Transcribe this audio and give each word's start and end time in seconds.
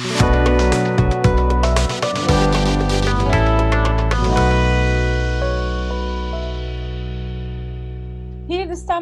Hildis'ten 0.00 0.32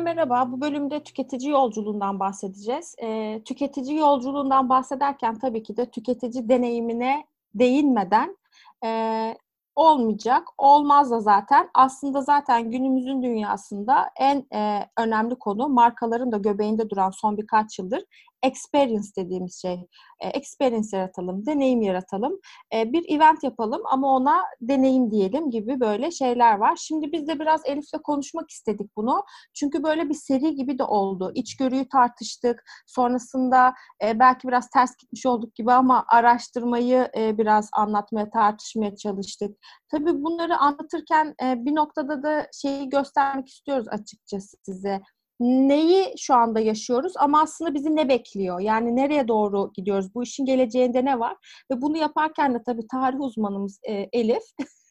merhaba. 0.03 0.53
Bu 0.53 0.61
bölümde 0.61 1.03
tüketici 1.03 1.51
yolculuğundan 1.51 2.21
bahsedeceğiz. 2.21 2.95
E, 3.03 3.41
tüketici 3.45 3.97
yolculuğundan 3.97 4.69
bahsederken 4.69 5.39
tabii 5.39 5.63
ki 5.63 5.77
de 5.77 5.91
tüketici 5.91 6.49
deneyimine 6.49 7.27
değinmeden 7.55 8.37
e, 8.85 9.35
olmayacak. 9.77 10.49
Olmaz 10.59 11.11
da 11.11 11.21
zaten. 11.21 11.71
Aslında 11.75 12.23
zaten 12.23 12.71
günümüzün 12.71 13.23
dünyasında 13.23 14.11
en 14.17 14.47
e, 14.55 14.89
önemli 14.99 15.35
konu 15.35 15.69
markaların 15.69 16.33
da 16.33 16.37
göbeğinde 16.37 16.91
duran 16.91 17.11
son 17.11 17.37
birkaç 17.37 17.79
yıldır 17.79 18.05
experience 18.43 19.09
dediğimiz 19.17 19.63
şey. 19.63 19.87
E, 20.21 20.29
experience 20.29 20.97
yaratalım, 20.97 21.47
deneyim 21.47 21.83
yaratalım. 21.83 22.41
E, 22.75 22.93
bir 22.93 23.17
event 23.17 23.43
yapalım 23.43 23.83
ama 23.91 24.15
ona 24.15 24.43
deneyim 24.61 25.11
diyelim 25.11 25.51
gibi 25.51 25.81
böyle 25.81 26.11
şeyler 26.11 26.55
var. 26.55 26.77
Şimdi 26.77 27.13
biz 27.13 27.29
de 27.29 27.41
biraz 27.41 27.63
Elif'le 27.65 28.03
konuşmak 28.05 28.51
istedik 28.51 28.97
bunu. 28.97 29.25
Çünkü 29.55 29.83
böyle 29.83 30.09
bir 30.09 30.15
seri 30.15 30.55
gibi 30.55 30.79
de 30.79 30.85
oldu. 30.85 31.33
İçgörüyü 31.35 31.89
tartıştık. 31.89 32.65
Sonrasında 32.87 33.75
e, 34.05 34.19
belki 34.19 34.49
biraz 34.49 34.71
ters 34.71 34.97
gitmiş 34.97 35.27
olduk 35.27 35.55
gibi 35.55 35.73
ama 35.73 36.05
araştırmayı 36.09 37.09
biraz 37.15 37.71
anlatmaya, 37.73 38.31
tartışmaya 38.31 38.97
çalıştık. 38.97 39.57
Tabii 39.91 40.23
bunları 40.25 40.57
anlatırken 40.57 41.35
bir 41.43 41.75
noktada 41.75 42.23
da 42.23 42.47
şeyi 42.53 42.89
göstermek 42.89 43.49
istiyoruz 43.49 43.87
açıkçası 43.89 44.57
size 44.63 45.01
neyi 45.41 46.15
şu 46.19 46.35
anda 46.35 46.61
yaşıyoruz 46.61 47.13
ama 47.17 47.43
aslında 47.43 47.75
bizi 47.75 47.97
ne 47.97 48.09
bekliyor? 48.09 48.61
Yani 48.61 48.97
nereye 48.97 49.29
doğru 49.29 49.73
gidiyoruz? 49.75 50.15
Bu 50.15 50.23
işin 50.23 50.45
geleceğinde 50.45 51.05
ne 51.05 51.19
var? 51.19 51.37
Ve 51.71 51.83
bunu 51.83 51.97
yaparken 51.97 52.55
de 52.55 52.63
tabii 52.67 52.87
tarih 52.87 53.21
uzmanımız 53.21 53.81
e, 53.89 54.09
Elif 54.13 54.43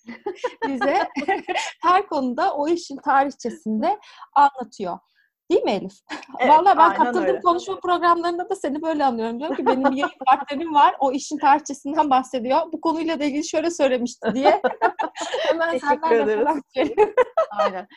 bize 0.67 1.08
her 1.81 2.08
konuda 2.08 2.55
o 2.55 2.67
işin 2.67 2.97
tarihçesinde 2.97 3.99
anlatıyor. 4.36 4.99
Değil 5.51 5.63
mi 5.63 5.71
Elif? 5.71 5.93
Evet, 6.39 6.51
Vallahi 6.51 6.77
ben 6.77 6.93
katıldığım 6.93 7.25
öyle. 7.25 7.41
konuşma 7.41 7.79
programlarında 7.79 8.49
da 8.49 8.55
seni 8.55 8.81
böyle 8.81 9.05
anlıyorum. 9.05 9.39
Diyorum 9.39 9.55
ki 9.55 9.65
benim 9.65 9.83
bir 9.91 9.95
yayın 9.97 10.09
partnerim 10.25 10.73
var. 10.73 10.95
O 10.99 11.11
işin 11.11 11.37
tarihçesinden 11.37 12.09
bahsediyor. 12.09 12.59
Bu 12.73 12.81
konuyla 12.81 13.19
da 13.19 13.23
ilgili 13.23 13.47
şöyle 13.47 13.71
söylemişti 13.71 14.31
diye. 14.33 14.61
Hemen 15.39 15.71
Teşekkür 15.71 16.15
ederiz. 16.15 16.47
Aynen. 17.59 17.87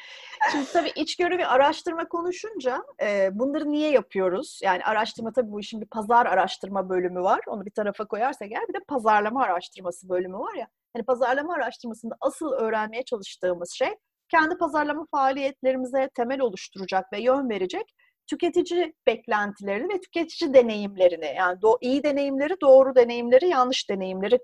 Şimdi 0.52 0.72
tabii 0.72 0.92
içgörü 0.96 1.38
ve 1.38 1.46
araştırma 1.46 2.08
konuşunca 2.08 2.82
e, 3.02 3.28
bunları 3.32 3.72
niye 3.72 3.90
yapıyoruz? 3.90 4.60
Yani 4.62 4.84
araştırma 4.84 5.32
tabii 5.32 5.52
bu 5.52 5.60
işin 5.60 5.80
bir 5.80 5.86
pazar 5.86 6.26
araştırma 6.26 6.88
bölümü 6.88 7.22
var. 7.22 7.40
Onu 7.46 7.66
bir 7.66 7.70
tarafa 7.70 8.04
koyarsak 8.04 8.52
eğer 8.52 8.68
bir 8.68 8.74
de 8.74 8.78
pazarlama 8.88 9.42
araştırması 9.42 10.08
bölümü 10.08 10.38
var 10.38 10.54
ya. 10.54 10.66
Hani 10.92 11.04
pazarlama 11.04 11.54
araştırmasında 11.54 12.16
asıl 12.20 12.52
öğrenmeye 12.52 13.04
çalıştığımız 13.04 13.70
şey 13.72 13.96
kendi 14.31 14.59
pazarlama 14.59 15.06
faaliyetlerimize 15.11 16.11
temel 16.17 16.41
oluşturacak 16.41 17.12
ve 17.12 17.20
yön 17.20 17.50
verecek 17.50 17.84
tüketici 18.27 18.95
beklentilerini 19.06 19.95
ve 19.95 20.00
tüketici 20.00 20.55
deneyimlerini 20.55 21.34
yani 21.36 21.59
do- 21.59 21.78
iyi 21.81 22.03
deneyimleri, 22.03 22.55
doğru 22.62 22.95
deneyimleri, 22.95 23.48
yanlış 23.48 23.91
deneyimleri 23.91 24.39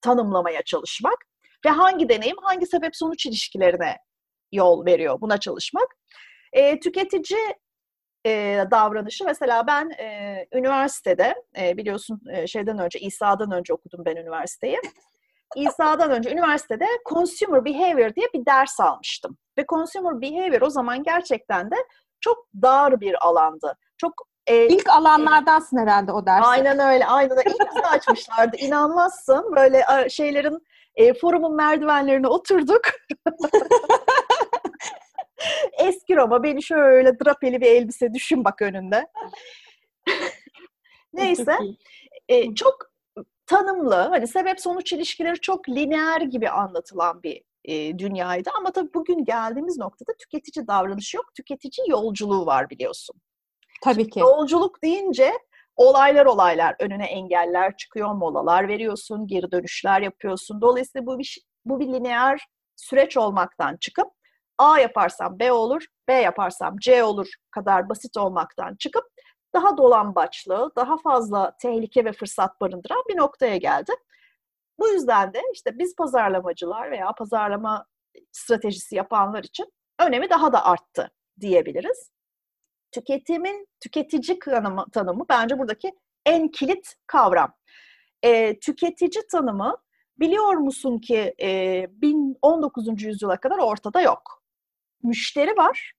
tanımlamaya 0.00 0.62
çalışmak 0.62 1.18
ve 1.66 1.70
hangi 1.70 2.08
deneyim 2.08 2.36
hangi 2.42 2.66
sebep 2.66 2.96
sonuç 2.96 3.26
ilişkilerine 3.26 3.96
yol 4.52 4.86
veriyor 4.86 5.20
buna 5.20 5.38
çalışmak. 5.38 5.88
E, 6.52 6.80
tüketici 6.80 7.38
e, 8.26 8.64
davranışı 8.70 9.24
mesela 9.24 9.66
ben 9.66 9.90
e, 9.90 10.36
üniversitede 10.54 11.34
e, 11.60 11.76
biliyorsun 11.76 12.20
e, 12.32 12.46
şeyden 12.46 12.78
önce 12.78 12.98
İsa'dan 12.98 13.50
önce 13.50 13.72
okudum 13.74 14.04
ben 14.04 14.16
üniversiteyi. 14.16 14.78
İsa'dan 15.56 16.10
önce 16.10 16.30
üniversitede 16.30 16.86
Consumer 17.08 17.64
Behavior 17.64 18.14
diye 18.14 18.26
bir 18.34 18.46
ders 18.46 18.80
almıştım. 18.80 19.36
Ve 19.58 19.64
Consumer 19.68 20.20
Behavior 20.20 20.62
o 20.62 20.70
zaman 20.70 21.02
gerçekten 21.02 21.70
de 21.70 21.76
çok 22.20 22.46
dar 22.62 23.00
bir 23.00 23.26
alandı. 23.26 23.76
Çok 23.98 24.12
e, 24.46 24.66
İlk 24.66 24.88
alanlardansın 24.88 25.76
e, 25.76 25.80
herhalde 25.80 26.12
o 26.12 26.26
ders. 26.26 26.46
Aynen 26.46 26.78
öyle. 26.78 27.06
Aynen 27.06 27.38
öyle. 27.38 27.50
İlk 27.50 27.84
açmışlardı. 27.92 28.56
İnanmazsın. 28.56 29.56
Böyle 29.56 29.84
şeylerin 30.10 30.58
e, 30.94 31.14
forumun 31.14 31.54
merdivenlerine 31.54 32.28
oturduk. 32.28 32.82
Eski 35.78 36.16
Roma 36.16 36.42
beni 36.42 36.62
şöyle 36.62 37.18
drapeli 37.20 37.60
bir 37.60 37.66
elbise 37.66 38.14
düşün 38.14 38.44
bak 38.44 38.62
önünde. 38.62 39.06
Neyse. 41.12 41.58
E, 42.28 42.54
çok 42.54 42.89
tanımlı, 43.50 43.94
hani 43.94 44.26
sebep 44.26 44.60
sonuç 44.60 44.92
ilişkileri 44.92 45.40
çok 45.40 45.68
lineer 45.68 46.20
gibi 46.20 46.50
anlatılan 46.50 47.22
bir 47.22 47.42
e, 47.64 47.98
dünyaydı. 47.98 48.50
Ama 48.58 48.72
tabii 48.72 48.94
bugün 48.94 49.24
geldiğimiz 49.24 49.78
noktada 49.78 50.12
tüketici 50.18 50.66
davranışı 50.66 51.16
yok, 51.16 51.34
tüketici 51.34 51.90
yolculuğu 51.90 52.46
var 52.46 52.70
biliyorsun. 52.70 53.16
Tabii 53.84 54.10
ki. 54.10 54.20
Yolculuk 54.20 54.82
deyince 54.82 55.32
olaylar 55.76 56.26
olaylar 56.26 56.76
önüne 56.80 57.06
engeller 57.06 57.76
çıkıyor, 57.76 58.14
molalar 58.14 58.68
veriyorsun, 58.68 59.26
geri 59.26 59.52
dönüşler 59.52 60.00
yapıyorsun. 60.00 60.60
Dolayısıyla 60.60 61.06
bu 61.06 61.18
bir, 61.18 61.38
bu 61.64 61.80
bir 61.80 61.86
lineer 61.86 62.46
süreç 62.76 63.16
olmaktan 63.16 63.76
çıkıp 63.76 64.06
A 64.58 64.78
yaparsam 64.78 65.38
B 65.38 65.52
olur, 65.52 65.84
B 66.08 66.12
yaparsam 66.12 66.76
C 66.78 67.04
olur 67.04 67.28
kadar 67.50 67.88
basit 67.88 68.16
olmaktan 68.16 68.76
çıkıp 68.76 69.04
daha 69.54 69.76
dolambaçlı, 69.76 70.72
daha 70.76 70.96
fazla 70.96 71.56
tehlike 71.56 72.04
ve 72.04 72.12
fırsat 72.12 72.60
barındıran 72.60 73.02
bir 73.08 73.16
noktaya 73.16 73.56
geldi. 73.56 73.92
Bu 74.78 74.88
yüzden 74.88 75.34
de 75.34 75.42
işte 75.54 75.78
biz 75.78 75.96
pazarlamacılar 75.96 76.90
veya 76.90 77.12
pazarlama 77.12 77.86
stratejisi 78.32 78.96
yapanlar 78.96 79.44
için 79.44 79.72
önemi 79.98 80.30
daha 80.30 80.52
da 80.52 80.64
arttı 80.64 81.10
diyebiliriz. 81.40 82.10
Tüketimin 82.92 83.68
tüketici 83.80 84.38
tanımı, 84.38 84.90
tanımı 84.92 85.24
bence 85.28 85.58
buradaki 85.58 85.92
en 86.26 86.48
kilit 86.48 86.94
kavram. 87.06 87.54
E, 88.22 88.58
tüketici 88.58 89.26
tanımı 89.32 89.76
biliyor 90.18 90.52
musun 90.52 90.98
ki 90.98 91.34
e, 91.42 91.88
19. 92.42 93.02
yüzyıla 93.02 93.36
kadar 93.36 93.58
ortada 93.58 94.00
yok. 94.00 94.42
Müşteri 95.02 95.56
var, 95.56 95.92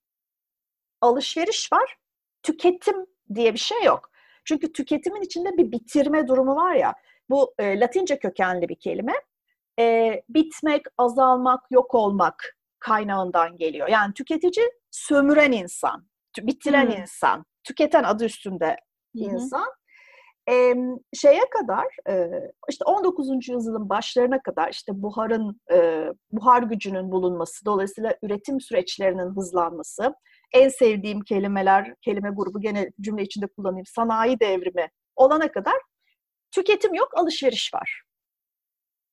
alışveriş 1.01 1.73
var, 1.73 1.97
tüketim 2.43 3.05
diye 3.35 3.53
bir 3.53 3.59
şey 3.59 3.83
yok. 3.83 4.11
Çünkü 4.45 4.73
tüketimin 4.73 5.21
içinde 5.21 5.57
bir 5.57 5.71
bitirme 5.71 6.27
durumu 6.27 6.55
var 6.55 6.73
ya. 6.73 6.93
Bu 7.29 7.53
e, 7.59 7.79
Latince 7.79 8.19
kökenli 8.19 8.69
bir 8.69 8.79
kelime. 8.79 9.13
E, 9.79 10.15
bitmek, 10.29 10.81
azalmak, 10.97 11.59
yok 11.71 11.95
olmak 11.95 12.57
kaynağından 12.79 13.57
geliyor. 13.57 13.87
Yani 13.87 14.13
tüketici 14.13 14.65
sömüren 14.91 15.51
insan, 15.51 16.07
bitiren 16.39 16.85
hmm. 16.85 17.01
insan, 17.01 17.45
tüketen 17.63 18.03
adı 18.03 18.25
üstünde 18.25 18.77
hmm. 19.15 19.23
insan. 19.23 19.67
E, 20.49 20.75
şeye 21.13 21.49
kadar 21.49 21.85
e, 22.09 22.29
işte 22.69 22.85
19. 22.85 23.29
yüzyılın 23.29 23.89
başlarına 23.89 24.41
kadar 24.41 24.69
işte 24.71 24.91
buharın 25.01 25.61
e, 25.71 26.07
buhar 26.31 26.63
gücünün 26.63 27.11
bulunması 27.11 27.65
dolayısıyla 27.65 28.17
üretim 28.23 28.61
süreçlerinin 28.61 29.35
hızlanması 29.35 30.13
en 30.53 30.69
sevdiğim 30.69 31.21
kelimeler, 31.21 31.95
kelime 32.01 32.29
grubu 32.29 32.61
gene 32.61 32.91
cümle 33.01 33.23
içinde 33.23 33.47
kullanayım, 33.47 33.85
sanayi 33.85 34.39
devrimi 34.39 34.89
olana 35.15 35.51
kadar 35.51 35.75
tüketim 36.51 36.93
yok, 36.93 37.17
alışveriş 37.17 37.73
var. 37.73 38.03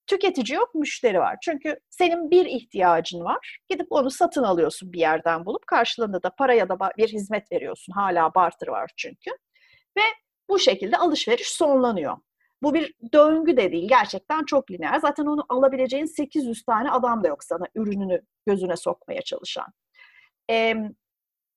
Tüketici 0.06 0.56
yok, 0.56 0.74
müşteri 0.74 1.18
var. 1.18 1.36
Çünkü 1.42 1.80
senin 1.90 2.30
bir 2.30 2.46
ihtiyacın 2.46 3.20
var. 3.20 3.58
Gidip 3.68 3.86
onu 3.90 4.10
satın 4.10 4.42
alıyorsun 4.42 4.92
bir 4.92 4.98
yerden 4.98 5.46
bulup 5.46 5.66
karşılığında 5.66 6.22
da 6.22 6.30
para 6.30 6.54
ya 6.54 6.68
da 6.68 6.78
bir 6.98 7.08
hizmet 7.08 7.52
veriyorsun. 7.52 7.92
Hala 7.92 8.34
barter 8.34 8.68
var 8.68 8.90
çünkü. 8.96 9.30
Ve 9.98 10.02
bu 10.48 10.58
şekilde 10.58 10.96
alışveriş 10.96 11.48
sonlanıyor. 11.48 12.16
Bu 12.62 12.74
bir 12.74 12.94
döngü 13.12 13.56
de 13.56 13.72
değil. 13.72 13.88
Gerçekten 13.88 14.44
çok 14.44 14.70
lineer. 14.70 14.98
Zaten 15.00 15.26
onu 15.26 15.46
alabileceğin 15.48 16.04
800 16.04 16.62
tane 16.64 16.90
adam 16.90 17.24
da 17.24 17.28
yok 17.28 17.44
sana 17.44 17.66
ürününü 17.74 18.22
gözüne 18.46 18.76
sokmaya 18.76 19.22
çalışan. 19.22 19.66
Ee, 20.50 20.74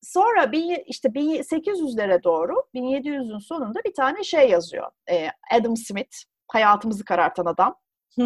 Sonra 0.01 0.51
bin, 0.51 0.83
işte 0.85 1.09
1800'lere 1.09 2.23
doğru 2.23 2.53
1700'ün 2.75 3.39
sonunda 3.39 3.79
bir 3.85 3.93
tane 3.93 4.23
şey 4.23 4.49
yazıyor. 4.49 4.91
Ee, 5.09 5.27
Adam 5.51 5.77
Smith, 5.77 6.17
hayatımızı 6.47 7.05
karartan 7.05 7.45
adam. 7.45 7.79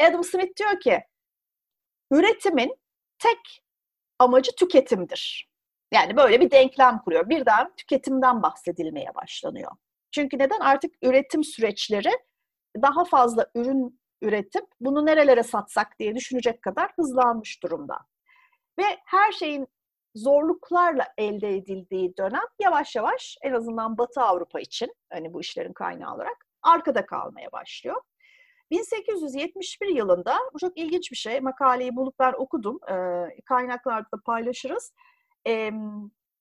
Adam 0.00 0.24
Smith 0.24 0.58
diyor 0.58 0.80
ki 0.80 1.02
üretimin 2.10 2.76
tek 3.18 3.64
amacı 4.18 4.52
tüketimdir. 4.56 5.52
Yani 5.92 6.16
böyle 6.16 6.40
bir 6.40 6.50
denklem 6.50 6.98
kuruyor. 6.98 7.28
Birden 7.28 7.72
tüketimden 7.76 8.42
bahsedilmeye 8.42 9.14
başlanıyor. 9.14 9.72
Çünkü 10.10 10.38
neden? 10.38 10.60
Artık 10.60 10.94
üretim 11.02 11.44
süreçleri 11.44 12.10
daha 12.82 13.04
fazla 13.04 13.50
ürün 13.54 14.00
üretip 14.22 14.64
bunu 14.80 15.06
nerelere 15.06 15.42
satsak 15.42 15.98
diye 15.98 16.14
düşünecek 16.16 16.62
kadar 16.62 16.92
hızlanmış 16.96 17.62
durumda. 17.62 17.98
Ve 18.78 18.84
her 19.04 19.32
şeyin 19.32 19.66
zorluklarla 20.14 21.08
elde 21.18 21.56
edildiği 21.56 22.16
dönem 22.16 22.44
yavaş 22.60 22.96
yavaş 22.96 23.36
en 23.42 23.52
azından 23.52 23.98
Batı 23.98 24.20
Avrupa 24.20 24.60
için 24.60 24.94
hani 25.12 25.32
bu 25.32 25.40
işlerin 25.40 25.72
kaynağı 25.72 26.14
olarak 26.14 26.46
arkada 26.62 27.06
kalmaya 27.06 27.52
başlıyor. 27.52 28.02
1871 28.70 29.86
yılında, 29.86 30.38
bu 30.54 30.58
çok 30.58 30.78
ilginç 30.78 31.10
bir 31.10 31.16
şey, 31.16 31.40
makaleyi 31.40 31.96
bulup 31.96 32.18
ben 32.18 32.32
okudum, 32.36 32.78
e, 32.90 32.94
kaynaklarda 33.44 34.06
da 34.14 34.20
paylaşırız. 34.24 34.92
E, 35.46 35.70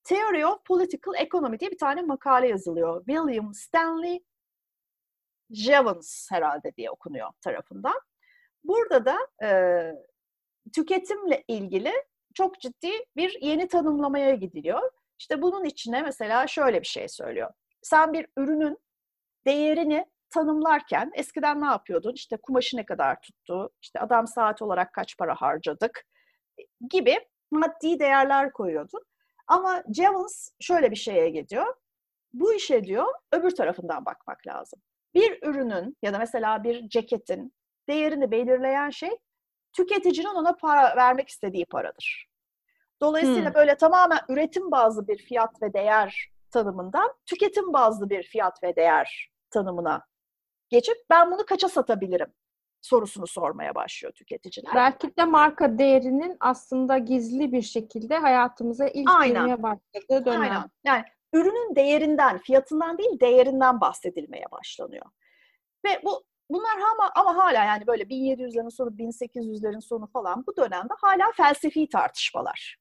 Theory 0.03 0.45
of 0.45 0.65
Political 0.65 1.15
Economy 1.15 1.59
diye 1.59 1.71
bir 1.71 1.77
tane 1.77 2.01
makale 2.01 2.47
yazılıyor. 2.47 3.06
William 3.06 3.53
Stanley 3.53 4.24
Jevons 5.50 6.31
herhalde 6.31 6.75
diye 6.75 6.91
okunuyor 6.91 7.29
tarafından. 7.41 8.01
Burada 8.63 9.06
da 9.06 9.17
e, 9.44 9.50
tüketimle 10.75 11.44
ilgili 11.47 11.94
çok 12.33 12.59
ciddi 12.59 12.91
bir 13.15 13.37
yeni 13.41 13.67
tanımlamaya 13.67 14.35
gidiliyor. 14.35 14.91
İşte 15.19 15.41
bunun 15.41 15.65
içine 15.65 16.01
mesela 16.01 16.47
şöyle 16.47 16.81
bir 16.81 16.87
şey 16.87 17.07
söylüyor. 17.07 17.51
Sen 17.81 18.13
bir 18.13 18.27
ürünün 18.37 18.77
değerini 19.45 20.05
tanımlarken 20.29 21.11
eskiden 21.13 21.61
ne 21.61 21.65
yapıyordun? 21.65 22.13
İşte 22.13 22.37
kumaşı 22.37 22.77
ne 22.77 22.85
kadar 22.85 23.21
tuttu, 23.21 23.69
işte 23.81 23.99
adam 23.99 24.27
saat 24.27 24.61
olarak 24.61 24.93
kaç 24.93 25.17
para 25.17 25.35
harcadık 25.35 26.05
gibi 26.89 27.19
maddi 27.51 27.99
değerler 27.99 28.51
koyuyordun. 28.51 29.03
Ama 29.47 29.83
Jevons 29.95 30.49
şöyle 30.59 30.91
bir 30.91 30.95
şeye 30.95 31.29
gidiyor. 31.29 31.75
Bu 32.33 32.53
işe 32.53 32.83
diyor 32.83 33.05
öbür 33.31 33.55
tarafından 33.55 34.05
bakmak 34.05 34.47
lazım. 34.47 34.81
Bir 35.13 35.47
ürünün 35.47 35.97
ya 36.01 36.13
da 36.13 36.19
mesela 36.19 36.63
bir 36.63 36.89
ceketin 36.89 37.53
değerini 37.89 38.31
belirleyen 38.31 38.89
şey 38.89 39.09
tüketicinin 39.73 40.35
ona 40.35 40.53
para 40.53 40.95
vermek 40.95 41.29
istediği 41.29 41.65
paradır. 41.65 42.27
Dolayısıyla 43.01 43.50
hmm. 43.50 43.53
böyle 43.53 43.77
tamamen 43.77 44.19
üretim 44.29 44.71
bazlı 44.71 45.07
bir 45.07 45.18
fiyat 45.18 45.62
ve 45.62 45.73
değer 45.73 46.29
tanımından 46.51 47.13
tüketim 47.25 47.73
bazlı 47.73 48.09
bir 48.09 48.23
fiyat 48.23 48.63
ve 48.63 48.75
değer 48.75 49.31
tanımına 49.50 50.06
geçip 50.69 50.97
ben 51.09 51.31
bunu 51.31 51.45
kaça 51.45 51.69
satabilirim 51.69 52.33
sorusunu 52.81 53.27
sormaya 53.27 53.75
başlıyor 53.75 54.13
tüketiciler. 54.13 54.75
Belki 54.75 55.18
de 55.18 55.25
marka 55.25 55.77
değerinin 55.77 56.38
aslında 56.39 56.97
gizli 56.97 57.51
bir 57.51 57.62
şekilde 57.62 58.17
hayatımıza 58.17 58.88
ilk 58.88 59.09
Aynen. 59.09 59.33
girmeye 59.33 59.63
başladığı 59.63 60.25
dönem. 60.25 60.41
Aynen. 60.41 60.69
Yani 60.83 61.03
ürünün 61.33 61.75
değerinden, 61.75 62.38
fiyatından 62.38 62.97
değil 62.97 63.19
değerinden 63.19 63.81
bahsedilmeye 63.81 64.45
başlanıyor. 64.51 65.06
Ve 65.85 66.01
bu 66.03 66.24
bunlar 66.53 66.77
ama 66.92 67.12
ama 67.15 67.38
hala 67.38 67.63
yani 67.63 67.88
böyle 67.88 68.03
1700'lerin 68.03 68.71
sonu, 68.71 68.89
1800'lerin 68.89 69.81
sonu 69.81 70.07
falan 70.07 70.44
bu 70.48 70.56
dönemde 70.57 70.94
hala 71.01 71.31
felsefi 71.31 71.89
tartışmalar. 71.89 72.77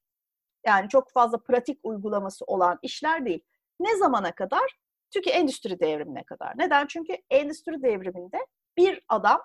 Yani 0.65 0.89
çok 0.89 1.11
fazla 1.11 1.37
pratik 1.37 1.79
uygulaması 1.83 2.45
olan 2.45 2.79
işler 2.81 3.25
değil. 3.25 3.43
Ne 3.79 3.97
zamana 3.97 4.31
kadar? 4.35 4.79
Çünkü 5.13 5.29
endüstri 5.29 5.79
devrimine 5.79 6.23
kadar. 6.23 6.57
Neden? 6.57 6.87
Çünkü 6.87 7.17
endüstri 7.29 7.81
devriminde 7.81 8.37
bir 8.77 9.01
adam 9.09 9.41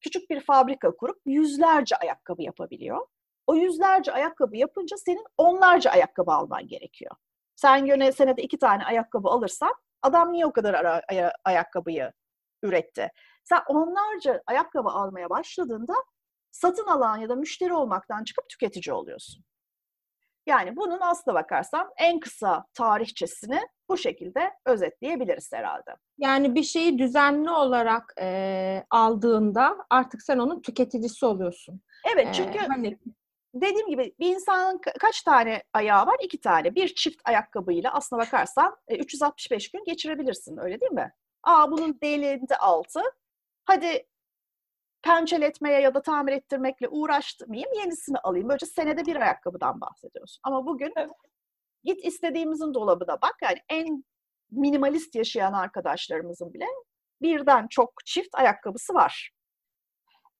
küçük 0.00 0.30
bir 0.30 0.40
fabrika 0.40 0.96
kurup 0.96 1.20
yüzlerce 1.26 1.96
ayakkabı 1.96 2.42
yapabiliyor. 2.42 3.06
O 3.46 3.54
yüzlerce 3.54 4.12
ayakkabı 4.12 4.56
yapınca 4.56 4.96
senin 4.96 5.24
onlarca 5.38 5.90
ayakkabı 5.90 6.32
alman 6.32 6.66
gerekiyor. 6.66 7.16
Sen 7.56 7.86
yine 7.86 8.12
senede 8.12 8.42
iki 8.42 8.58
tane 8.58 8.84
ayakkabı 8.84 9.28
alırsan 9.28 9.74
adam 10.02 10.32
niye 10.32 10.46
o 10.46 10.52
kadar 10.52 10.74
ara, 10.74 11.02
aya, 11.08 11.32
ayakkabıyı 11.44 12.12
üretti? 12.62 13.12
Sen 13.48 13.60
onlarca 13.68 14.42
ayakkabı 14.46 14.88
almaya 14.88 15.30
başladığında 15.30 15.94
satın 16.50 16.86
alan 16.86 17.16
ya 17.16 17.28
da 17.28 17.34
müşteri 17.34 17.72
olmaktan 17.72 18.24
çıkıp 18.24 18.48
tüketici 18.48 18.94
oluyorsun. 18.94 19.44
Yani 20.46 20.76
bunun 20.76 21.00
aslına 21.00 21.34
bakarsam 21.34 21.90
en 21.96 22.20
kısa 22.20 22.64
tarihçesini 22.74 23.60
bu 23.88 23.96
şekilde 23.96 24.50
özetleyebiliriz 24.66 25.52
herhalde. 25.52 25.90
Yani 26.18 26.54
bir 26.54 26.62
şeyi 26.62 26.98
düzenli 26.98 27.50
olarak 27.50 28.14
e, 28.20 28.84
aldığında 28.90 29.76
artık 29.90 30.22
sen 30.22 30.38
onun 30.38 30.62
tüketicisi 30.62 31.26
oluyorsun. 31.26 31.80
Evet 32.14 32.34
çünkü 32.34 32.58
ee, 32.58 32.66
hani... 32.66 32.98
dediğim 33.54 33.88
gibi 33.88 34.14
bir 34.20 34.34
insanın 34.34 34.80
kaç 35.00 35.22
tane 35.22 35.62
ayağı 35.72 36.06
var? 36.06 36.16
İki 36.22 36.40
tane. 36.40 36.74
Bir 36.74 36.94
çift 36.94 37.20
ayakkabıyla 37.24 37.92
aslına 37.94 38.22
bakarsan 38.22 38.76
365 38.90 39.70
gün 39.70 39.84
geçirebilirsin 39.84 40.56
öyle 40.56 40.80
değil 40.80 40.92
mi? 40.92 41.12
Aa 41.42 41.70
bunun 41.70 42.00
delinde 42.02 42.56
altı. 42.56 43.00
Hadi 43.66 44.06
pençeletmeye 45.02 45.80
ya 45.80 45.94
da 45.94 46.02
tamir 46.02 46.32
ettirmekle 46.32 46.88
uğraşmayayım, 46.88 47.72
yenisini 47.72 48.18
alayım. 48.18 48.48
Böylece 48.48 48.66
senede 48.66 49.06
bir 49.06 49.16
ayakkabıdan 49.16 49.80
bahsediyorsun. 49.80 50.40
Ama 50.42 50.66
bugün 50.66 50.92
evet. 50.96 51.10
git 51.84 52.04
istediğimizin 52.04 52.74
dolabına 52.74 53.22
bak. 53.22 53.34
Yani 53.42 53.58
en 53.68 54.04
minimalist 54.50 55.14
yaşayan 55.14 55.52
arkadaşlarımızın 55.52 56.54
bile 56.54 56.66
birden 57.22 57.66
çok 57.70 57.92
çift 58.04 58.34
ayakkabısı 58.34 58.94
var. 58.94 59.30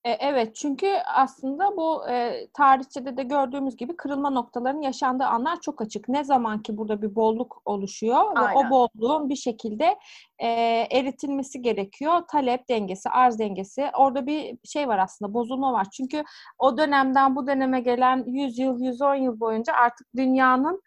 E, 0.07 0.11
evet 0.11 0.57
çünkü 0.57 0.87
aslında 1.15 1.77
bu 1.77 2.09
e, 2.09 2.47
tarihçede 2.55 3.17
de 3.17 3.23
gördüğümüz 3.23 3.77
gibi 3.77 3.97
kırılma 3.97 4.31
noktalarının 4.31 4.83
yaşandığı 4.83 5.25
anlar 5.25 5.61
çok 5.61 5.81
açık. 5.83 6.09
Ne 6.09 6.25
zaman 6.25 6.63
ki 6.63 6.77
burada 6.77 7.03
bir 7.03 7.15
bolluk 7.15 7.63
oluşuyor 7.65 8.33
Aynen. 8.35 8.51
ve 8.51 8.59
o 8.59 8.71
bolluğun 8.71 9.29
bir 9.29 9.37
şekilde 9.37 9.99
e, 10.39 10.49
eritilmesi 10.91 11.63
gerekiyor. 11.63 12.23
Talep 12.29 12.69
dengesi, 12.69 13.11
arz 13.11 13.39
dengesi. 13.39 13.91
Orada 13.99 14.27
bir 14.27 14.59
şey 14.65 14.89
var 14.89 14.99
aslında 14.99 15.35
bozulma 15.35 15.73
var. 15.73 15.87
Çünkü 15.91 16.25
o 16.59 16.79
dönemden 16.79 17.37
bu 17.37 17.47
döneme 17.47 17.81
gelen 17.81 18.25
100 18.27 18.59
yıl, 18.59 18.81
110 18.81 19.15
yıl 19.15 19.41
boyunca 19.41 19.73
artık 19.73 20.07
dünyanın 20.17 20.83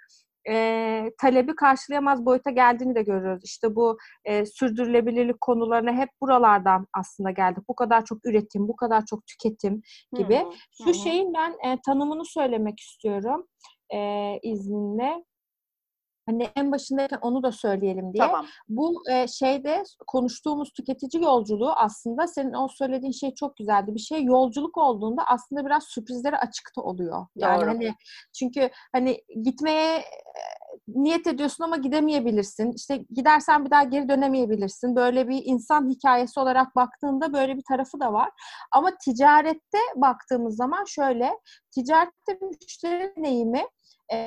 e, 0.50 1.12
talebi 1.22 1.56
karşılayamaz 1.56 2.26
boyuta 2.26 2.50
geldiğini 2.50 2.96
de 2.96 3.02
görüyoruz. 3.02 3.44
İşte 3.46 3.76
bu 3.76 3.98
e, 4.26 4.46
sürdürülebilirlik 4.46 5.42
konularına 5.42 5.92
hep 5.94 6.10
buralardan 6.22 6.88
aslında 6.94 7.32
geldik. 7.32 7.64
Bu 7.70 7.76
kadar 7.76 8.06
çok 8.06 8.26
üretim, 8.26 8.68
bu 8.68 8.76
kadar 8.76 9.06
çok 9.06 9.28
tüketim 9.28 9.82
gibi. 10.18 10.38
Hı 10.38 10.48
hı, 10.48 10.54
Şu 10.84 10.90
hı. 10.90 10.94
şeyin 10.94 11.34
ben 11.34 11.70
e, 11.70 11.78
tanımını 11.86 12.26
söylemek 12.26 12.80
istiyorum 12.80 13.48
e, 13.94 14.00
izninle. 14.44 15.24
Hani 16.30 16.50
en 16.56 16.72
başındayken 16.72 17.20
onu 17.22 17.44
da 17.44 17.52
söyleyelim 17.52 18.14
diye. 18.14 18.24
Tamam. 18.24 18.46
Bu 18.70 19.04
e, 19.12 19.28
şeyde 19.28 19.84
konuştuğumuz 20.08 20.72
tüketici 20.74 21.24
yolculuğu 21.24 21.72
aslında 21.72 22.28
senin 22.28 22.54
o 22.54 22.68
söylediğin 22.68 23.12
şey 23.12 23.34
çok 23.34 23.58
güzeldi. 23.58 23.96
Bir 23.96 24.00
şey 24.00 24.24
yolculuk 24.24 24.78
olduğunda 24.78 25.24
aslında 25.28 25.66
biraz 25.66 25.84
sürprizlere 25.84 26.38
açıkta 26.38 26.82
oluyor. 26.82 27.26
Yani 27.36 27.62
Doğru. 27.62 27.70
hani 27.70 27.96
çünkü 28.40 28.70
hani 28.92 29.22
gitmeye 29.44 29.98
e, 29.98 30.04
niyet 30.88 31.28
ediyorsun 31.28 31.64
ama 31.64 31.78
gidemeyebilirsin. 31.78 32.72
İşte 32.72 32.98
gidersen 32.98 33.66
bir 33.66 33.72
daha 33.72 33.84
geri 33.84 34.10
dönemeyebilirsin. 34.10 34.96
Böyle 34.96 35.28
bir 35.28 35.42
insan 35.46 35.90
hikayesi 35.90 36.40
olarak 36.40 36.76
baktığında 36.76 37.34
böyle 37.34 37.58
bir 37.58 37.64
tarafı 37.68 38.00
da 38.00 38.14
var. 38.14 38.30
Ama 38.72 38.92
ticarette 39.06 39.80
baktığımız 39.96 40.56
zaman 40.56 40.84
şöyle, 40.86 41.40
ticarette 41.72 42.40
müşteri 42.42 43.14
deneyimi 43.18 43.64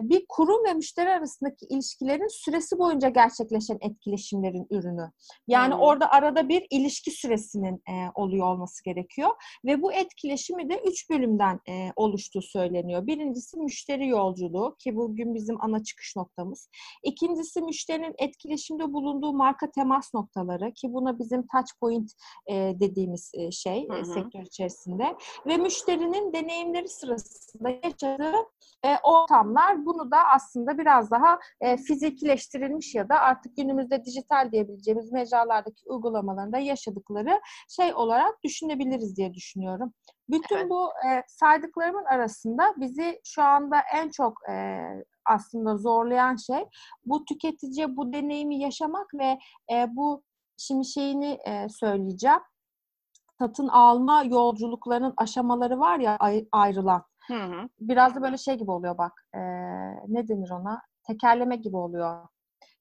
bir 0.02 0.24
kurum 0.28 0.64
ve 0.64 0.74
müşteri 0.74 1.10
arasındaki 1.10 1.66
ilişkilerin 1.66 2.28
süresi 2.28 2.78
boyunca 2.78 3.08
gerçekleşen 3.08 3.78
etkileşimlerin 3.80 4.66
ürünü. 4.70 5.10
Yani 5.48 5.74
hmm. 5.74 5.80
orada 5.80 6.10
arada 6.10 6.48
bir 6.48 6.66
ilişki 6.70 7.10
süresinin 7.10 7.82
e, 7.88 7.92
oluyor 8.14 8.46
olması 8.46 8.84
gerekiyor 8.84 9.30
ve 9.64 9.82
bu 9.82 9.92
etkileşimi 9.92 10.68
de 10.68 10.82
üç 10.86 11.10
bölümden 11.10 11.60
e, 11.68 11.92
oluştuğu 11.96 12.42
söyleniyor. 12.42 13.06
Birincisi 13.06 13.58
müşteri 13.58 14.08
yolculuğu 14.08 14.76
ki 14.78 14.96
bugün 14.96 15.34
bizim 15.34 15.64
ana 15.64 15.82
çıkış 15.82 16.16
noktamız. 16.16 16.68
İkincisi 17.02 17.60
müşterinin 17.60 18.14
etkileşimde 18.18 18.92
bulunduğu 18.92 19.32
marka 19.32 19.70
temas 19.70 20.14
noktaları 20.14 20.72
ki 20.72 20.92
buna 20.92 21.18
bizim 21.18 21.46
touch 21.46 21.72
point 21.80 22.12
e, 22.46 22.54
dediğimiz 22.80 23.32
e, 23.34 23.50
şey 23.50 23.88
hmm. 23.88 23.96
e, 23.96 24.04
sektör 24.04 24.42
içerisinde 24.42 25.16
ve 25.46 25.56
müşterinin 25.56 26.32
deneyimleri 26.32 26.88
sırasında 26.88 27.70
yaşadığı 27.70 28.34
e, 28.84 28.96
ortamlar 29.02 29.71
var. 29.72 29.86
Bunu 29.86 30.10
da 30.10 30.18
aslında 30.34 30.78
biraz 30.78 31.10
daha 31.10 31.38
e, 31.60 31.76
fizikileştirilmiş 31.76 32.94
ya 32.94 33.08
da 33.08 33.18
artık 33.20 33.56
günümüzde 33.56 34.04
dijital 34.04 34.52
diyebileceğimiz 34.52 35.12
mecralardaki 35.12 35.82
uygulamalarında 35.86 36.58
yaşadıkları 36.58 37.40
şey 37.68 37.94
olarak 37.94 38.42
düşünebiliriz 38.44 39.16
diye 39.16 39.34
düşünüyorum. 39.34 39.92
Bütün 40.28 40.56
evet. 40.56 40.70
bu 40.70 40.88
e, 40.88 41.22
saydıklarımın 41.26 42.04
arasında 42.04 42.74
bizi 42.76 43.20
şu 43.24 43.42
anda 43.42 43.76
en 43.94 44.10
çok 44.10 44.50
e, 44.50 44.80
aslında 45.24 45.76
zorlayan 45.76 46.36
şey 46.36 46.64
bu 47.04 47.24
tüketiciye 47.24 47.96
bu 47.96 48.12
deneyimi 48.12 48.58
yaşamak 48.58 49.14
ve 49.14 49.38
e, 49.72 49.86
bu 49.96 50.22
şimdi 50.56 50.84
şeyini 50.84 51.38
e, 51.46 51.68
söyleyeceğim. 51.68 52.40
Satın 53.38 53.68
alma 53.68 54.24
yolculuklarının 54.24 55.14
aşamaları 55.16 55.80
var 55.80 55.98
ya 55.98 56.18
ayrılan. 56.52 57.04
Hı 57.32 57.44
hı. 57.44 57.68
Biraz 57.80 58.14
da 58.14 58.22
böyle 58.22 58.38
şey 58.38 58.54
gibi 58.54 58.70
oluyor 58.70 58.98
bak. 58.98 59.12
E, 59.34 59.40
ne 60.08 60.28
denir 60.28 60.50
ona? 60.50 60.82
Tekerleme 61.06 61.56
gibi 61.56 61.76
oluyor. 61.76 62.28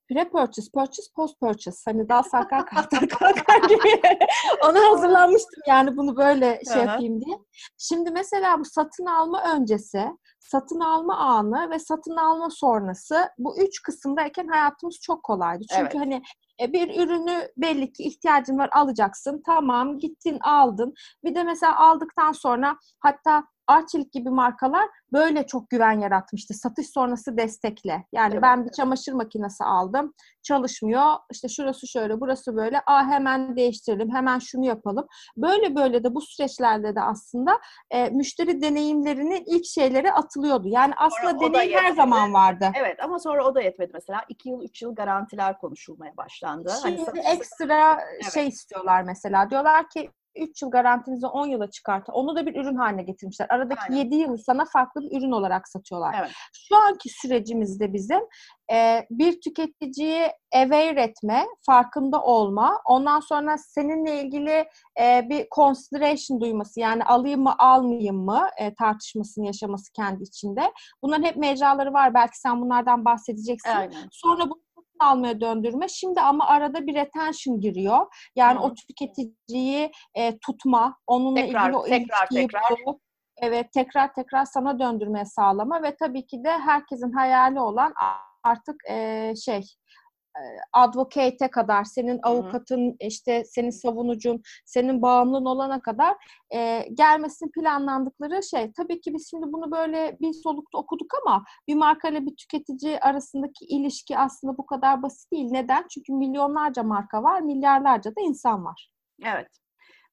Pre-purchase, 0.09 0.71
purchase, 0.73 1.11
post-purchase. 1.15 1.81
Hani 1.85 2.09
daha 2.09 2.23
sarkar 2.23 2.65
kalkar 2.65 3.07
kalkar 3.19 3.69
gibi. 3.69 4.01
Ona 4.69 4.91
hazırlanmıştım 4.91 5.61
yani 5.67 5.97
bunu 5.97 6.17
böyle 6.17 6.61
şey 6.73 6.83
yapayım 6.83 7.21
diye. 7.21 7.37
Şimdi 7.77 8.11
mesela 8.11 8.59
bu 8.59 8.65
satın 8.65 9.05
alma 9.05 9.55
öncesi, 9.55 10.05
satın 10.39 10.79
alma 10.79 11.17
anı 11.17 11.69
ve 11.69 11.79
satın 11.79 12.15
alma 12.15 12.49
sonrası 12.49 13.29
bu 13.37 13.59
üç 13.59 13.81
kısımdayken 13.81 14.47
hayatımız 14.47 14.99
çok 15.01 15.23
kolaydı. 15.23 15.63
Çünkü 15.69 15.81
evet. 15.81 15.95
hani 15.95 16.21
E, 16.61 16.73
bir 16.73 17.03
ürünü 17.03 17.47
belli 17.57 17.93
ki 17.93 18.03
ihtiyacın 18.03 18.57
var 18.57 18.69
alacaksın. 18.73 19.41
Tamam 19.45 19.99
gittin 19.99 20.39
aldın. 20.41 20.93
Bir 21.23 21.35
de 21.35 21.43
mesela 21.43 21.79
aldıktan 21.79 22.31
sonra 22.31 22.77
hatta 22.99 23.43
Arçelik 23.71 24.13
gibi 24.13 24.29
markalar 24.29 24.89
böyle 25.13 25.47
çok 25.47 25.69
güven 25.69 25.99
yaratmıştı. 25.99 26.53
Satış 26.53 26.89
sonrası 26.89 27.37
destekle. 27.37 28.05
Yani 28.11 28.33
evet. 28.33 28.43
ben 28.43 28.65
bir 28.65 28.71
çamaşır 28.71 29.13
makinesi 29.13 29.63
aldım. 29.63 30.13
Çalışmıyor. 30.43 31.15
İşte 31.31 31.47
şurası 31.49 31.87
şöyle, 31.87 32.21
burası 32.21 32.55
böyle. 32.55 32.81
Aa 32.85 33.05
hemen 33.05 33.55
değiştirelim. 33.55 34.15
Hemen 34.15 34.39
şunu 34.39 34.65
yapalım. 34.65 35.07
Böyle 35.37 35.75
böyle 35.75 36.03
de 36.03 36.15
bu 36.15 36.21
süreçlerde 36.21 36.95
de 36.95 37.01
aslında 37.01 37.59
e, 37.91 38.09
müşteri 38.09 38.61
deneyimlerinin 38.61 39.43
ilk 39.45 39.65
şeyleri 39.65 40.11
atılıyordu. 40.11 40.67
Yani 40.67 40.93
aslında 40.97 41.31
sonra 41.31 41.53
deneyim 41.53 41.79
her 41.79 41.91
zaman 41.91 42.33
vardı. 42.33 42.71
Evet 42.75 43.03
ama 43.03 43.19
sonra 43.19 43.45
o 43.45 43.55
da 43.55 43.61
yetmedi 43.61 43.91
mesela. 43.93 44.21
2 44.29 44.49
yıl, 44.49 44.63
3 44.63 44.81
yıl 44.81 44.95
garantiler 44.95 45.57
konuşulmaya 45.57 46.17
başlandı. 46.17 46.69
Hani 46.81 46.97
Şimdi 46.97 47.09
hani 47.09 47.35
ekstra 47.35 47.99
evet. 48.13 48.33
şey 48.33 48.47
istiyorlar 48.47 49.03
mesela. 49.03 49.49
Diyorlar 49.49 49.89
ki 49.89 50.11
3 50.35 50.61
yıl 50.61 50.71
garantinizi 50.71 51.27
10 51.27 51.47
yıla 51.47 51.69
çıkartır. 51.71 52.13
Onu 52.13 52.35
da 52.35 52.45
bir 52.45 52.55
ürün 52.55 52.75
haline 52.75 53.03
getirmişler. 53.03 53.47
Aradaki 53.49 53.81
Aynen. 53.81 53.95
7 53.95 54.15
yılı 54.15 54.37
sana 54.37 54.65
farklı 54.65 55.01
bir 55.01 55.17
ürün 55.17 55.31
olarak 55.31 55.69
satıyorlar. 55.69 56.15
Evet. 56.19 56.31
Şu 56.53 56.77
anki 56.77 57.09
sürecimizde 57.09 57.93
bizim 57.93 58.21
e, 58.73 59.05
bir 59.09 59.41
tüketiciyi 59.41 60.27
aware 60.55 61.01
etme, 61.01 61.45
farkında 61.65 62.21
olma, 62.21 62.81
ondan 62.85 63.19
sonra 63.19 63.57
seninle 63.57 64.21
ilgili 64.21 64.65
e, 65.01 65.29
bir 65.29 65.47
consideration 65.55 66.41
duyması 66.41 66.79
yani 66.79 67.03
alayım 67.03 67.41
mı 67.41 67.55
almayayım 67.57 68.25
mı 68.25 68.47
e, 68.57 68.73
tartışmasını 68.73 69.45
yaşaması 69.45 69.93
kendi 69.93 70.23
içinde. 70.23 70.71
Bunların 71.03 71.23
hep 71.23 71.35
mecraları 71.35 71.93
var. 71.93 72.13
Belki 72.13 72.39
sen 72.39 72.61
bunlardan 72.61 73.05
bahsedeceksin. 73.05 73.69
Aynen. 73.69 74.07
Sonra 74.11 74.49
bu 74.49 74.61
almaya 75.01 75.41
döndürme. 75.41 75.87
Şimdi 75.87 76.21
ama 76.21 76.47
arada 76.47 76.87
bir 76.87 76.95
retention 76.95 77.59
giriyor. 77.59 78.05
Yani 78.35 78.59
Hı. 78.59 78.63
o 78.63 78.73
tüketiciyi 78.73 79.91
e, 80.15 80.37
tutma, 80.37 80.97
onunla 81.07 81.41
tekrar, 81.41 81.61
ilgili 81.61 81.77
o 81.77 81.83
tekrar, 81.83 82.27
tekrar. 82.27 82.61
Bulup, 82.85 83.01
evet 83.37 83.73
tekrar 83.73 84.13
tekrar 84.13 84.45
sana 84.45 84.79
döndürmeye 84.79 85.25
sağlama 85.25 85.83
ve 85.83 85.95
tabii 85.95 86.25
ki 86.25 86.43
de 86.43 86.51
herkesin 86.51 87.11
hayali 87.11 87.59
olan 87.59 87.93
artık 88.43 88.75
e, 88.89 89.33
şey 89.45 89.61
advocate'e 90.73 91.51
kadar, 91.51 91.83
senin 91.83 92.19
avukatın, 92.23 92.87
Hı-hı. 92.87 92.95
işte 92.99 93.43
senin 93.45 93.69
savunucun, 93.69 94.41
senin 94.65 95.01
bağımlın 95.01 95.45
olana 95.45 95.81
kadar 95.81 96.15
e, 96.53 96.87
gelmesini 96.93 97.51
planlandıkları 97.51 98.43
şey. 98.43 98.71
Tabii 98.71 99.01
ki 99.01 99.13
biz 99.13 99.29
şimdi 99.29 99.45
bunu 99.47 99.71
böyle 99.71 100.17
bir 100.21 100.33
solukta 100.33 100.77
okuduk 100.77 101.11
ama 101.21 101.43
bir 101.67 101.75
marka 101.75 102.09
ile 102.09 102.25
bir 102.25 102.35
tüketici 102.35 102.99
arasındaki 102.99 103.65
ilişki 103.65 104.17
aslında 104.17 104.57
bu 104.57 104.65
kadar 104.65 105.03
basit 105.03 105.31
değil. 105.31 105.47
Neden? 105.51 105.85
Çünkü 105.89 106.13
milyonlarca 106.13 106.83
marka 106.83 107.23
var, 107.23 107.41
milyarlarca 107.41 108.11
da 108.15 108.21
insan 108.21 108.65
var. 108.65 108.91
Evet. 109.25 109.47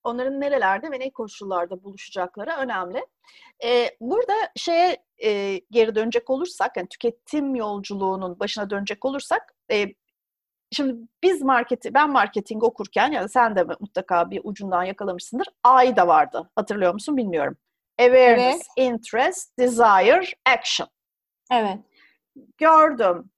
Onların 0.05 0.41
nerelerde 0.41 0.91
ve 0.91 0.99
ne 0.99 1.11
koşullarda 1.11 1.83
buluşacakları 1.83 2.51
önemli. 2.51 3.07
Ee, 3.65 3.91
burada 4.01 4.33
şeye 4.57 4.97
e, 5.25 5.61
geri 5.71 5.95
dönecek 5.95 6.31
olursak, 6.31 6.77
yani 6.77 6.89
tüketim 6.89 7.55
yolculuğunun 7.55 8.41
başına 8.41 8.71
dönecek 8.71 9.05
olursak, 9.05 9.55
e, 9.73 9.87
Şimdi 10.73 11.09
biz 11.23 11.43
marketi, 11.43 11.95
ben 11.95 12.11
marketing 12.11 12.63
okurken 12.65 13.13
ya 13.13 13.23
da 13.23 13.29
sen 13.29 13.57
de 13.57 13.65
mutlaka 13.65 14.31
bir 14.31 14.41
ucundan 14.45 14.83
yakalamışsındır. 14.83 15.49
A'yı 15.65 15.97
da 15.97 16.07
vardı. 16.07 16.51
Hatırlıyor 16.57 16.93
musun 16.93 17.17
bilmiyorum. 17.17 17.57
Awareness, 17.99 18.55
evet. 18.55 18.67
interest, 18.77 19.59
desire, 19.59 20.27
action. 20.47 20.89
Evet. 21.53 21.79
Gördüm. 22.59 23.31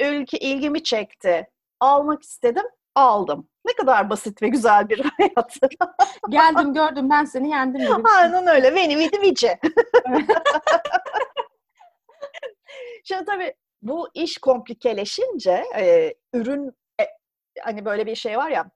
Ülke 0.00 0.38
ilgimi 0.38 0.82
çekti. 0.82 1.50
Almak 1.80 2.22
istedim, 2.22 2.64
aldım. 2.94 3.48
Ne 3.66 3.72
kadar 3.72 4.10
basit 4.10 4.42
ve 4.42 4.48
güzel 4.48 4.88
bir 4.88 4.98
hayat. 5.16 5.56
Geldim 6.28 6.74
gördüm 6.74 7.10
ben 7.10 7.24
seni 7.24 7.50
yendim 7.50 7.80
gibi. 7.80 8.08
Aynen 8.18 8.46
öyle. 8.46 8.74
Beni 8.74 8.98
vidi 8.98 9.20
vici. 9.20 9.58
Şimdi 13.04 13.24
tabii 13.24 13.54
bu 13.88 14.08
iş 14.14 14.38
komplikeleşince 14.38 15.64
e, 15.76 16.14
ürün 16.34 16.72
e, 17.00 17.04
hani 17.60 17.84
böyle 17.84 18.06
bir 18.06 18.14
şey 18.14 18.38
var 18.38 18.50
ya 18.50 18.70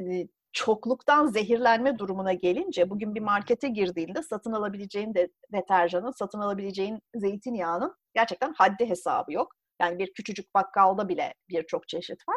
e, 0.00 0.28
çokluktan 0.52 1.26
zehirlenme 1.26 1.98
durumuna 1.98 2.32
gelince 2.32 2.90
bugün 2.90 3.14
bir 3.14 3.20
markete 3.20 3.68
girdiğinde 3.68 4.22
satın 4.22 4.52
alabileceğin 4.52 5.14
de 5.14 5.28
deterjanın, 5.52 6.10
satın 6.10 6.38
alabileceğin 6.40 7.00
zeytinyağının 7.14 7.96
gerçekten 8.14 8.52
haddi 8.52 8.88
hesabı 8.88 9.32
yok. 9.32 9.52
Yani 9.80 9.98
bir 9.98 10.12
küçücük 10.12 10.54
bakkalda 10.54 11.08
bile 11.08 11.34
birçok 11.48 11.88
çeşit 11.88 12.28
var. 12.28 12.36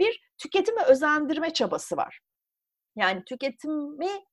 Bir 0.00 0.20
tüketimi 0.38 0.82
özendirme 0.82 1.52
çabası 1.52 1.96
var. 1.96 2.20
Yani 2.96 3.24
tüketimi 3.24 4.24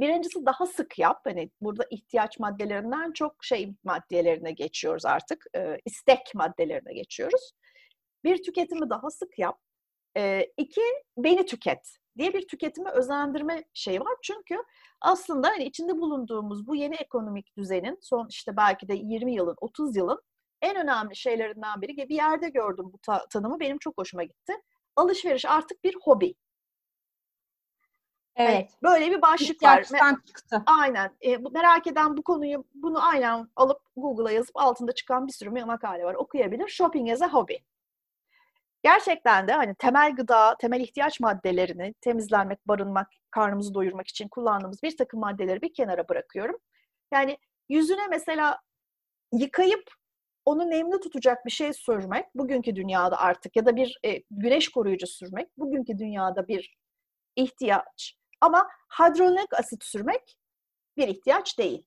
birincisi 0.00 0.46
daha 0.46 0.66
sık 0.66 0.98
yap. 0.98 1.20
Hani 1.24 1.50
burada 1.60 1.86
ihtiyaç 1.90 2.38
maddelerinden 2.38 3.12
çok 3.12 3.44
şey 3.44 3.74
maddelerine 3.84 4.52
geçiyoruz 4.52 5.06
artık. 5.06 5.44
E, 5.56 5.78
istek 5.84 6.34
maddelerine 6.34 6.94
geçiyoruz. 6.94 7.52
Bir 8.24 8.42
tüketimi 8.42 8.90
daha 8.90 9.10
sık 9.10 9.38
yap. 9.38 9.58
E, 10.16 10.46
iki, 10.56 10.82
beni 11.16 11.46
tüket 11.46 11.96
diye 12.18 12.34
bir 12.34 12.48
tüketimi 12.48 12.90
özendirme 12.90 13.64
şeyi 13.74 14.00
var. 14.00 14.16
Çünkü 14.22 14.56
aslında 15.00 15.48
hani 15.48 15.64
içinde 15.64 15.98
bulunduğumuz 15.98 16.66
bu 16.66 16.76
yeni 16.76 16.94
ekonomik 16.94 17.56
düzenin 17.56 17.98
son 18.02 18.26
işte 18.30 18.56
belki 18.56 18.88
de 18.88 18.94
20 18.94 19.34
yılın, 19.34 19.56
30 19.60 19.96
yılın 19.96 20.22
en 20.62 20.76
önemli 20.76 21.16
şeylerinden 21.16 21.80
biri. 21.82 21.96
Bir 21.96 22.14
yerde 22.14 22.48
gördüm 22.48 22.84
bu 22.92 22.98
ta- 22.98 23.26
tanımı 23.30 23.60
benim 23.60 23.78
çok 23.78 23.98
hoşuma 23.98 24.22
gitti. 24.22 24.52
Alışveriş 24.96 25.44
artık 25.46 25.84
bir 25.84 25.96
hobi. 26.02 26.34
Evet. 28.36 28.50
Yani 28.50 28.68
böyle 28.82 29.10
bir 29.10 29.22
başlık 29.22 29.62
var. 29.62 29.84
çıktı. 30.26 30.62
Aynen. 30.80 31.10
E, 31.20 31.36
merak 31.36 31.86
eden 31.86 32.16
bu 32.16 32.22
konuyu 32.22 32.64
bunu 32.74 33.08
aynen 33.08 33.48
alıp 33.56 33.80
Google'a 33.96 34.30
yazıp 34.30 34.56
altında 34.56 34.92
çıkan 34.92 35.26
bir 35.26 35.32
sürü 35.32 35.50
makale 35.50 36.04
var. 36.04 36.14
Okuyabilir. 36.14 36.68
Shopping 36.68 37.10
as 37.10 37.22
a 37.22 37.32
hobby. 37.32 37.54
Gerçekten 38.82 39.48
de 39.48 39.52
hani 39.52 39.74
temel 39.74 40.14
gıda, 40.14 40.56
temel 40.56 40.80
ihtiyaç 40.80 41.20
maddelerini 41.20 41.94
temizlenmek, 42.00 42.68
barınmak, 42.68 43.08
karnımızı 43.30 43.74
doyurmak 43.74 44.08
için 44.08 44.28
kullandığımız 44.28 44.82
bir 44.82 44.96
takım 44.96 45.20
maddeleri 45.20 45.62
bir 45.62 45.74
kenara 45.74 46.08
bırakıyorum. 46.08 46.56
Yani 47.12 47.38
yüzüne 47.68 48.06
mesela 48.10 48.60
yıkayıp 49.32 49.90
onu 50.44 50.70
nemli 50.70 51.00
tutacak 51.00 51.46
bir 51.46 51.50
şey 51.50 51.72
sürmek 51.72 52.26
bugünkü 52.34 52.76
dünyada 52.76 53.18
artık 53.18 53.56
ya 53.56 53.66
da 53.66 53.76
bir 53.76 53.98
e, 54.04 54.22
güneş 54.30 54.68
koruyucu 54.68 55.06
sürmek 55.06 55.58
bugünkü 55.58 55.98
dünyada 55.98 56.48
bir 56.48 56.76
ihtiyaç. 57.36 58.19
Ama 58.40 58.68
hidrolik 58.98 59.54
asit 59.54 59.84
sürmek 59.84 60.38
bir 60.96 61.08
ihtiyaç 61.08 61.58
değil. 61.58 61.86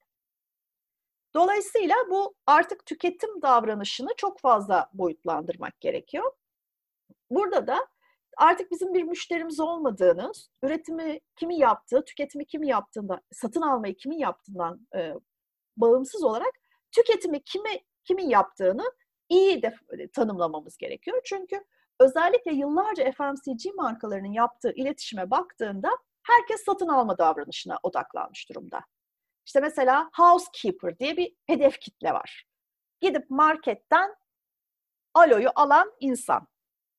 Dolayısıyla 1.36 1.95
bu 2.10 2.36
artık 2.48 2.86
tüketim 2.86 3.41
davranışını 3.41 4.10
çok 4.17 4.39
fazla 4.39 4.89
boyutlandırmak 4.93 5.81
gerekiyor. 5.81 6.31
Burada 7.29 7.67
da 7.67 7.88
artık 8.38 8.72
bizim 8.72 8.93
bir 8.93 9.03
müşterimiz 9.03 9.60
olmadığını, 9.60 10.31
üretimi 10.63 11.19
kimi 11.36 11.57
yaptığı, 11.57 12.05
tüketimi 12.05 12.45
kimi 12.45 12.67
yaptığında, 12.67 13.22
satın 13.31 13.62
almayı 13.62 13.95
kimin 13.95 14.17
yaptığından 14.17 14.88
e, 14.95 15.13
bağımsız 15.77 16.24
olarak 16.24 16.53
tüketimi 16.91 17.43
kimi 17.43 17.79
kimin 18.03 18.29
yaptığını 18.29 18.83
iyi 19.29 19.62
de 19.62 19.75
tanımlamamız 20.13 20.77
gerekiyor. 20.77 21.22
Çünkü 21.25 21.63
özellikle 22.00 22.53
yıllarca 22.53 23.12
FMCG 23.12 23.75
markalarının 23.75 24.33
yaptığı 24.33 24.72
iletişime 24.72 25.31
baktığında 25.31 25.89
herkes 26.24 26.65
satın 26.65 26.88
alma 26.88 27.18
davranışına 27.18 27.80
odaklanmış 27.84 28.50
durumda. 28.50 28.82
İşte 29.46 29.60
mesela 29.60 30.10
housekeeper 30.13 31.00
diye 31.00 31.18
bir 31.18 31.36
hedef 31.48 31.80
kitle 31.80 32.13
var. 32.13 32.46
Gidip 33.01 33.30
marketten 33.30 34.15
aloyu 35.13 35.50
alan 35.56 35.92
insan. 36.00 36.48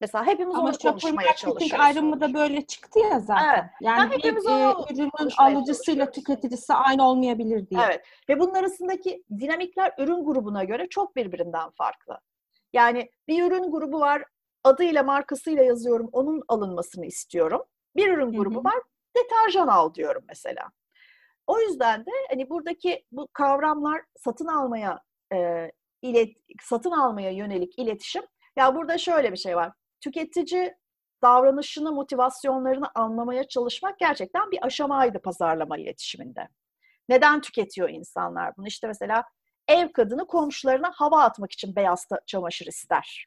Mesela 0.00 0.26
hepimiz 0.26 0.54
Ama 0.54 0.68
onu 0.68 0.78
konuşmaya 0.78 1.34
çalışıyoruz. 1.34 1.86
ayrımı 1.86 2.20
da 2.20 2.34
böyle 2.34 2.66
çıktı 2.66 2.98
ya 2.98 3.20
zaten. 3.20 3.54
Evet. 3.54 3.64
Yani 3.80 4.10
bir 4.10 4.24
e, 4.24 4.94
ürünün 4.94 5.30
alıcısıyla 5.38 6.10
tüketicisi 6.10 6.74
aynı 6.74 7.08
olmayabilir 7.08 7.70
diye. 7.70 7.80
Evet. 7.84 8.04
Ve 8.28 8.40
bunun 8.40 8.54
arasındaki 8.54 9.24
dinamikler 9.38 9.92
ürün 9.98 10.24
grubuna 10.24 10.64
göre 10.64 10.88
çok 10.88 11.16
birbirinden 11.16 11.70
farklı. 11.70 12.18
Yani 12.72 13.10
bir 13.28 13.42
ürün 13.42 13.70
grubu 13.70 14.00
var, 14.00 14.24
adıyla 14.64 15.02
markasıyla 15.02 15.64
yazıyorum, 15.64 16.08
onun 16.12 16.42
alınmasını 16.48 17.06
istiyorum. 17.06 17.62
Bir 17.96 18.08
ürün 18.12 18.32
grubu 18.32 18.54
Hı-hı. 18.54 18.64
var, 18.64 18.82
deterjan 19.16 19.68
al 19.68 19.94
diyorum 19.94 20.24
mesela. 20.28 20.70
O 21.46 21.60
yüzden 21.60 22.00
de 22.00 22.10
hani 22.30 22.50
buradaki 22.50 23.04
bu 23.12 23.28
kavramlar 23.32 24.02
satın 24.16 24.46
almaya 24.46 25.02
e, 25.32 25.70
ilet, 26.02 26.36
satın 26.62 26.90
almaya 26.90 27.30
yönelik 27.30 27.78
iletişim. 27.78 28.22
Ya 28.56 28.74
burada 28.74 28.98
şöyle 28.98 29.32
bir 29.32 29.36
şey 29.36 29.56
var. 29.56 29.72
Tüketici 30.00 30.74
davranışını, 31.22 31.92
motivasyonlarını 31.92 32.90
anlamaya 32.94 33.48
çalışmak 33.48 33.98
gerçekten 33.98 34.50
bir 34.50 34.66
aşamaydı 34.66 35.18
pazarlama 35.18 35.78
iletişiminde. 35.78 36.48
Neden 37.08 37.40
tüketiyor 37.40 37.88
insanlar 37.88 38.56
bunu? 38.56 38.66
İşte 38.66 38.86
mesela 38.86 39.24
ev 39.68 39.92
kadını 39.92 40.26
komşularına 40.26 40.92
hava 40.94 41.22
atmak 41.22 41.52
için 41.52 41.76
beyaz 41.76 42.08
çamaşır 42.26 42.66
ister 42.66 43.26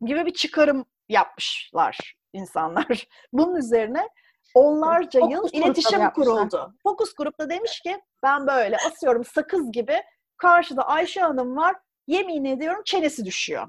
gibi 0.00 0.26
bir 0.26 0.34
çıkarım 0.34 0.84
yapmışlar 1.08 2.16
insanlar. 2.32 3.06
Bunun 3.32 3.56
üzerine 3.56 4.08
onlarca 4.56 5.20
Fokus 5.20 5.34
yıl 5.34 5.62
iletişim 5.62 6.10
kuruldu. 6.10 6.74
Fokus 6.82 7.14
grupta 7.14 7.50
demiş 7.50 7.80
ki 7.80 8.00
ben 8.22 8.46
böyle 8.46 8.76
asıyorum 8.76 9.24
sakız 9.24 9.72
gibi 9.72 10.02
karşıda 10.36 10.82
Ayşe 10.88 11.20
Hanım 11.20 11.56
var 11.56 11.76
yemin 12.06 12.44
ediyorum 12.44 12.82
çenesi 12.84 13.24
düşüyor. 13.24 13.68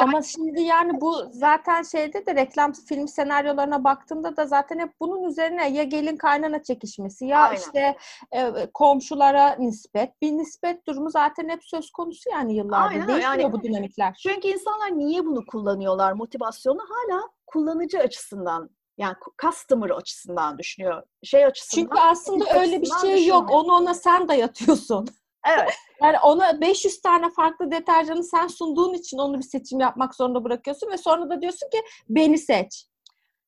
Ama 0.00 0.22
şimdi 0.22 0.62
yani 0.62 1.00
bu 1.00 1.14
zaten 1.30 1.82
şeyde 1.82 2.26
de 2.26 2.34
reklam 2.34 2.72
film 2.72 3.08
senaryolarına 3.08 3.84
baktığımda 3.84 4.36
da 4.36 4.46
zaten 4.46 4.78
hep 4.78 4.90
bunun 5.00 5.22
üzerine 5.22 5.70
ya 5.70 5.82
gelin 5.82 6.16
kaynana 6.16 6.62
çekişmesi 6.62 7.26
ya 7.26 7.42
Aynen. 7.42 7.56
işte 7.56 7.96
e, 8.32 8.70
komşulara 8.74 9.56
nispet 9.58 10.22
bir 10.22 10.32
nispet 10.32 10.86
durumu 10.86 11.10
zaten 11.10 11.48
hep 11.48 11.64
söz 11.64 11.90
konusu 11.90 12.30
yani 12.30 12.56
yıllardır. 12.56 12.94
Aynen. 12.94 13.08
Değişmiyor 13.08 13.38
Yani- 13.38 13.52
bu 13.52 13.62
dinamikler. 13.62 14.14
Çünkü 14.22 14.48
insanlar 14.48 14.98
niye 14.98 15.24
bunu 15.24 15.46
kullanıyorlar 15.46 16.12
motivasyonu 16.12 16.80
hala 16.80 17.20
kullanıcı 17.46 17.98
açısından 17.98 18.70
yani 18.98 19.14
customer 19.42 19.90
açısından 19.90 20.58
düşünüyor. 20.58 21.02
Şey 21.22 21.44
açısından. 21.44 21.82
Çünkü 21.82 21.98
aslında 22.00 22.60
öyle 22.60 22.82
bir 22.82 22.90
şey 23.00 23.26
yok. 23.26 23.50
Onu 23.50 23.72
ona 23.72 23.94
sen 23.94 24.28
dayatıyorsun. 24.28 25.08
Evet. 25.48 25.70
Yani 26.02 26.18
ona 26.18 26.60
500 26.60 27.00
tane 27.00 27.30
farklı 27.30 27.70
deterjanı 27.70 28.24
sen 28.24 28.46
sunduğun 28.46 28.94
için 28.94 29.18
onu 29.18 29.38
bir 29.38 29.44
seçim 29.44 29.80
yapmak 29.80 30.14
zorunda 30.14 30.44
bırakıyorsun 30.44 30.90
ve 30.90 30.96
sonra 30.96 31.30
da 31.30 31.42
diyorsun 31.42 31.70
ki 31.70 31.82
beni 32.08 32.38
seç. 32.38 32.86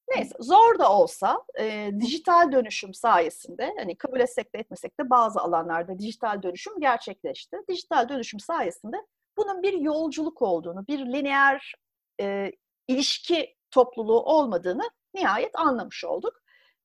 Neyse 0.09 0.35
zor 0.41 0.79
da 0.79 0.93
olsa 0.93 1.43
e, 1.61 1.91
dijital 2.01 2.53
dönüşüm 2.53 2.95
sayesinde 2.95 3.75
hani 3.79 3.97
kabul 3.97 4.21
etsek 4.21 4.55
de 4.55 4.59
etmesek 4.59 5.01
de 5.01 5.11
bazı 5.11 5.41
alanlarda 5.41 5.99
dijital 5.99 6.43
dönüşüm 6.43 6.81
gerçekleşti. 6.81 7.57
Dijital 7.69 8.09
dönüşüm 8.09 8.41
sayesinde 8.41 8.97
bunun 9.37 9.63
bir 9.63 9.73
yolculuk 9.73 10.43
olduğunu, 10.43 10.87
bir 10.87 10.99
lineer 10.99 11.75
e, 12.21 12.53
ilişki 12.89 13.57
topluluğu 13.71 14.21
olmadığını 14.21 14.91
nihayet 15.17 15.59
anlamış 15.59 16.05
olduk. 16.05 16.33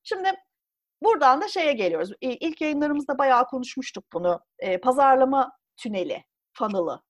Şimdi 0.03 0.29
buradan 1.03 1.41
da 1.41 1.47
şeye 1.47 1.73
geliyoruz. 1.73 2.11
İlk 2.21 2.61
yayınlarımızda 2.61 3.17
bayağı 3.17 3.45
konuşmuştuk 3.45 4.05
bunu. 4.13 4.39
E, 4.59 4.77
pazarlama 4.77 5.51
tüneli, 5.77 6.23
funnel'ı. 6.53 7.01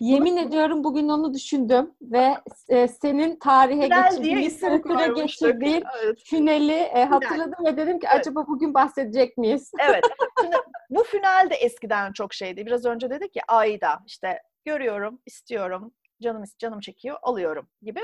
Yemin 0.00 0.36
ediyorum 0.36 0.84
bugün 0.84 1.08
onu 1.08 1.34
düşündüm 1.34 1.94
ve 2.02 2.34
e, 2.68 2.88
senin 2.88 3.38
tarihe 3.38 3.88
geçirdiğin, 3.88 4.34
koymuştuk. 4.82 5.16
geçirdiğin 5.16 5.84
Evet. 6.04 6.18
tüneli 6.30 6.72
e, 6.72 7.04
hatırladım 7.04 7.64
ve 7.66 7.76
dedim 7.76 7.98
ki 7.98 8.06
Evet. 8.12 8.20
acaba 8.20 8.46
bugün 8.46 8.74
bahsedecek 8.74 9.38
miyiz? 9.38 9.70
Evet. 9.88 10.04
Şimdi 10.40 10.56
bu 10.90 11.02
final 11.02 11.50
de 11.50 11.54
eskiden 11.54 12.12
çok 12.12 12.34
şeydi. 12.34 12.66
Biraz 12.66 12.84
önce 12.84 13.10
dedik 13.10 13.36
ya 13.36 13.42
ayda 13.48 13.98
işte 14.06 14.42
görüyorum, 14.64 15.20
istiyorum, 15.26 15.94
canım 16.22 16.44
canım 16.58 16.80
çekiyor, 16.80 17.16
alıyorum 17.22 17.68
gibi. 17.82 18.00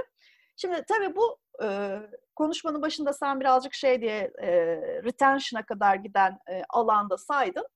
Şimdi 0.57 0.85
tabii 0.89 1.17
bu 1.17 1.39
e, 1.63 1.99
konuşmanın 2.35 2.83
başında 2.83 3.13
sen 3.13 3.41
birazcık 3.41 3.75
şey 3.75 4.01
diye 4.01 4.33
e, 4.43 4.51
retention'a 5.05 5.67
kadar 5.67 5.95
giden 5.95 6.39
e, 6.51 6.63
alanda 6.71 7.19
saydın. 7.19 7.67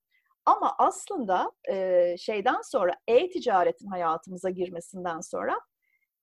Ama 0.46 0.74
aslında 0.78 1.52
e, 1.68 2.16
şeyden 2.18 2.60
sonra 2.62 2.92
e-ticaretin 3.08 3.86
hayatımıza 3.86 4.50
girmesinden 4.50 5.20
sonra 5.20 5.60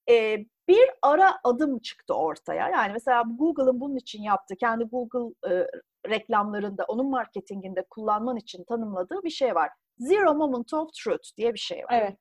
e, 0.10 0.38
bir 0.68 0.90
ara 1.02 1.36
adım 1.44 1.80
çıktı 1.80 2.14
ortaya. 2.14 2.70
Yani 2.70 2.94
mesela 2.94 3.24
Google'ın 3.28 3.82
bunun 3.82 3.96
için 3.96 4.24
yaptığı, 4.24 4.56
kendi 4.56 4.84
Google 4.84 5.50
e, 5.54 5.68
reklamlarında, 6.10 6.86
onun 6.88 7.10
marketinginde 7.10 7.86
kullanman 7.90 8.38
için 8.38 8.64
tanımladığı 8.64 9.24
bir 9.24 9.30
şey 9.30 9.56
var. 9.56 9.70
Zero 9.98 10.34
Moment 10.36 10.74
of 10.74 10.90
Truth 10.94 11.38
diye 11.38 11.54
bir 11.54 11.60
şey 11.60 11.78
var. 11.78 12.02
Evet. 12.02 12.18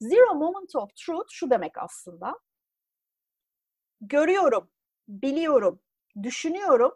Zero 0.00 0.34
Moment 0.34 0.76
of 0.76 0.90
Truth 0.96 1.28
şu 1.30 1.50
demek 1.50 1.78
aslında. 1.78 2.38
Görüyorum, 4.00 4.70
biliyorum, 5.10 5.80
düşünüyorum. 6.22 6.92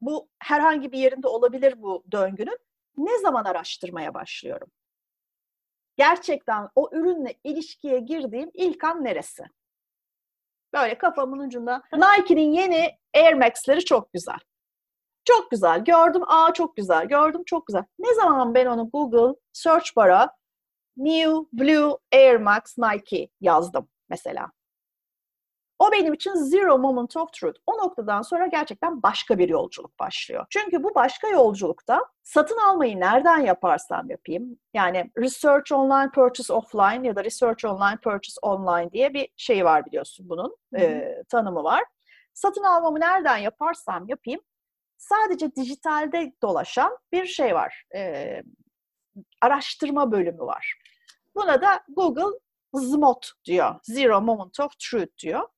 Bu 0.00 0.28
herhangi 0.38 0.92
bir 0.92 0.98
yerinde 0.98 1.28
olabilir 1.28 1.82
bu 1.82 2.04
döngünün. 2.12 2.58
Ne 2.96 3.18
zaman 3.18 3.44
araştırmaya 3.44 4.14
başlıyorum? 4.14 4.68
Gerçekten 5.96 6.68
o 6.74 6.90
ürünle 6.92 7.34
ilişkiye 7.44 7.98
girdiğim 7.98 8.50
ilk 8.54 8.84
an 8.84 9.04
neresi? 9.04 9.44
Böyle 10.72 10.98
kafamın 10.98 11.38
ucunda. 11.38 11.82
Nike'nin 11.92 12.52
yeni 12.52 12.98
Air 13.14 13.34
Max'leri 13.34 13.84
çok 13.84 14.12
güzel. 14.12 14.38
Çok 15.24 15.50
güzel. 15.50 15.84
Gördüm, 15.84 16.22
aa 16.26 16.52
çok 16.52 16.76
güzel. 16.76 17.06
Gördüm, 17.08 17.42
çok 17.46 17.66
güzel. 17.66 17.84
Ne 17.98 18.14
zaman 18.14 18.54
ben 18.54 18.66
onu 18.66 18.90
Google 18.90 19.40
search 19.52 19.96
bar'a 19.96 20.36
New 20.96 21.34
Blue 21.52 21.96
Air 22.12 22.36
Max 22.36 22.78
Nike 22.78 23.28
yazdım 23.40 23.88
mesela. 24.08 24.52
O 25.84 25.92
benim 25.92 26.14
için 26.14 26.34
zero 26.34 26.78
moment 26.78 27.16
of 27.16 27.32
truth. 27.32 27.58
O 27.66 27.78
noktadan 27.78 28.22
sonra 28.22 28.46
gerçekten 28.46 29.02
başka 29.02 29.38
bir 29.38 29.48
yolculuk 29.48 29.98
başlıyor. 29.98 30.46
Çünkü 30.50 30.82
bu 30.82 30.94
başka 30.94 31.28
yolculukta 31.28 32.00
satın 32.22 32.56
almayı 32.56 33.00
nereden 33.00 33.38
yaparsam 33.38 34.10
yapayım, 34.10 34.58
yani 34.74 35.10
research 35.18 35.72
online, 35.72 36.10
purchase 36.10 36.52
offline 36.52 37.08
ya 37.08 37.16
da 37.16 37.24
research 37.24 37.64
online, 37.64 37.96
purchase 37.96 38.38
online 38.42 38.92
diye 38.92 39.14
bir 39.14 39.28
şey 39.36 39.64
var 39.64 39.86
biliyorsun 39.86 40.28
bunun, 40.28 40.56
e, 40.78 41.14
tanımı 41.28 41.64
var. 41.64 41.84
Satın 42.34 42.62
almamı 42.62 43.00
nereden 43.00 43.36
yaparsam 43.38 44.08
yapayım, 44.08 44.40
sadece 44.98 45.54
dijitalde 45.56 46.32
dolaşan 46.42 46.98
bir 47.12 47.26
şey 47.26 47.54
var. 47.54 47.84
E, 47.94 48.42
araştırma 49.42 50.12
bölümü 50.12 50.42
var. 50.42 50.74
Buna 51.34 51.62
da 51.62 51.80
Google 51.88 52.38
ZMOT 52.74 53.32
diyor. 53.44 53.74
Zero 53.82 54.20
Moment 54.20 54.60
of 54.60 54.72
Truth 54.78 55.18
diyor. 55.22 55.48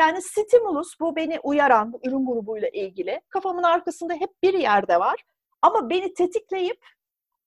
Yani 0.00 0.22
stimulus 0.22 1.00
bu 1.00 1.16
beni 1.16 1.40
uyaran, 1.40 1.92
bu 1.92 2.00
ürün 2.04 2.26
grubuyla 2.26 2.68
ilgili. 2.68 3.20
Kafamın 3.28 3.62
arkasında 3.62 4.14
hep 4.14 4.42
bir 4.42 4.54
yerde 4.54 5.00
var. 5.00 5.24
Ama 5.62 5.90
beni 5.90 6.14
tetikleyip 6.14 6.86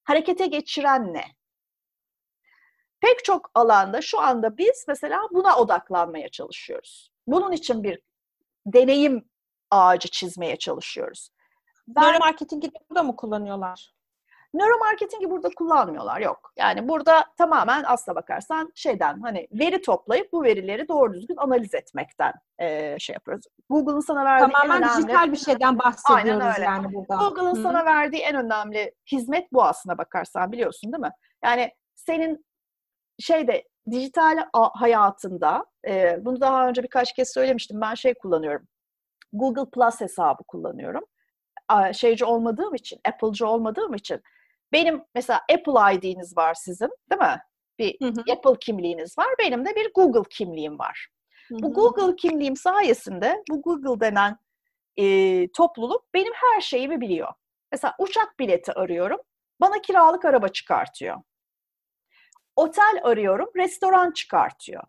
harekete 0.03 0.45
geçiren 0.45 1.13
ne? 1.13 1.23
Pek 2.99 3.23
çok 3.23 3.51
alanda 3.55 4.01
şu 4.01 4.19
anda 4.19 4.57
biz 4.57 4.85
mesela 4.87 5.21
buna 5.31 5.57
odaklanmaya 5.57 6.29
çalışıyoruz. 6.29 7.11
Bunun 7.27 7.51
için 7.51 7.83
bir 7.83 7.99
deneyim 8.65 9.29
ağacı 9.71 10.07
çizmeye 10.07 10.55
çalışıyoruz. 10.55 11.29
Ben 11.87 12.03
Nöromarketingi 12.03 12.67
de 12.67 12.77
burada 12.89 13.03
mı 13.03 13.15
kullanıyorlar? 13.15 13.92
Nöromarketingi 14.53 15.29
burada 15.29 15.49
kullanmıyorlar 15.57 16.19
yok. 16.21 16.53
Yani 16.57 16.87
burada 16.87 17.25
tamamen 17.37 17.83
aslına 17.87 18.15
bakarsan 18.15 18.71
şeyden 18.75 19.19
hani 19.21 19.47
veri 19.51 19.81
toplayıp 19.81 20.31
bu 20.33 20.43
verileri 20.43 20.87
doğru 20.87 21.13
düzgün 21.13 21.37
analiz 21.37 21.73
etmekten 21.73 22.33
eee, 22.59 22.95
şey 22.99 23.13
yapıyoruz. 23.13 23.45
Google'ın 23.69 23.99
sana 23.99 24.25
verdiği 24.25 24.45
en 24.45 24.51
Tamamen 24.51 24.83
önemli 24.83 24.97
dijital 25.07 25.31
bir 25.31 25.37
şeyden 25.37 25.79
bahsediyoruz 25.79 26.45
öyle. 26.57 26.65
yani 26.65 26.93
burada. 26.93 27.15
Google'ın 27.15 27.55
Hı. 27.55 27.61
sana 27.63 27.85
verdiği 27.85 28.21
en 28.21 28.35
önemli 28.35 28.93
hizmet 29.11 29.53
bu 29.53 29.63
aslına 29.63 29.97
bakarsan 29.97 30.51
biliyorsun 30.51 30.91
değil 30.93 31.01
mi? 31.01 31.11
Yani 31.43 31.71
senin 31.95 32.45
şeyde 33.19 33.63
dijital 33.91 34.37
hayatında 34.53 35.65
e, 35.87 36.25
bunu 36.25 36.41
daha 36.41 36.67
önce 36.67 36.83
birkaç 36.83 37.13
kez 37.13 37.33
söylemiştim. 37.33 37.81
Ben 37.81 37.93
şey 37.93 38.13
kullanıyorum. 38.13 38.67
Google 39.33 39.69
Plus 39.69 40.01
hesabı 40.01 40.43
kullanıyorum. 40.43 41.03
Şeyci 41.93 42.25
olmadığım 42.25 42.75
için, 42.75 42.99
Apple'cı 43.07 43.47
olmadığım 43.47 43.93
için 43.93 44.21
benim 44.73 45.03
mesela 45.15 45.41
Apple 45.51 45.95
ID'niz 45.95 46.37
var 46.37 46.53
sizin, 46.53 46.89
değil 47.11 47.21
mi? 47.21 47.41
Bir 47.79 47.99
Hı 48.01 48.07
hı. 48.07 48.33
Apple 48.33 48.59
kimliğiniz 48.59 49.17
var. 49.17 49.27
Benim 49.39 49.65
de 49.65 49.75
bir 49.75 49.91
Google 49.95 50.29
kimliğim 50.29 50.79
var. 50.79 51.07
Hı 51.47 51.55
Bu 51.61 51.69
hı. 51.69 51.73
Google 51.73 52.15
kimliğim 52.15 52.55
sayesinde 52.55 53.43
bu 53.49 53.61
Google 53.61 53.99
denen 54.07 54.37
e, 54.97 55.47
topluluk 55.51 56.13
benim 56.13 56.33
her 56.33 56.61
şeyimi 56.61 57.01
biliyor. 57.01 57.33
Mesela 57.71 57.95
uçak 57.99 58.39
bileti 58.39 58.73
arıyorum, 58.73 59.19
bana 59.61 59.81
kiralık 59.81 60.25
araba 60.25 60.47
çıkartıyor. 60.47 61.17
Otel 62.55 62.99
arıyorum, 63.03 63.49
restoran 63.55 64.11
çıkartıyor. 64.11 64.83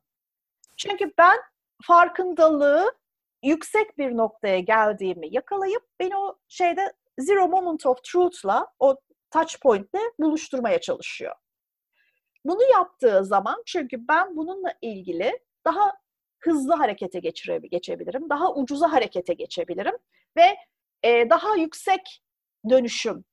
Çünkü 0.76 1.12
ben 1.18 1.38
farkındalığı 1.82 2.94
yüksek 3.42 3.98
bir 3.98 4.16
noktaya 4.16 4.60
geldiğimi 4.60 5.26
yakalayıp 5.30 5.82
beni 6.00 6.16
o 6.16 6.38
şeyde 6.48 6.92
zero 7.18 7.48
moment 7.48 7.86
of 7.86 8.04
truth'la 8.04 8.66
o 8.78 8.96
touch 9.34 9.54
point'le 9.62 10.18
buluşturmaya 10.18 10.80
çalışıyor. 10.80 11.34
Bunu 12.44 12.62
yaptığı 12.72 13.24
zaman 13.24 13.62
çünkü 13.66 14.08
ben 14.08 14.36
bununla 14.36 14.74
ilgili 14.82 15.38
daha 15.64 15.92
hızlı 16.40 16.74
harekete 16.74 17.20
geçebilirim, 17.70 18.30
daha 18.30 18.54
ucuza 18.54 18.92
harekete 18.92 19.34
geçebilirim 19.34 19.94
ve 20.36 20.56
e, 21.02 21.30
daha 21.30 21.56
yüksek 21.56 22.22
dönüşüm 22.68 23.24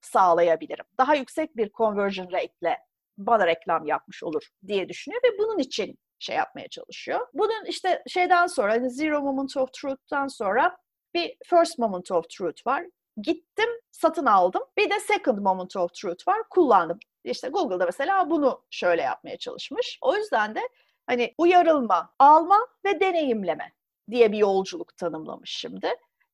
sağlayabilirim. 0.00 0.84
Daha 0.98 1.14
yüksek 1.14 1.56
bir 1.56 1.70
conversion 1.70 2.32
rate'le 2.32 2.76
bana 3.18 3.46
reklam 3.46 3.86
yapmış 3.86 4.22
olur 4.22 4.48
diye 4.66 4.88
düşünüyor 4.88 5.20
ve 5.24 5.38
bunun 5.38 5.58
için 5.58 5.98
şey 6.18 6.36
yapmaya 6.36 6.68
çalışıyor. 6.68 7.26
Bunun 7.34 7.64
işte 7.64 8.02
şeyden 8.08 8.46
sonra 8.46 8.72
hani 8.72 8.90
zero 8.90 9.22
moment 9.22 9.56
of 9.56 9.72
truth'tan 9.72 10.28
sonra 10.28 10.76
bir 11.14 11.36
first 11.44 11.78
moment 11.78 12.10
of 12.10 12.28
truth 12.30 12.66
var. 12.66 12.84
Gittim, 13.22 13.68
satın 13.92 14.26
aldım. 14.26 14.62
Bir 14.76 14.90
de 14.90 15.00
second 15.00 15.38
moment 15.38 15.76
of 15.76 15.94
truth 15.94 16.28
var. 16.28 16.42
Kullandım. 16.50 16.98
İşte 17.24 17.48
Google'da 17.48 17.84
mesela 17.84 18.30
bunu 18.30 18.64
şöyle 18.70 19.02
yapmaya 19.02 19.36
çalışmış. 19.38 19.98
O 20.02 20.16
yüzden 20.16 20.54
de 20.54 20.60
hani 21.06 21.34
uyarılma, 21.38 22.14
alma 22.18 22.58
ve 22.84 23.00
deneyimleme. 23.00 23.72
diye 24.10 24.32
bir 24.32 24.38
yolculuk 24.38 24.96
tanımlamış 24.96 25.50
şimdi. 25.50 25.88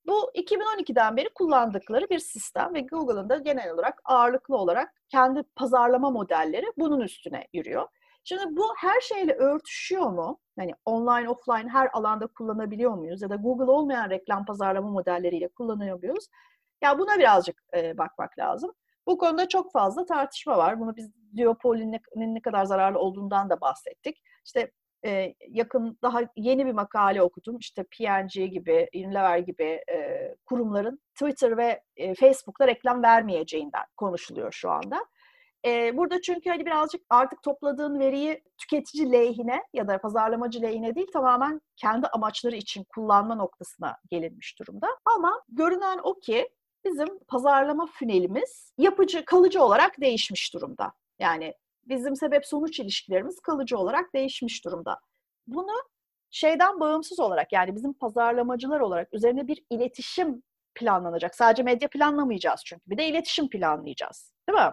Bu 0.07 0.31
2012'den 0.35 1.17
beri 1.17 1.29
kullandıkları 1.29 2.11
bir 2.11 2.19
sistem 2.19 2.75
ve 2.75 2.81
Google'ın 2.81 3.29
da 3.29 3.37
genel 3.37 3.71
olarak 3.71 4.01
ağırlıklı 4.05 4.57
olarak 4.57 4.95
kendi 5.09 5.43
pazarlama 5.57 6.11
modelleri 6.11 6.67
bunun 6.79 7.01
üstüne 7.01 7.49
yürüyor. 7.53 7.89
Şimdi 8.25 8.57
bu 8.57 8.75
her 8.77 9.01
şeyle 9.01 9.33
örtüşüyor 9.35 10.11
mu? 10.11 10.41
Hani 10.59 10.73
online, 10.85 11.29
offline 11.29 11.69
her 11.69 11.89
alanda 11.93 12.27
kullanabiliyor 12.27 12.95
muyuz? 12.95 13.23
Ya 13.23 13.31
da 13.31 13.37
Google 13.37 13.71
olmayan 13.71 14.11
reklam 14.11 14.45
pazarlama 14.45 14.91
modelleriyle 14.91 15.49
kullanıyor 15.49 16.03
muyuz? 16.03 16.29
Ya 16.83 16.99
buna 16.99 17.19
birazcık 17.19 17.63
e, 17.75 17.99
bakmak 17.99 18.39
lazım. 18.39 18.73
Bu 19.07 19.19
konuda 19.19 19.49
çok 19.49 19.73
fazla 19.73 20.05
tartışma 20.05 20.59
var. 20.59 20.81
Bunu 20.81 20.97
biz 20.97 21.11
duopolinin 21.37 22.01
ne, 22.17 22.43
kadar 22.43 22.65
zararlı 22.65 22.99
olduğundan 22.99 23.51
da 23.51 23.61
bahsettik. 23.61 24.23
İşte 24.45 24.71
e, 25.05 25.35
yakın 25.49 25.99
daha 26.03 26.21
yeni 26.37 26.67
bir 26.67 26.73
makale 26.73 27.23
okudum. 27.23 27.59
İşte 27.59 27.85
P&G 27.99 28.47
gibi, 28.47 28.89
Unilever 28.95 29.39
gibi 29.39 29.81
e, 29.93 30.29
kurumların 30.45 31.01
Twitter 31.15 31.57
ve 31.57 31.83
e, 31.97 32.15
Facebook'ta 32.15 32.67
reklam 32.67 33.03
vermeyeceğinden 33.03 33.85
konuşuluyor 33.97 34.53
şu 34.53 34.71
anda. 34.71 35.05
E, 35.67 35.97
burada 35.97 36.21
çünkü 36.21 36.51
hani 36.51 36.67
birazcık 36.67 37.03
artık 37.11 37.43
topladığın 37.43 38.01
veriyi 38.01 38.43
tüketici 38.59 39.13
lehine 39.13 39.63
ya 39.73 39.89
da 39.89 39.99
pazarlamacı 39.99 40.63
lehine 40.63 40.95
değil 40.95 41.13
tamamen 41.13 41.61
kendi 41.77 42.07
amaçları 42.07 42.57
için 42.57 42.85
kullanma 42.95 43.35
noktasına 43.35 43.97
gelinmiş 44.11 44.59
durumda. 44.59 44.87
Ama 45.05 45.43
görünen 45.49 46.01
o 46.03 46.15
ki 46.15 46.49
bizim 46.85 47.19
pazarlama 47.29 47.87
fünelimiz 47.87 48.73
yapıcı, 48.79 49.25
kalıcı 49.25 49.63
olarak 49.63 50.01
değişmiş 50.01 50.55
durumda. 50.55 50.93
Yani 51.19 51.55
bizim 51.85 52.17
sebep 52.17 52.47
sonuç 52.47 52.81
ilişkilerimiz 52.81 53.41
kalıcı 53.41 53.79
olarak 53.79 54.15
değişmiş 54.15 54.65
durumda. 54.65 55.01
Bunu 55.47 55.73
şeyden 56.31 56.81
bağımsız 56.81 57.21
olarak 57.21 57.53
yani 57.53 57.77
bizim 57.77 57.93
pazarlamacılar 57.93 58.81
olarak 58.81 59.15
üzerine 59.15 59.47
bir 59.47 59.65
iletişim 59.71 60.43
planlanacak. 60.75 61.35
Sadece 61.35 61.63
medya 61.63 61.89
planlamayacağız 61.89 62.63
çünkü. 62.67 62.83
Bir 62.87 62.99
de 62.99 63.07
iletişim 63.07 63.51
planlayacağız. 63.51 64.33
Değil 64.49 64.59
mi? 64.59 64.73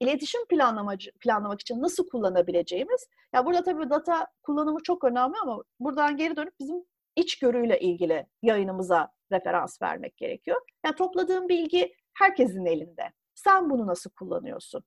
İletişim 0.00 0.46
planlamacı, 0.46 1.10
planlamak 1.20 1.60
için 1.60 1.82
nasıl 1.82 2.08
kullanabileceğimiz, 2.08 3.06
ya 3.32 3.46
burada 3.46 3.62
tabii 3.62 3.90
data 3.90 4.26
kullanımı 4.42 4.82
çok 4.82 5.04
önemli 5.04 5.34
ama 5.42 5.62
buradan 5.80 6.16
geri 6.16 6.36
dönüp 6.36 6.54
bizim 6.60 6.84
içgörüyle 7.16 7.80
ilgili 7.80 8.26
yayınımıza 8.42 9.13
referans 9.32 9.82
vermek 9.82 10.16
gerekiyor. 10.16 10.60
Yani 10.84 10.94
topladığım 10.94 11.48
bilgi 11.48 11.94
herkesin 12.14 12.66
elinde. 12.66 13.12
Sen 13.34 13.70
bunu 13.70 13.86
nasıl 13.86 14.10
kullanıyorsun? 14.10 14.84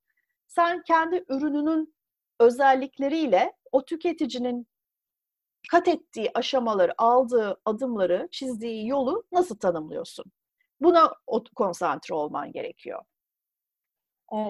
Sen 0.48 0.82
kendi 0.84 1.26
ürününün 1.30 1.96
özellikleriyle 2.40 3.54
o 3.72 3.86
tüketicinin 3.86 4.68
kat 5.72 5.88
ettiği 5.88 6.32
aşamaları, 6.34 6.94
aldığı 6.98 7.62
adımları, 7.66 8.28
çizdiği 8.32 8.88
yolu 8.88 9.24
nasıl 9.32 9.58
tanımlıyorsun? 9.58 10.26
Buna 10.82 11.14
konsantre 11.56 12.16
olman 12.16 12.52
gerekiyor. 12.52 13.04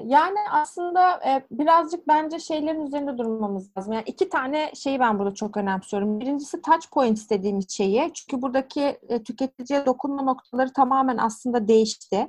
Yani 0.06 0.40
aslında 0.52 1.22
birazcık 1.52 2.08
bence 2.08 2.40
şeylerin 2.40 2.86
üzerinde 2.86 3.18
durmamız 3.18 3.78
lazım. 3.78 3.94
Yani 3.94 4.04
iki 4.06 4.30
tane 4.30 4.72
şeyi 4.76 5.00
ben 5.00 5.20
burada 5.20 5.34
çok 5.34 5.58
önemsiyorum. 5.58 6.20
Birincisi 6.20 6.62
touch 6.62 6.86
point 6.92 7.30
dediğimiz 7.30 7.70
şeyi. 7.70 8.12
Çünkü 8.14 8.42
buradaki 8.42 9.00
tüketiciye 9.26 9.86
dokunma 9.86 10.22
noktaları 10.22 10.74
tamamen 10.74 11.18
aslında 11.18 11.68
değişti. 11.68 12.28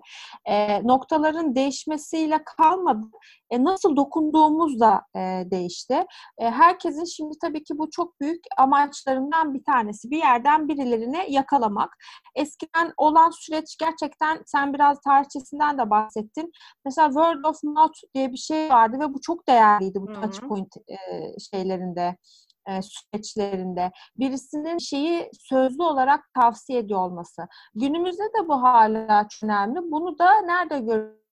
Noktaların 0.82 1.54
değişmesiyle 1.54 2.40
kalmadı. 2.44 3.06
Nasıl 3.52 3.96
dokunduğumuz 3.96 4.80
da 4.80 5.02
değişti. 5.50 6.06
Herkesin 6.38 7.04
şimdi 7.04 7.34
tabii 7.42 7.64
ki 7.64 7.78
bu 7.78 7.90
çok 7.90 8.20
büyük 8.20 8.44
amaçlarından 8.58 9.54
bir 9.54 9.64
tanesi. 9.64 10.11
Bir 10.11 10.18
yerden 10.18 10.68
birilerine 10.68 11.26
yakalamak. 11.30 11.96
Eskiden 12.34 12.92
olan 12.96 13.30
süreç 13.30 13.76
gerçekten 13.80 14.42
sen 14.46 14.74
biraz 14.74 15.00
tarihçesinden 15.00 15.78
de 15.78 15.90
bahsettin. 15.90 16.52
Mesela 16.84 17.08
Word 17.08 17.44
of 17.44 17.62
mouth 17.62 17.98
diye 18.14 18.32
bir 18.32 18.37
şey 18.37 18.70
vardı 18.70 18.96
ve 19.00 19.14
bu 19.14 19.20
çok 19.20 19.48
değerliydi 19.48 20.00
bu 20.00 20.06
touch 20.12 20.40
point 20.48 20.76
e, 20.76 20.96
şeylerinde 21.52 22.16
e, 22.68 22.80
süreçlerinde 22.82 23.92
birisinin 24.16 24.78
şeyi 24.78 25.30
sözlü 25.32 25.82
olarak 25.82 26.20
tavsiye 26.34 26.78
ediyor 26.78 27.00
olması. 27.00 27.42
Günümüzde 27.74 28.22
de 28.22 28.48
bu 28.48 28.62
hala 28.62 29.28
çok 29.28 29.42
önemli. 29.50 29.78
Bunu 29.82 30.18
da 30.18 30.40
nerede 30.40 30.78
görüyoruz? 30.78 31.27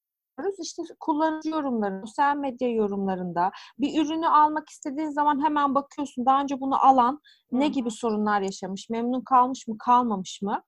İşte 0.62 0.82
kullanıcı 1.00 1.50
yorumları, 1.50 2.00
sosyal 2.00 2.36
medya 2.36 2.68
yorumlarında 2.68 3.50
bir 3.78 4.04
ürünü 4.04 4.28
almak 4.28 4.68
istediğin 4.68 5.10
zaman 5.10 5.44
hemen 5.44 5.74
bakıyorsun. 5.74 6.26
Daha 6.26 6.42
önce 6.42 6.60
bunu 6.60 6.84
alan 6.84 7.20
ne 7.52 7.68
gibi 7.68 7.90
sorunlar 7.90 8.40
yaşamış, 8.40 8.90
memnun 8.90 9.20
kalmış 9.20 9.68
mı, 9.68 9.76
kalmamış 9.78 10.42
mı? 10.42 10.62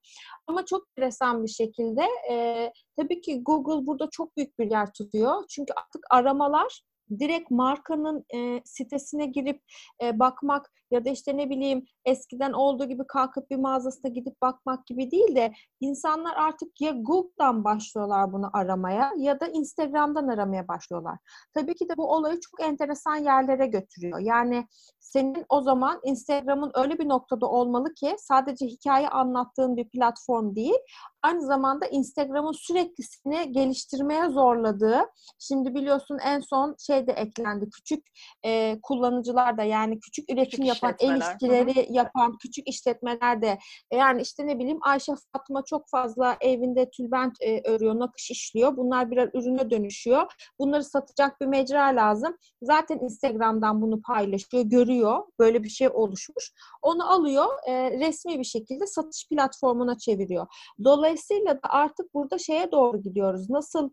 Ama 0.46 0.64
çok 0.64 0.84
enteresan 0.88 1.44
bir 1.44 1.48
şekilde 1.48 2.02
e, 2.30 2.70
tabii 2.96 3.20
ki 3.20 3.42
Google 3.42 3.86
burada 3.86 4.08
çok 4.10 4.36
büyük 4.36 4.58
bir 4.58 4.70
yer 4.70 4.92
tutuyor. 4.92 5.44
Çünkü 5.48 5.72
artık 5.76 6.04
aramalar 6.10 6.82
direkt 7.18 7.50
markanın 7.50 8.24
e, 8.34 8.62
sitesine 8.64 9.26
girip 9.26 9.62
e, 10.02 10.18
bakmak 10.18 10.72
ya 10.90 11.04
da 11.04 11.10
işte 11.10 11.36
ne 11.36 11.50
bileyim 11.50 11.84
eskiden 12.04 12.52
olduğu 12.52 12.84
gibi 12.84 13.06
kalkıp 13.06 13.50
bir 13.50 13.56
mağazasına 13.56 14.10
gidip 14.10 14.42
bakmak 14.42 14.86
gibi 14.86 15.10
değil 15.10 15.36
de 15.36 15.52
insanlar 15.80 16.36
artık 16.36 16.80
ya 16.80 16.90
Google'dan 16.90 17.64
başlıyorlar 17.64 18.32
bunu 18.32 18.50
aramaya 18.52 19.12
ya 19.16 19.40
da 19.40 19.46
Instagram'dan 19.46 20.28
aramaya 20.28 20.68
başlıyorlar. 20.68 21.18
Tabii 21.54 21.74
ki 21.74 21.88
de 21.88 21.96
bu 21.96 22.12
olayı 22.12 22.40
çok 22.40 22.62
enteresan 22.62 23.16
yerlere 23.16 23.66
götürüyor. 23.66 24.18
Yani 24.18 24.66
senin 25.00 25.44
o 25.48 25.62
zaman 25.62 26.00
Instagram'ın 26.04 26.72
öyle 26.74 26.98
bir 26.98 27.08
noktada 27.08 27.46
olmalı 27.46 27.94
ki 27.94 28.16
sadece 28.18 28.66
hikaye 28.66 29.08
anlattığın 29.08 29.76
bir 29.76 29.88
platform 29.88 30.56
değil, 30.56 30.78
aynı 31.22 31.46
zamanda 31.46 31.86
Instagram'ın 31.86 32.52
süreklisini 32.52 33.52
geliştirmeye 33.52 34.28
zorladığı, 34.28 35.00
şimdi 35.38 35.74
biliyorsun 35.74 36.18
en 36.24 36.40
son 36.40 36.76
şey 36.86 37.06
de 37.06 37.12
eklendi, 37.12 37.70
küçük 37.70 38.06
e, 38.44 38.80
kullanıcılar 38.82 39.58
da 39.58 39.62
yani 39.62 40.00
küçük 40.00 40.32
üretim 40.32 40.50
küçük 40.50 40.64
yapan, 40.82 41.16
el 41.16 41.20
işçileri 41.20 41.86
yapan 41.90 42.38
küçük 42.42 42.68
işletmeler 42.68 43.42
de 43.42 43.58
e, 43.90 43.96
yani 43.96 44.22
işte 44.22 44.46
ne 44.46 44.58
bileyim 44.58 44.78
Ayşe 44.82 45.12
Fatma 45.32 45.64
çok 45.64 45.88
fazla 45.88 46.36
evinde 46.40 46.90
tülbent 46.90 47.36
e, 47.40 47.70
örüyor, 47.70 47.98
nakış 47.98 48.30
işliyor. 48.30 48.76
Bunlar 48.76 49.10
birer 49.10 49.30
ürüne 49.34 49.70
dönüşüyor. 49.70 50.32
Bunları 50.58 50.84
satacak 50.84 51.40
bir 51.40 51.46
mecra 51.46 51.82
lazım. 51.82 52.36
Zaten 52.62 52.98
Instagram'dan 52.98 53.82
bunu 53.82 54.02
paylaşıyor, 54.02 54.64
görüyor. 54.64 55.22
Böyle 55.38 55.64
bir 55.64 55.68
şey 55.68 55.88
oluşmuş. 55.88 56.52
Onu 56.82 57.12
alıyor, 57.12 57.46
e, 57.66 57.90
resmi 57.90 58.38
bir 58.38 58.44
şekilde 58.44 58.86
satış 58.86 59.28
platformuna 59.28 59.98
çeviriyor. 59.98 60.46
Dolayısıyla 60.84 61.54
da 61.54 61.68
artık 61.68 62.14
burada 62.14 62.38
şeye 62.38 62.72
doğru 62.72 63.02
gidiyoruz. 63.02 63.50
Nasıl 63.50 63.90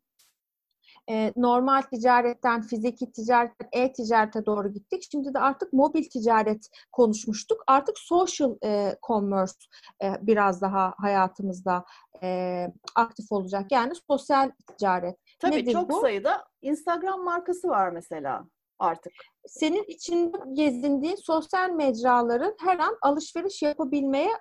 e, 1.10 1.34
normal 1.36 1.82
ticaretten 1.82 2.62
fiziki 2.62 3.12
ticaretten 3.12 3.70
e-ticarete 3.72 4.46
doğru 4.46 4.74
gittik. 4.74 5.04
Şimdi 5.12 5.34
de 5.34 5.40
artık 5.40 5.74
mobil 5.74 6.04
ticaret 6.10 6.70
konuşmuştuk. 6.92 7.64
Artık 7.68 8.00
social 8.00 8.56
e, 8.64 8.96
commerce 9.08 9.54
e, 10.04 10.14
biraz 10.22 10.62
daha 10.62 10.94
hayatımızda 10.98 11.86
e, 12.24 12.68
aktif 12.96 13.32
olacak. 13.32 13.72
Yani 13.72 13.94
sosyal 14.12 14.52
ticaret. 14.68 15.18
Tabii 15.40 15.56
Nedir 15.56 15.72
çok 15.72 15.90
bu? 15.90 16.02
sayıda 16.02 16.46
Instagram 16.62 17.24
markası 17.24 17.68
var 17.68 17.90
mesela 17.90 18.46
artık. 18.80 19.14
Senin 19.48 19.84
içinde 19.88 20.38
gezindiğin 20.54 21.16
sosyal 21.16 21.70
mecraların 21.70 22.56
her 22.60 22.80
an 22.80 22.98
alışveriş 23.02 23.62
yapabilmeye 23.62 24.32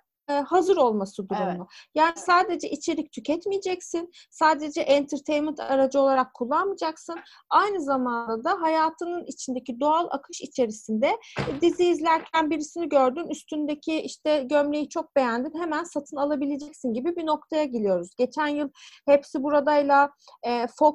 hazır 0.47 0.77
olması 0.77 1.29
durumu. 1.29 1.45
Evet. 1.47 1.61
Yani 1.95 2.13
sadece 2.17 2.71
içerik 2.71 3.13
tüketmeyeceksin, 3.13 4.11
sadece 4.31 4.81
entertainment 4.81 5.61
aracı 5.61 6.01
olarak 6.01 6.35
kullanmayacaksın. 6.35 7.17
Aynı 7.51 7.81
zamanda 7.81 8.45
da 8.45 8.61
hayatının 8.61 9.25
içindeki 9.27 9.81
doğal 9.81 10.07
akış 10.11 10.41
içerisinde 10.41 11.07
e, 11.39 11.61
dizi 11.61 11.85
izlerken 11.85 12.51
birisini 12.51 12.89
gördün, 12.89 13.29
üstündeki 13.29 14.01
işte 14.01 14.43
gömleği 14.51 14.89
çok 14.89 15.17
beğendin, 15.17 15.61
hemen 15.61 15.85
satın 15.85 16.17
alabileceksin 16.17 16.93
gibi 16.93 17.17
bir 17.17 17.27
noktaya 17.27 17.65
geliyoruz. 17.65 18.11
Geçen 18.19 18.47
yıl 18.47 18.69
hepsi 19.07 19.43
buradayla 19.43 20.11
e, 20.43 20.67
Fox 20.67 20.95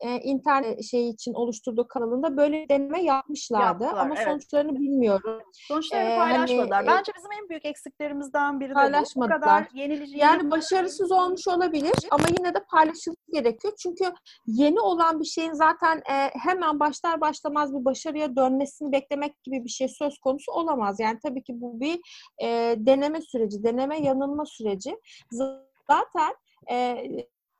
e, 0.00 0.20
internet 0.20 0.84
şeyi 0.84 1.12
için 1.12 1.34
oluşturduğu 1.34 1.88
kanalında 1.88 2.36
böyle 2.36 2.68
deneme 2.68 3.02
yapmışlardı. 3.02 3.84
Yaptılar, 3.84 4.04
Ama 4.04 4.14
evet. 4.14 4.28
sonuçlarını 4.28 4.80
bilmiyorum. 4.80 5.42
Sonuçlarını 5.52 6.08
ee, 6.08 6.16
paylaşmadılar. 6.16 6.86
Hani, 6.86 6.86
Bence 6.86 7.12
bizim 7.16 7.32
en 7.42 7.48
büyük 7.48 7.64
eksiklerimizden 7.64 8.60
biri 8.60 8.70
de 8.70 9.02
bu. 9.16 9.20
Kadar 9.20 9.68
yenileyici. 9.74 10.18
Yani 10.18 10.50
başarısız 10.50 11.12
olmuş 11.12 11.48
olabilir 11.48 11.92
ama 12.10 12.24
yine 12.38 12.54
de 12.54 12.64
paylaşılması 12.70 13.32
gerekiyor. 13.32 13.74
Çünkü 13.82 14.12
yeni 14.46 14.80
olan 14.80 15.20
bir 15.20 15.24
şeyin 15.24 15.52
zaten 15.52 15.96
e, 15.98 16.30
hemen 16.42 16.80
başlar 16.80 17.20
başlamaz 17.20 17.74
bir 17.74 17.84
başarıya 17.84 18.36
dönmesini 18.36 18.92
beklemek 18.92 19.42
gibi 19.42 19.64
bir 19.64 19.70
şey 19.70 19.88
söz 19.88 20.18
konusu 20.18 20.52
olamaz. 20.52 21.00
Yani 21.00 21.18
tabii 21.22 21.42
ki 21.42 21.60
bu 21.60 21.80
bir 21.80 22.00
e, 22.42 22.74
deneme 22.78 23.20
süreci, 23.20 23.64
deneme 23.64 24.00
yanılma 24.00 24.44
süreci. 24.46 24.96
Zaten 25.30 26.34
e, 26.70 27.06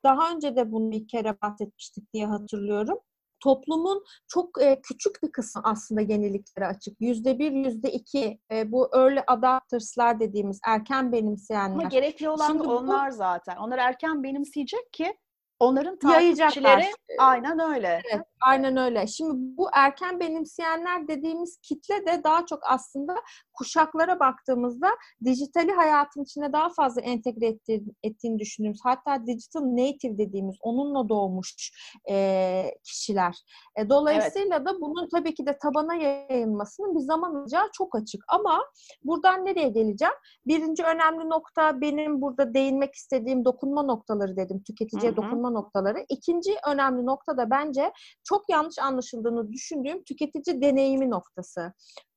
daha 0.05 0.33
önce 0.35 0.57
de 0.57 0.73
bunu 0.73 0.91
bir 0.91 1.09
kere 1.09 1.37
bahsetmiştik 1.43 2.13
diye 2.15 2.27
hatırlıyorum. 2.27 2.99
toplumun 3.43 4.05
çok 4.29 4.63
e, 4.63 4.81
küçük 4.83 5.23
bir 5.23 5.33
kısmı 5.33 5.63
aslında 5.65 6.01
yeniliklere 6.01 6.67
açık. 6.67 7.01
Yüzde 7.01 7.39
bir, 7.39 7.53
yüzde 7.53 7.93
iki 7.93 8.39
e, 8.53 8.73
bu 8.73 8.91
early 8.95 9.21
adapters'lar 9.27 10.21
dediğimiz 10.21 10.61
erken 10.67 11.13
benimseyenler. 11.13 11.75
Ama 11.75 11.89
gerekli 11.89 12.29
olan 12.29 12.47
Şimdi 12.47 12.63
onlar 12.63 13.11
bu, 13.11 13.15
zaten. 13.15 13.57
Onlar 13.57 13.79
erken 13.79 14.23
benimseyecek 14.23 14.93
ki 14.93 15.15
Onların 15.61 15.99
takipçileri 15.99 16.87
aynen 17.19 17.59
öyle. 17.59 18.03
Evet, 18.13 18.27
aynen 18.41 18.77
öyle. 18.77 19.07
Şimdi 19.07 19.33
bu 19.57 19.69
erken 19.73 20.21
benimseyenler 20.21 21.09
dediğimiz 21.09 21.59
kitle 21.63 22.07
de 22.07 22.25
daha 22.25 22.47
çok 22.47 22.59
aslında 22.63 23.15
kuşaklara 23.53 24.21
baktığımızda 24.21 24.89
dijitali 25.25 25.73
hayatın 25.73 26.23
içine 26.23 26.53
daha 26.53 26.69
fazla 26.69 27.01
entegre 27.01 27.47
ettiğini, 27.47 27.85
ettiğini 28.03 28.39
düşündüğümüz 28.39 28.81
hatta 28.85 29.27
digital 29.27 29.61
native 29.61 30.19
dediğimiz 30.19 30.57
onunla 30.61 31.09
doğmuş 31.09 31.73
e, 32.11 32.65
kişiler. 32.85 33.37
E, 33.77 33.89
dolayısıyla 33.89 34.57
evet. 34.57 34.67
da 34.67 34.81
bunun 34.81 35.09
tabii 35.09 35.35
ki 35.35 35.47
de 35.47 35.59
tabana 35.63 35.95
yayılmasının 35.95 36.95
bir 36.95 37.01
zaman 37.01 37.35
alacağı 37.35 37.69
çok 37.73 37.97
açık. 37.97 38.25
Ama 38.29 38.65
buradan 39.05 39.45
nereye 39.45 39.69
geleceğim? 39.69 40.15
Birinci 40.47 40.83
önemli 40.85 41.31
nokta 41.31 41.81
benim 41.81 42.23
burada 42.23 42.55
değinmek 42.55 42.95
istediğim 42.95 43.45
dokunma 43.45 43.83
noktaları 43.83 44.37
dedim. 44.37 44.63
Tüketiciye 44.63 45.13
Hı-hı. 45.13 45.23
dokunma 45.23 45.50
noktaları. 45.55 46.05
İkinci 46.09 46.51
önemli 46.69 47.07
nokta 47.07 47.37
da 47.37 47.51
bence 47.51 47.93
çok 48.25 48.51
yanlış 48.51 48.79
anlaşıldığını 48.79 49.53
düşündüğüm 49.53 50.05
tüketici 50.05 50.63
deneyimi 50.63 51.11
noktası. 51.11 51.73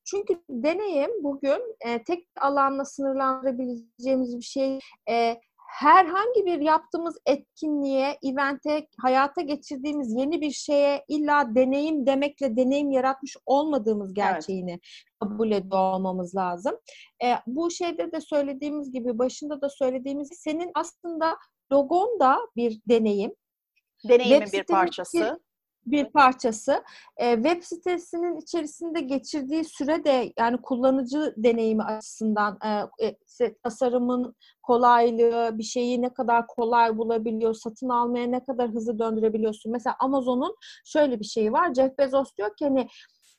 Çünkü 0.06 0.42
deneyim 0.50 1.24
bugün 1.24 1.76
e, 1.86 2.04
tek 2.04 2.28
alanla 2.42 2.86
sınırlandırabileceğimiz 2.86 4.38
bir 4.38 4.46
şey 4.46 4.80
e, 5.10 5.38
herhangi 5.74 6.46
bir 6.46 6.60
yaptığımız 6.60 7.18
etkinliğe, 7.26 8.18
evente, 8.24 8.88
hayata 9.02 9.42
geçirdiğimiz 9.42 10.14
yeni 10.16 10.42
bir 10.42 10.52
şeye 10.52 11.06
illa 11.08 11.56
deneyim 11.56 12.06
demekle 12.06 12.58
deneyim 12.58 12.92
yaratmış 12.92 13.38
olmadığımız 13.46 14.14
gerçeğini 14.14 14.72
evet. 14.72 14.82
kabul 15.20 15.52
ediyor 15.52 15.94
olmamız 15.94 16.36
lazım. 16.36 16.76
E, 17.24 17.34
bu 17.48 17.72
şeyde 17.72 18.12
de 18.12 18.22
söylediğimiz 18.22 18.92
gibi, 18.92 19.20
başında 19.20 19.62
da 19.62 19.70
söylediğimiz 19.70 20.30
senin 20.34 20.72
aslında 20.76 21.38
logon 21.74 22.20
da 22.20 22.38
bir 22.56 22.82
deneyim. 22.88 23.32
Deneyimin 24.10 24.52
bir 24.54 24.64
parçası 24.64 25.40
bir 25.86 26.06
parçası. 26.06 26.84
E, 27.18 27.36
web 27.36 27.64
sitesinin 27.64 28.38
içerisinde 28.38 29.02
geçirdiği 29.02 29.64
süre 29.64 30.04
de 30.04 30.34
yani 30.40 30.62
kullanıcı 30.62 31.34
deneyimi 31.38 31.84
açısından 31.84 32.60
e, 33.02 33.16
işte 33.28 33.56
tasarımın 33.64 34.36
kolaylığı, 34.62 35.58
bir 35.58 35.64
şeyi 35.64 36.02
ne 36.02 36.14
kadar 36.14 36.48
kolay 36.48 36.98
bulabiliyor, 36.98 37.54
satın 37.54 37.90
almaya 37.90 38.28
ne 38.28 38.44
kadar 38.44 38.70
hızlı 38.70 39.00
döndürebiliyorsun. 39.00 39.72
Mesela 39.72 39.96
Amazon'un 40.00 40.56
şöyle 40.86 41.20
bir 41.20 41.26
şeyi 41.26 41.52
var. 41.52 41.74
Jeff 41.74 41.98
Bezos 41.98 42.36
diyor 42.38 42.56
ki 42.56 42.66
hani 42.66 42.88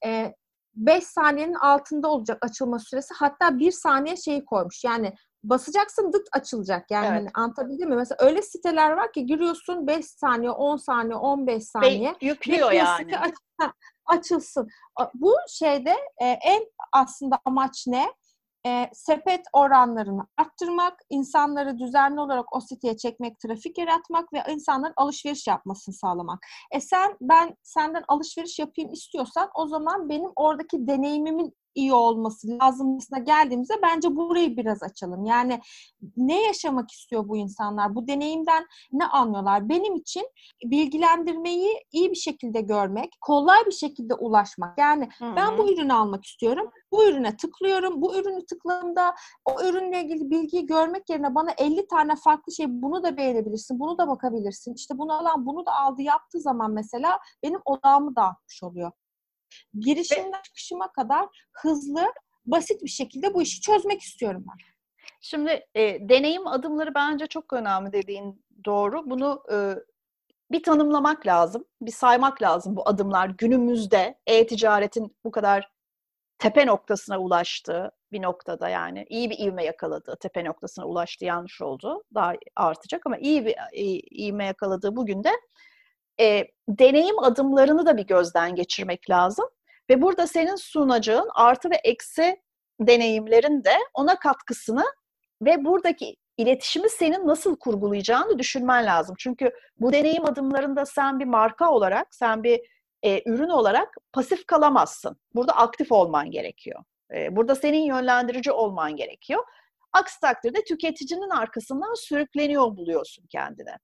e, 0.06 0.34
5 0.74 1.04
saniyenin 1.04 1.54
altında 1.54 2.08
olacak 2.08 2.38
açılma 2.42 2.78
süresi. 2.78 3.14
Hatta 3.18 3.58
1 3.58 3.70
saniye 3.70 4.16
şeyi 4.16 4.44
koymuş. 4.44 4.84
Yani 4.84 5.12
basacaksın 5.44 6.12
dıt 6.12 6.28
açılacak. 6.32 6.90
Yani 6.90 7.06
evet. 7.06 7.18
hani 7.18 7.28
anlatabildim 7.34 7.88
mi? 7.88 7.96
Mesela 7.96 8.16
öyle 8.20 8.42
siteler 8.42 8.90
var 8.90 9.12
ki 9.12 9.26
giriyorsun 9.26 9.86
5 9.86 10.06
saniye, 10.06 10.50
10 10.50 10.76
saniye, 10.76 11.16
15 11.16 11.64
saniye. 11.64 12.10
Ve 12.10 12.26
yüklüyor 12.26 12.72
yani. 12.72 13.18
Aç, 13.18 13.34
açılsın. 14.06 14.68
Bu 15.14 15.34
şeyde 15.48 15.94
e, 16.22 16.26
en 16.26 16.62
aslında 16.92 17.38
amaç 17.44 17.84
ne? 17.86 18.06
E, 18.66 18.90
sepet 18.92 19.40
oranlarını 19.52 20.26
arttırmak, 20.36 20.98
insanları 21.10 21.78
düzenli 21.78 22.20
olarak 22.20 22.56
o 22.56 22.60
siteye 22.60 22.96
çekmek, 22.96 23.40
trafik 23.40 23.78
yaratmak 23.78 24.32
ve 24.32 24.42
insanların 24.48 24.92
alışveriş 24.96 25.46
yapmasını 25.46 25.94
sağlamak. 25.94 26.46
E 26.70 26.80
sen 26.80 27.16
ben 27.20 27.56
senden 27.62 28.04
alışveriş 28.08 28.58
yapayım 28.58 28.92
istiyorsan 28.92 29.50
o 29.54 29.66
zaman 29.66 30.08
benim 30.08 30.30
oradaki 30.36 30.86
deneyimimin 30.86 31.54
iyi 31.74 31.94
olması 31.94 32.48
lazımlısına 32.48 33.18
geldiğimizde 33.18 33.74
bence 33.82 34.16
burayı 34.16 34.56
biraz 34.56 34.82
açalım. 34.82 35.24
Yani 35.24 35.60
ne 36.16 36.46
yaşamak 36.46 36.90
istiyor 36.90 37.28
bu 37.28 37.36
insanlar? 37.36 37.94
Bu 37.94 38.08
deneyimden 38.08 38.66
ne 38.92 39.06
anlıyorlar? 39.06 39.68
Benim 39.68 39.94
için 39.96 40.28
bilgilendirmeyi 40.64 41.84
iyi 41.92 42.10
bir 42.10 42.16
şekilde 42.16 42.60
görmek, 42.60 43.16
kolay 43.20 43.66
bir 43.66 43.72
şekilde 43.72 44.14
ulaşmak. 44.14 44.78
Yani 44.78 45.08
Hı-hı. 45.18 45.36
ben 45.36 45.58
bu 45.58 45.72
ürünü 45.72 45.92
almak 45.92 46.24
istiyorum. 46.24 46.70
Bu 46.92 47.04
ürüne 47.04 47.36
tıklıyorum. 47.36 48.02
Bu 48.02 48.16
ürünü 48.16 48.46
tıkladığımda 48.46 49.14
o 49.44 49.62
ürünle 49.62 50.02
ilgili 50.02 50.30
bilgiyi 50.30 50.66
görmek 50.66 51.10
yerine 51.10 51.34
bana 51.34 51.50
50 51.58 51.86
tane 51.86 52.16
farklı 52.16 52.52
şey 52.52 52.66
bunu 52.68 53.02
da 53.02 53.16
beğenebilirsin, 53.16 53.80
bunu 53.80 53.98
da 53.98 54.08
bakabilirsin. 54.08 54.74
İşte 54.74 54.98
bunu 54.98 55.12
alan 55.12 55.46
bunu 55.46 55.66
da 55.66 55.72
aldı 55.72 56.02
yaptığı 56.02 56.40
zaman 56.40 56.70
mesela 56.70 57.18
benim 57.42 57.60
odağımı 57.64 58.16
dağıtmış 58.16 58.62
oluyor 58.62 58.92
girişimden 59.78 60.42
çıkışıma 60.42 60.92
kadar 60.92 61.26
hızlı, 61.52 62.06
basit 62.46 62.82
bir 62.82 62.88
şekilde 62.88 63.34
bu 63.34 63.42
işi 63.42 63.60
çözmek 63.60 64.00
istiyorum 64.00 64.44
ben. 64.48 64.56
Şimdi 65.20 65.66
e, 65.74 66.08
deneyim 66.08 66.46
adımları 66.46 66.94
bence 66.94 67.26
çok 67.26 67.52
önemli 67.52 67.92
dediğin 67.92 68.44
doğru. 68.64 69.10
Bunu 69.10 69.42
e, 69.52 69.74
bir 70.50 70.62
tanımlamak 70.62 71.26
lazım, 71.26 71.64
bir 71.80 71.92
saymak 71.92 72.42
lazım 72.42 72.76
bu 72.76 72.88
adımlar. 72.88 73.28
Günümüzde 73.28 74.18
e-ticaretin 74.26 75.16
bu 75.24 75.30
kadar 75.30 75.70
tepe 76.38 76.66
noktasına 76.66 77.18
ulaştığı 77.18 77.90
bir 78.12 78.22
noktada 78.22 78.68
yani 78.68 79.06
iyi 79.08 79.30
bir 79.30 79.38
ivme 79.38 79.64
yakaladığı, 79.64 80.16
tepe 80.16 80.44
noktasına 80.44 80.86
ulaştı 80.86 81.24
yanlış 81.24 81.62
oldu. 81.62 82.02
Daha 82.14 82.32
artacak 82.56 83.06
ama 83.06 83.18
iyi 83.18 83.46
bir 83.46 83.56
ivme 84.10 84.44
yakaladığı 84.46 84.96
bugün 84.96 85.24
de 85.24 85.30
e, 86.20 86.44
deneyim 86.68 87.18
adımlarını 87.18 87.86
da 87.86 87.96
bir 87.96 88.06
gözden 88.06 88.54
geçirmek 88.54 89.10
lazım. 89.10 89.48
Ve 89.90 90.02
burada 90.02 90.26
senin 90.26 90.56
sunacağın 90.56 91.28
artı 91.34 91.70
ve 91.70 91.76
eksi 91.84 92.36
deneyimlerin 92.80 93.64
de 93.64 93.74
ona 93.94 94.18
katkısını 94.18 94.84
ve 95.42 95.64
buradaki 95.64 96.16
iletişimi 96.36 96.90
senin 96.90 97.26
nasıl 97.26 97.56
kurgulayacağını 97.56 98.38
düşünmen 98.38 98.86
lazım. 98.86 99.14
Çünkü 99.18 99.50
bu 99.80 99.92
deneyim 99.92 100.24
adımlarında 100.24 100.86
sen 100.86 101.18
bir 101.18 101.24
marka 101.24 101.70
olarak, 101.70 102.14
sen 102.14 102.42
bir 102.42 102.60
e, 103.02 103.30
ürün 103.30 103.48
olarak 103.48 103.96
pasif 104.12 104.46
kalamazsın. 104.46 105.16
Burada 105.34 105.56
aktif 105.56 105.92
olman 105.92 106.30
gerekiyor. 106.30 106.84
E, 107.14 107.36
burada 107.36 107.54
senin 107.54 107.82
yönlendirici 107.82 108.52
olman 108.52 108.96
gerekiyor. 108.96 109.44
Aksi 109.92 110.20
takdirde 110.20 110.64
tüketicinin 110.64 111.30
arkasından 111.30 111.94
sürükleniyor 111.94 112.76
buluyorsun 112.76 113.26
kendine. 113.26 113.78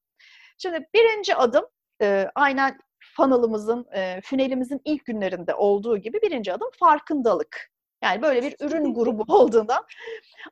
Şimdi 0.58 0.88
birinci 0.94 1.34
adım 1.34 1.64
e, 2.02 2.30
aynen 2.34 2.78
funnel'ımızın, 3.16 3.86
e, 3.92 4.20
fünelimizin 4.20 4.80
ilk 4.84 5.04
günlerinde 5.04 5.54
olduğu 5.54 5.98
gibi 5.98 6.22
birinci 6.22 6.52
adım 6.52 6.68
farkındalık. 6.80 7.70
Yani 8.02 8.22
böyle 8.22 8.42
bir 8.42 8.56
ürün 8.60 8.94
grubu 8.94 9.24
olduğundan. 9.34 9.84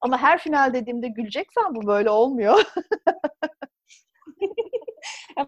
Ama 0.00 0.18
her 0.18 0.38
final 0.38 0.74
dediğimde 0.74 1.08
güleceksen 1.08 1.74
bu 1.74 1.86
böyle 1.86 2.10
olmuyor. 2.10 2.62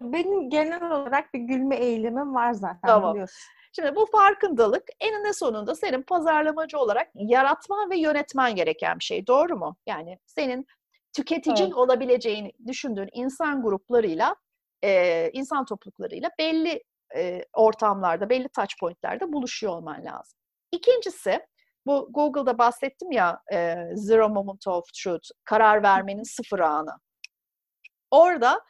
Benim 0.00 0.50
genel 0.50 0.90
olarak 0.92 1.34
bir 1.34 1.40
gülme 1.40 1.76
eğilimim 1.76 2.34
var 2.34 2.52
zaten 2.52 2.86
tamam. 2.86 3.14
biliyorsun. 3.14 3.38
Şimdi 3.72 3.96
bu 3.96 4.06
farkındalık 4.06 4.84
eninde 5.00 5.32
sonunda 5.32 5.74
senin 5.74 6.02
pazarlamacı 6.02 6.78
olarak 6.78 7.08
yaratman 7.14 7.90
ve 7.90 7.98
yönetmen 7.98 8.54
gereken 8.54 8.98
bir 8.98 9.04
şey. 9.04 9.26
Doğru 9.26 9.56
mu? 9.56 9.76
Yani 9.86 10.18
senin 10.26 10.66
tüketicin 11.16 11.64
evet. 11.64 11.74
olabileceğini 11.74 12.52
düşündüğün 12.66 13.08
insan 13.12 13.62
gruplarıyla 13.62 14.36
e, 14.84 15.30
insan 15.32 15.64
topluluklarıyla 15.64 16.30
belli 16.38 16.82
e, 17.16 17.44
ortamlarda, 17.52 18.30
belli 18.30 18.48
touch 18.48 18.74
point'lerde 18.80 19.32
buluşuyor 19.32 19.72
olman 19.72 20.04
lazım. 20.04 20.38
İkincisi, 20.72 21.40
bu 21.86 22.08
Google'da 22.10 22.58
bahsettim 22.58 23.12
ya 23.12 23.40
e, 23.52 23.76
Zero 23.94 24.28
Moment 24.28 24.66
of 24.66 24.84
Truth, 25.02 25.28
karar 25.44 25.82
vermenin 25.82 26.22
sıfır 26.22 26.58
anı. 26.58 26.96
Orada 28.10 28.60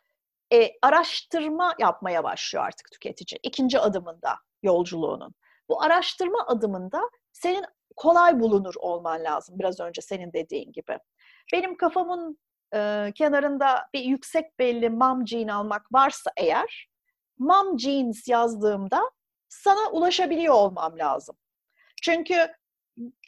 e, 0.53 0.71
araştırma 0.83 1.75
yapmaya 1.79 2.25
başlıyor 2.25 2.65
artık 2.65 2.91
tüketici. 2.93 3.39
İkinci 3.43 3.79
adımında 3.79 4.37
yolculuğunun. 4.63 5.35
Bu 5.69 5.83
araştırma 5.83 6.47
adımında 6.47 7.01
senin 7.33 7.65
kolay 7.97 8.41
bulunur 8.41 8.75
olman 8.79 9.25
lazım. 9.25 9.59
Biraz 9.59 9.81
önce 9.81 10.03
senin 10.03 10.33
dediğin 10.33 10.73
gibi. 10.73 10.99
Benim 11.53 11.77
kafamın 11.77 12.39
e, 12.75 13.13
kenarında 13.15 13.89
bir 13.95 14.01
yüksek 14.01 14.59
belli 14.59 14.91
mom 14.91 15.27
jean 15.27 15.49
almak 15.49 15.93
varsa 15.93 16.31
eğer 16.37 16.89
mom 17.39 17.79
jeans 17.79 18.29
yazdığımda 18.29 19.11
sana 19.49 19.91
ulaşabiliyor 19.91 20.55
olmam 20.55 20.99
lazım. 20.99 21.37
Çünkü 22.03 22.55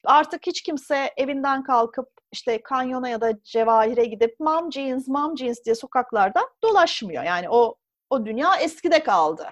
artık 0.04 0.46
hiç 0.46 0.62
kimse 0.62 1.10
evinden 1.16 1.62
kalkıp 1.62 2.08
işte 2.32 2.62
kanyona 2.62 3.08
ya 3.08 3.20
da 3.20 3.42
cevahire 3.42 4.04
gidip 4.04 4.40
mom 4.40 4.72
jeans, 4.72 5.08
mom 5.08 5.36
jeans 5.36 5.64
diye 5.64 5.74
sokaklarda 5.74 6.40
dolaşmıyor. 6.62 7.24
Yani 7.24 7.50
o 7.50 7.76
o 8.10 8.26
dünya 8.26 8.56
eskide 8.56 9.02
kaldı. 9.02 9.48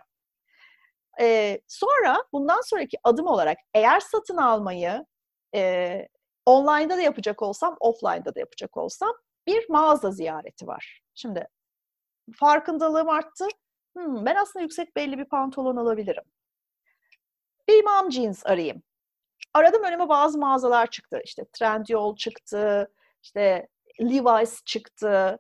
Ee, 1.21 1.61
sonra 1.69 2.25
bundan 2.33 2.61
sonraki 2.61 2.97
adım 3.05 3.27
olarak 3.27 3.59
eğer 3.75 4.01
satın 4.01 4.37
almayı 4.37 5.07
e, 5.55 6.09
online'da 6.47 6.97
da 6.97 7.01
yapacak 7.01 7.43
olsam, 7.43 7.77
offline'da 7.81 8.35
da 8.35 8.41
yapacak 8.41 8.77
olsam 8.77 9.13
bir 9.47 9.71
mağaza 9.71 10.11
ziyareti 10.11 10.67
var. 10.67 11.03
Şimdi 11.15 11.49
farkındalığım 12.35 13.09
arttı. 13.09 13.49
Hmm, 13.97 14.27
ben 14.27 14.35
aslında 14.37 14.63
yüksek 14.63 14.97
belli 14.97 15.19
bir 15.19 15.25
pantolon 15.25 15.77
alabilirim. 15.77 16.25
bir 17.69 17.85
mom 17.85 18.13
jeans 18.13 18.47
arayayım. 18.47 18.83
Aradım 19.55 19.85
önüme 19.85 20.09
bazı 20.09 20.39
mağazalar 20.39 20.87
çıktı. 20.91 21.21
İşte 21.25 21.45
Trendyol 21.53 22.17
çıktı, 22.17 22.93
işte 23.23 23.69
Levi's 24.01 24.65
çıktı, 24.65 25.39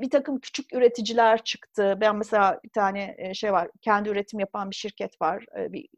bir 0.00 0.10
takım 0.10 0.40
küçük 0.40 0.74
üreticiler 0.74 1.44
çıktı. 1.44 1.98
Ben 2.00 2.16
mesela 2.16 2.60
bir 2.64 2.70
tane 2.70 3.34
şey 3.34 3.52
var, 3.52 3.68
kendi 3.80 4.08
üretim 4.08 4.40
yapan 4.40 4.70
bir 4.70 4.76
şirket 4.76 5.20
var, 5.22 5.46
bir 5.56 5.88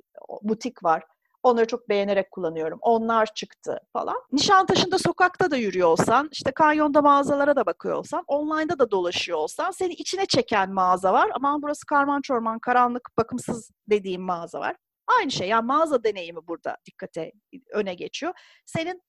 butik 0.42 0.84
var. 0.84 1.04
Onları 1.46 1.66
çok 1.66 1.88
beğenerek 1.88 2.30
kullanıyorum. 2.30 2.78
Onlar 2.82 3.34
çıktı 3.34 3.80
falan. 3.92 4.16
Nişantaşı'nda 4.32 4.98
sokakta 4.98 5.50
da 5.50 5.56
yürüyor 5.56 5.88
olsan, 5.88 6.28
işte 6.32 6.52
kanyonda 6.52 7.02
mağazalara 7.02 7.56
da 7.56 7.66
bakıyor 7.66 7.96
olsan, 7.96 8.24
online'da 8.26 8.78
da 8.78 8.90
dolaşıyor 8.90 9.38
olsan 9.38 9.70
seni 9.70 9.92
içine 9.92 10.26
çeken 10.26 10.72
mağaza 10.72 11.12
var. 11.12 11.30
Ama 11.34 11.62
burası 11.62 11.86
karman 11.86 12.20
çorman, 12.20 12.58
karanlık, 12.58 13.10
bakımsız 13.18 13.70
dediğim 13.90 14.22
mağaza 14.22 14.60
var. 14.60 14.76
Aynı 15.18 15.30
şey 15.30 15.48
yani 15.48 15.66
mağaza 15.66 16.04
deneyimi 16.04 16.46
burada 16.46 16.76
dikkate 16.86 17.32
öne 17.72 17.94
geçiyor. 17.94 18.32
Senin 18.66 19.02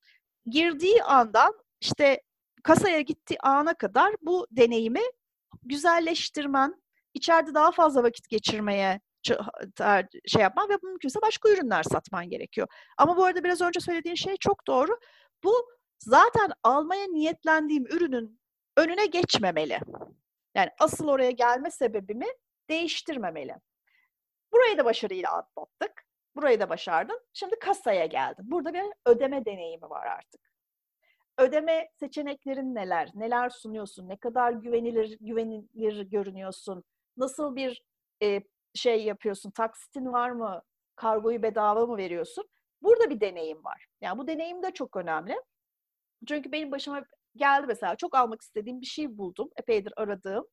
girdiği 0.45 1.03
andan 1.03 1.53
işte 1.81 2.21
kasaya 2.63 3.01
gittiği 3.01 3.37
ana 3.43 3.73
kadar 3.73 4.15
bu 4.21 4.47
deneyimi 4.51 5.01
güzelleştirmen, 5.63 6.81
içeride 7.13 7.53
daha 7.53 7.71
fazla 7.71 8.03
vakit 8.03 8.29
geçirmeye 8.29 9.01
şey 10.27 10.41
yapman 10.41 10.69
ve 10.69 10.77
mümkünse 10.83 11.21
başka 11.21 11.49
ürünler 11.49 11.83
satman 11.83 12.29
gerekiyor. 12.29 12.67
Ama 12.97 13.17
bu 13.17 13.25
arada 13.25 13.43
biraz 13.43 13.61
önce 13.61 13.79
söylediğin 13.79 14.15
şey 14.15 14.37
çok 14.37 14.67
doğru. 14.67 14.99
Bu 15.43 15.69
zaten 15.99 16.51
almaya 16.63 17.05
niyetlendiğim 17.05 17.85
ürünün 17.85 18.39
önüne 18.77 19.05
geçmemeli. 19.05 19.79
Yani 20.55 20.69
asıl 20.79 21.07
oraya 21.07 21.31
gelme 21.31 21.71
sebebimi 21.71 22.27
değiştirmemeli. 22.69 23.55
Burayı 24.51 24.77
da 24.77 24.85
başarıyla 24.85 25.37
atlattık. 25.37 26.07
Burayı 26.35 26.59
da 26.59 26.69
başardın. 26.69 27.19
Şimdi 27.33 27.59
kasaya 27.59 28.05
geldin. 28.05 28.51
Burada 28.51 28.73
bir 28.73 28.83
ödeme 29.05 29.45
deneyimi 29.45 29.89
var 29.89 30.05
artık. 30.05 30.41
Ödeme 31.37 31.89
seçeneklerin 31.99 32.75
neler? 32.75 33.11
Neler 33.13 33.49
sunuyorsun? 33.49 34.09
Ne 34.09 34.17
kadar 34.17 34.51
güvenilir 34.51 35.17
güvenilir 35.21 36.01
görünüyorsun? 36.01 36.83
Nasıl 37.17 37.55
bir 37.55 37.83
e, 38.23 38.41
şey 38.75 39.03
yapıyorsun? 39.03 39.51
Taksitin 39.51 40.13
var 40.13 40.29
mı? 40.29 40.61
Kargoyu 40.95 41.43
bedava 41.43 41.85
mı 41.85 41.97
veriyorsun? 41.97 42.49
Burada 42.81 43.09
bir 43.09 43.21
deneyim 43.21 43.63
var. 43.63 43.87
Yani 44.01 44.17
bu 44.17 44.27
deneyim 44.27 44.63
de 44.63 44.71
çok 44.71 44.95
önemli. 44.95 45.35
Çünkü 46.27 46.51
benim 46.51 46.71
başıma 46.71 47.03
geldi 47.35 47.65
mesela 47.67 47.95
çok 47.95 48.15
almak 48.15 48.41
istediğim 48.41 48.81
bir 48.81 48.85
şey 48.85 49.17
buldum. 49.17 49.49
Epeydir 49.57 49.93
aradığım. 49.97 50.47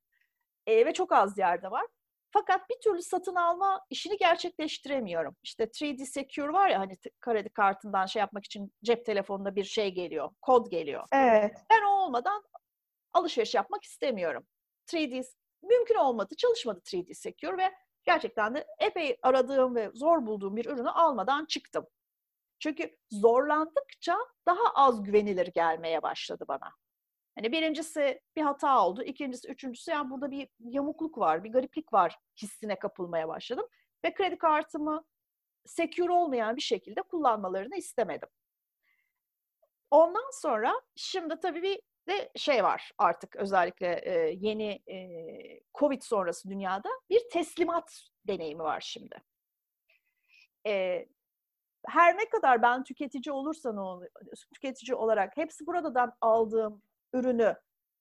E, 0.66 0.87
ve 0.87 0.92
çok 0.92 1.12
az 1.12 1.38
yerde 1.38 1.70
var. 1.70 1.87
Fakat 2.31 2.70
bir 2.70 2.81
türlü 2.85 3.03
satın 3.03 3.35
alma 3.35 3.81
işini 3.90 4.16
gerçekleştiremiyorum. 4.16 5.37
İşte 5.42 5.64
3D 5.64 6.07
Secure 6.07 6.53
var 6.53 6.68
ya 6.68 6.81
hani 6.81 6.96
kredi 7.20 7.48
kartından 7.48 8.07
şey 8.07 8.20
yapmak 8.20 8.44
için 8.44 8.72
cep 8.85 9.07
telefonunda 9.07 9.57
bir 9.57 9.64
şey 9.64 9.94
geliyor, 9.94 10.31
kod 10.42 10.70
geliyor. 10.70 11.05
Evet. 11.12 11.57
Ben 11.70 11.83
o 11.83 11.90
olmadan 11.90 12.42
alışveriş 13.12 13.55
yapmak 13.55 13.85
istemiyorum. 13.85 14.46
3D 14.88 15.24
mümkün 15.62 15.94
olmadı, 15.94 16.35
çalışmadı 16.38 16.81
3D 16.81 17.14
Secure 17.14 17.57
ve 17.59 17.72
gerçekten 18.04 18.54
de 18.54 18.66
epey 18.78 19.16
aradığım 19.22 19.74
ve 19.74 19.90
zor 19.94 20.26
bulduğum 20.26 20.56
bir 20.56 20.66
ürünü 20.66 20.90
almadan 20.90 21.44
çıktım. 21.44 21.86
Çünkü 22.58 22.96
zorlandıkça 23.10 24.18
daha 24.46 24.70
az 24.74 25.02
güvenilir 25.02 25.46
gelmeye 25.46 26.02
başladı 26.02 26.44
bana. 26.48 26.72
Hani 27.34 27.52
birincisi 27.52 28.20
bir 28.36 28.42
hata 28.42 28.86
oldu, 28.86 29.02
ikincisi, 29.02 29.48
üçüncüsü 29.48 29.90
yani 29.90 30.10
burada 30.10 30.30
bir 30.30 30.48
yamukluk 30.60 31.18
var, 31.18 31.44
bir 31.44 31.52
gariplik 31.52 31.92
var 31.92 32.18
hissine 32.42 32.78
kapılmaya 32.78 33.28
başladım. 33.28 33.66
Ve 34.04 34.14
kredi 34.14 34.38
kartımı 34.38 35.04
secure 35.66 36.12
olmayan 36.12 36.56
bir 36.56 36.62
şekilde 36.62 37.02
kullanmalarını 37.02 37.76
istemedim. 37.76 38.28
Ondan 39.90 40.30
sonra 40.32 40.80
şimdi 40.96 41.40
tabii 41.40 41.62
bir 41.62 41.80
de 42.08 42.30
şey 42.36 42.64
var 42.64 42.92
artık 42.98 43.36
özellikle 43.36 44.00
e, 44.04 44.36
yeni 44.40 44.82
e, 44.90 44.98
Covid 45.74 46.02
sonrası 46.02 46.48
dünyada 46.48 46.88
bir 47.10 47.28
teslimat 47.32 48.08
deneyimi 48.26 48.62
var 48.62 48.80
şimdi. 48.80 49.22
E, 50.66 51.06
her 51.86 52.16
ne 52.16 52.28
kadar 52.28 52.62
ben 52.62 52.84
tüketici 52.84 53.32
olursan 53.32 54.02
tüketici 54.54 54.94
olarak 54.94 55.36
hepsi 55.36 55.66
buradan 55.66 56.12
aldığım 56.20 56.82
ürünü 57.12 57.56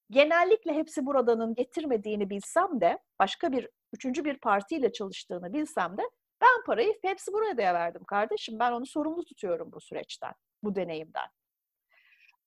genellikle 0.10 0.74
hepsi 0.74 1.06
buradanın 1.06 1.56
getirmediğini 1.56 2.30
bilsem 2.30 2.82
de 2.82 3.00
başka 3.20 3.52
bir 3.52 3.70
üçüncü 3.94 4.26
bir 4.26 4.38
partiyle 4.38 4.92
çalıştığını 4.92 5.54
bilsem 5.54 5.98
de 5.98 6.02
ben 6.42 6.64
parayı 6.66 7.00
hepsi 7.02 7.34
buraya 7.34 7.58
verdim 7.58 8.04
kardeşim. 8.04 8.60
Ben 8.60 8.72
onu 8.72 8.86
sorumlu 8.86 9.26
tutuyorum 9.26 9.72
bu 9.72 9.82
süreçten, 9.82 10.34
bu 10.64 10.76
deneyimden. 10.76 11.28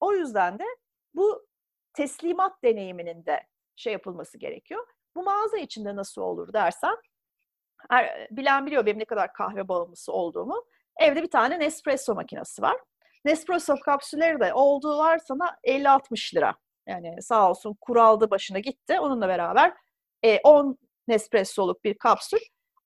O 0.00 0.12
yüzden 0.12 0.58
de 0.58 0.64
bu 1.14 1.45
teslimat 1.96 2.62
deneyiminin 2.64 3.26
de 3.26 3.46
şey 3.76 3.92
yapılması 3.92 4.38
gerekiyor. 4.38 4.86
Bu 5.16 5.22
mağaza 5.22 5.58
içinde 5.58 5.96
nasıl 5.96 6.22
olur 6.22 6.52
dersen, 6.52 6.96
bilen 8.30 8.66
biliyor 8.66 8.86
benim 8.86 8.98
ne 8.98 9.04
kadar 9.04 9.32
kahve 9.32 9.68
bağımlısı 9.68 10.12
olduğumu. 10.12 10.64
Evde 11.00 11.22
bir 11.22 11.30
tane 11.30 11.60
Nespresso 11.60 12.14
makinesi 12.14 12.62
var. 12.62 12.76
Nespresso 13.24 13.74
kapsülleri 13.84 14.40
de 14.40 14.54
olduğu 14.54 14.98
var 14.98 15.18
sana 15.18 15.56
50-60 15.64 16.36
lira. 16.36 16.54
Yani 16.86 17.22
sağ 17.22 17.50
olsun 17.50 17.76
kuraldı 17.80 18.30
başına 18.30 18.58
gitti. 18.58 19.00
Onunla 19.00 19.28
beraber 19.28 19.74
e, 20.22 20.40
10 20.40 20.78
Nespresso'luk 21.08 21.84
bir 21.84 21.94
kapsül. 21.94 22.38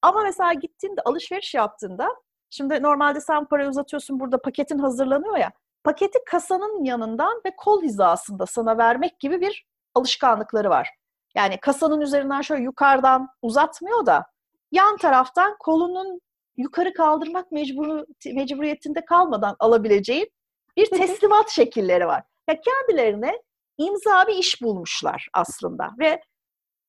Ama 0.03 0.23
mesela 0.23 0.53
gittiğinde 0.53 1.01
alışveriş 1.05 1.55
yaptığında 1.55 2.09
şimdi 2.51 2.83
normalde 2.83 3.21
sen 3.21 3.45
parayı 3.45 3.69
uzatıyorsun 3.69 4.21
burada 4.21 4.43
paketin 4.43 4.79
hazırlanıyor 4.79 5.37
ya. 5.37 5.53
Paketi 5.85 6.19
kasanın 6.27 6.85
yanından 6.85 7.41
ve 7.47 7.57
kol 7.57 7.83
hizasında 7.83 8.47
sana 8.47 8.79
vermek 8.79 9.21
gibi 9.21 9.41
bir 9.41 9.67
alışkanlıkları 9.95 10.71
var. 10.71 10.89
Yani 11.35 11.61
kasanın 11.61 12.01
üzerinden 12.01 12.41
şöyle 12.41 12.63
yukarıdan 12.63 13.29
uzatmıyor 13.43 14.07
da 14.07 14.27
yan 14.73 14.97
taraftan 14.97 15.57
kolunun 15.59 16.21
yukarı 16.57 16.95
kaldırmak 16.95 17.53
mecbur, 17.53 18.05
mecburiyetinde 18.35 19.05
kalmadan 19.05 19.57
alabileceğin 19.59 20.31
bir 20.77 20.87
teslimat 20.91 21.51
şekilleri 21.51 22.07
var. 22.07 22.23
Ya 22.49 22.61
kendilerine 22.61 23.43
imza 23.79 24.27
bir 24.29 24.35
iş 24.35 24.63
bulmuşlar 24.63 25.29
aslında 25.33 25.91
ve 25.99 26.23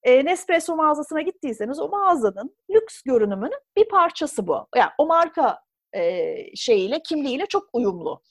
e, 0.03 0.25
Nespresso 0.25 0.75
mağazasına 0.75 1.21
gittiyseniz 1.21 1.79
o 1.79 1.89
mağazanın 1.89 2.55
lüks 2.69 3.01
görünümünün 3.01 3.59
bir 3.77 3.89
parçası 3.89 4.47
bu. 4.47 4.67
Yani 4.75 4.91
o 4.97 5.05
marka 5.05 5.59
e, 5.93 6.35
şeyiyle, 6.55 7.01
kimliğiyle 7.03 7.45
çok 7.45 7.69
uyumlu. 7.73 8.21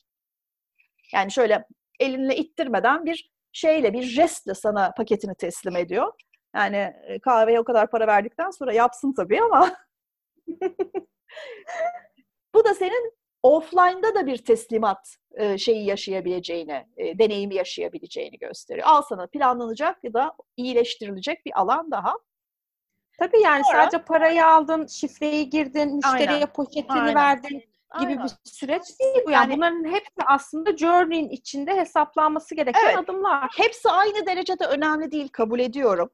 Yani 1.12 1.32
şöyle 1.32 1.66
elinle 2.00 2.36
ittirmeden 2.36 3.04
bir 3.04 3.30
şeyle, 3.52 3.92
bir 3.92 4.02
jestle 4.02 4.54
sana 4.54 4.92
paketini 4.96 5.34
teslim 5.34 5.76
ediyor. 5.76 6.12
Yani 6.54 6.94
e, 7.06 7.18
kahveye 7.20 7.60
o 7.60 7.64
kadar 7.64 7.90
para 7.90 8.06
verdikten 8.06 8.50
sonra 8.50 8.72
yapsın 8.72 9.14
tabii 9.16 9.42
ama 9.42 9.76
bu 12.54 12.64
da 12.64 12.74
senin 12.74 13.12
offline'da 13.42 14.14
da 14.14 14.26
bir 14.26 14.38
teslimat 14.38 15.16
e, 15.34 15.58
şeyi 15.58 15.86
yaşayabileceğini, 15.86 16.86
e, 16.96 17.18
deneyimi 17.18 17.54
yaşayabileceğini 17.54 18.38
gösteriyor. 18.38 18.86
Al 18.86 19.02
sana 19.02 19.26
planlanacak 19.26 20.04
ya 20.04 20.14
da 20.14 20.34
iyileştirilecek 20.56 21.46
bir 21.46 21.60
alan 21.60 21.90
daha. 21.90 22.14
Tabii 23.18 23.40
yani 23.42 23.64
Sonra, 23.64 23.82
sadece 23.82 24.04
parayı 24.04 24.46
aldın, 24.46 24.86
şifreyi 24.86 25.50
girdin, 25.50 25.94
müşteriye 25.96 26.30
aynen, 26.30 26.52
poşetini 26.52 27.00
aynen, 27.00 27.14
verdin 27.14 27.69
gibi 27.98 28.10
aynen. 28.12 28.24
bir 28.24 28.50
süreç 28.50 28.82
değil 29.00 29.22
bu. 29.26 29.30
Yani, 29.30 29.50
yani 29.50 29.56
bunların 29.56 29.84
hepsi 29.84 30.22
aslında 30.26 30.76
journey'in 30.76 31.28
içinde 31.28 31.76
hesaplanması 31.76 32.54
gereken 32.54 32.84
evet, 32.84 32.98
adımlar. 32.98 33.50
Hepsi 33.56 33.90
aynı 33.90 34.26
derecede 34.26 34.66
önemli 34.66 35.10
değil, 35.10 35.28
kabul 35.28 35.60
ediyorum. 35.60 36.10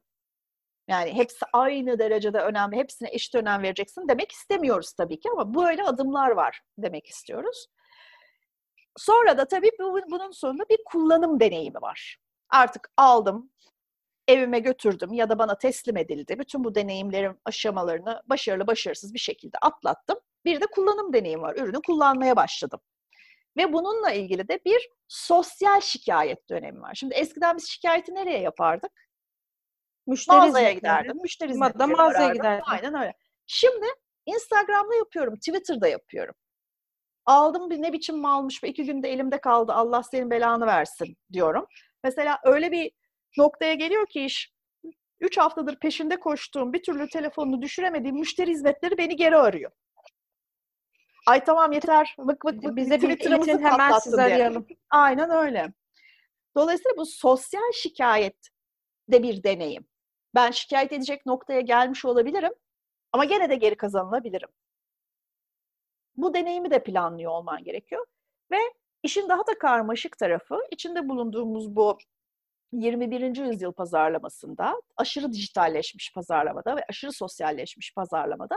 Yani 0.87 1.13
hepsi 1.13 1.45
aynı 1.53 1.99
derecede 1.99 2.39
önemli, 2.39 2.75
hepsine 2.75 3.09
eşit 3.11 3.35
önem 3.35 3.63
vereceksin 3.63 4.07
demek 4.07 4.31
istemiyoruz 4.31 4.93
tabii 4.93 5.19
ki 5.19 5.29
ama 5.31 5.55
böyle 5.55 5.83
adımlar 5.83 6.31
var 6.31 6.61
demek 6.77 7.07
istiyoruz. 7.07 7.67
Sonra 8.97 9.37
da 9.37 9.47
tabii 9.47 9.71
bunun 10.09 10.31
sonunda 10.31 10.63
bir 10.69 10.79
kullanım 10.85 11.39
deneyimi 11.39 11.81
var. 11.81 12.17
Artık 12.49 12.91
aldım, 12.97 13.51
evime 14.27 14.59
götürdüm 14.59 15.13
ya 15.13 15.29
da 15.29 15.39
bana 15.39 15.57
teslim 15.57 15.97
edildi. 15.97 16.39
Bütün 16.39 16.63
bu 16.63 16.75
deneyimlerin 16.75 17.39
aşamalarını 17.45 18.21
başarılı 18.25 18.67
başarısız 18.67 19.13
bir 19.13 19.19
şekilde 19.19 19.57
atlattım. 19.61 20.19
Bir 20.45 20.61
de 20.61 20.65
kullanım 20.65 21.13
deneyimi 21.13 21.41
var. 21.41 21.55
Ürünü 21.55 21.81
kullanmaya 21.81 22.35
başladım. 22.35 22.79
Ve 23.57 23.73
bununla 23.73 24.11
ilgili 24.11 24.47
de 24.47 24.59
bir 24.65 24.89
sosyal 25.07 25.81
şikayet 25.81 26.49
dönemi 26.49 26.81
var. 26.81 26.93
Şimdi 26.95 27.13
eskiden 27.13 27.57
biz 27.57 27.69
şikayeti 27.69 28.15
nereye 28.15 28.39
yapardık? 28.39 28.91
Müşteri 30.07 30.37
mağazaya 30.37 30.71
giderdim. 30.71 31.17
Müşteri 31.21 31.49
hizmetleri 31.49 31.87
mağazaya 31.91 32.33
giderdim. 32.33 32.65
Aynen 32.67 32.93
öyle. 32.93 33.13
Şimdi 33.47 33.85
Instagram'da 34.25 34.95
yapıyorum, 34.95 35.35
Twitter'da 35.35 35.87
yapıyorum. 35.87 36.35
Aldım 37.25 37.69
bir 37.69 37.81
ne 37.81 37.93
biçim 37.93 38.17
malmış 38.17 38.63
ve 38.63 38.69
iki 38.69 38.85
günde 38.85 39.09
elimde 39.09 39.41
kaldı. 39.41 39.73
Allah 39.73 40.03
senin 40.03 40.31
belanı 40.31 40.65
versin 40.65 41.17
diyorum. 41.33 41.65
Mesela 42.03 42.39
öyle 42.43 42.71
bir 42.71 42.91
noktaya 43.37 43.73
geliyor 43.73 44.07
ki 44.07 44.25
iş 44.25 44.53
üç 45.19 45.37
haftadır 45.37 45.79
peşinde 45.79 46.19
koştuğum 46.19 46.73
bir 46.73 46.83
türlü 46.83 47.09
telefonunu 47.09 47.61
düşüremediğim 47.61 48.15
müşteri 48.15 48.51
hizmetleri 48.51 48.97
beni 48.97 49.15
geri 49.15 49.35
arıyor. 49.35 49.71
Ay 51.27 51.43
tamam 51.43 51.71
yeter. 51.71 52.15
Vık 52.19 52.45
vık 52.45 52.63
vık. 52.63 52.75
Bize 52.75 53.01
bir 53.01 53.19
iletin 53.19 53.59
hemen 53.59 53.99
sizi 53.99 54.21
arayalım. 54.21 54.67
Aynen 54.89 55.29
öyle. 55.29 55.73
Dolayısıyla 56.55 56.97
bu 56.97 57.05
sosyal 57.05 57.71
şikayet 57.73 58.49
de 59.11 59.23
bir 59.23 59.43
deneyim. 59.43 59.87
Ben 60.35 60.51
şikayet 60.51 60.93
edecek 60.93 61.25
noktaya 61.25 61.61
gelmiş 61.61 62.05
olabilirim 62.05 62.53
ama 63.11 63.25
gene 63.25 63.49
de 63.49 63.55
geri 63.55 63.75
kazanılabilirim. 63.75 64.49
Bu 66.15 66.33
deneyimi 66.33 66.71
de 66.71 66.83
planlıyor 66.83 67.31
olman 67.31 67.63
gerekiyor. 67.63 68.05
Ve 68.51 68.57
işin 69.03 69.29
daha 69.29 69.47
da 69.47 69.59
karmaşık 69.59 70.17
tarafı 70.17 70.59
içinde 70.71 71.09
bulunduğumuz 71.09 71.75
bu 71.75 71.97
21. 72.71 73.35
yüzyıl 73.35 73.71
pazarlamasında, 73.71 74.81
aşırı 74.97 75.31
dijitalleşmiş 75.31 76.13
pazarlamada 76.13 76.75
ve 76.75 76.85
aşırı 76.89 77.11
sosyalleşmiş 77.11 77.93
pazarlamada 77.93 78.55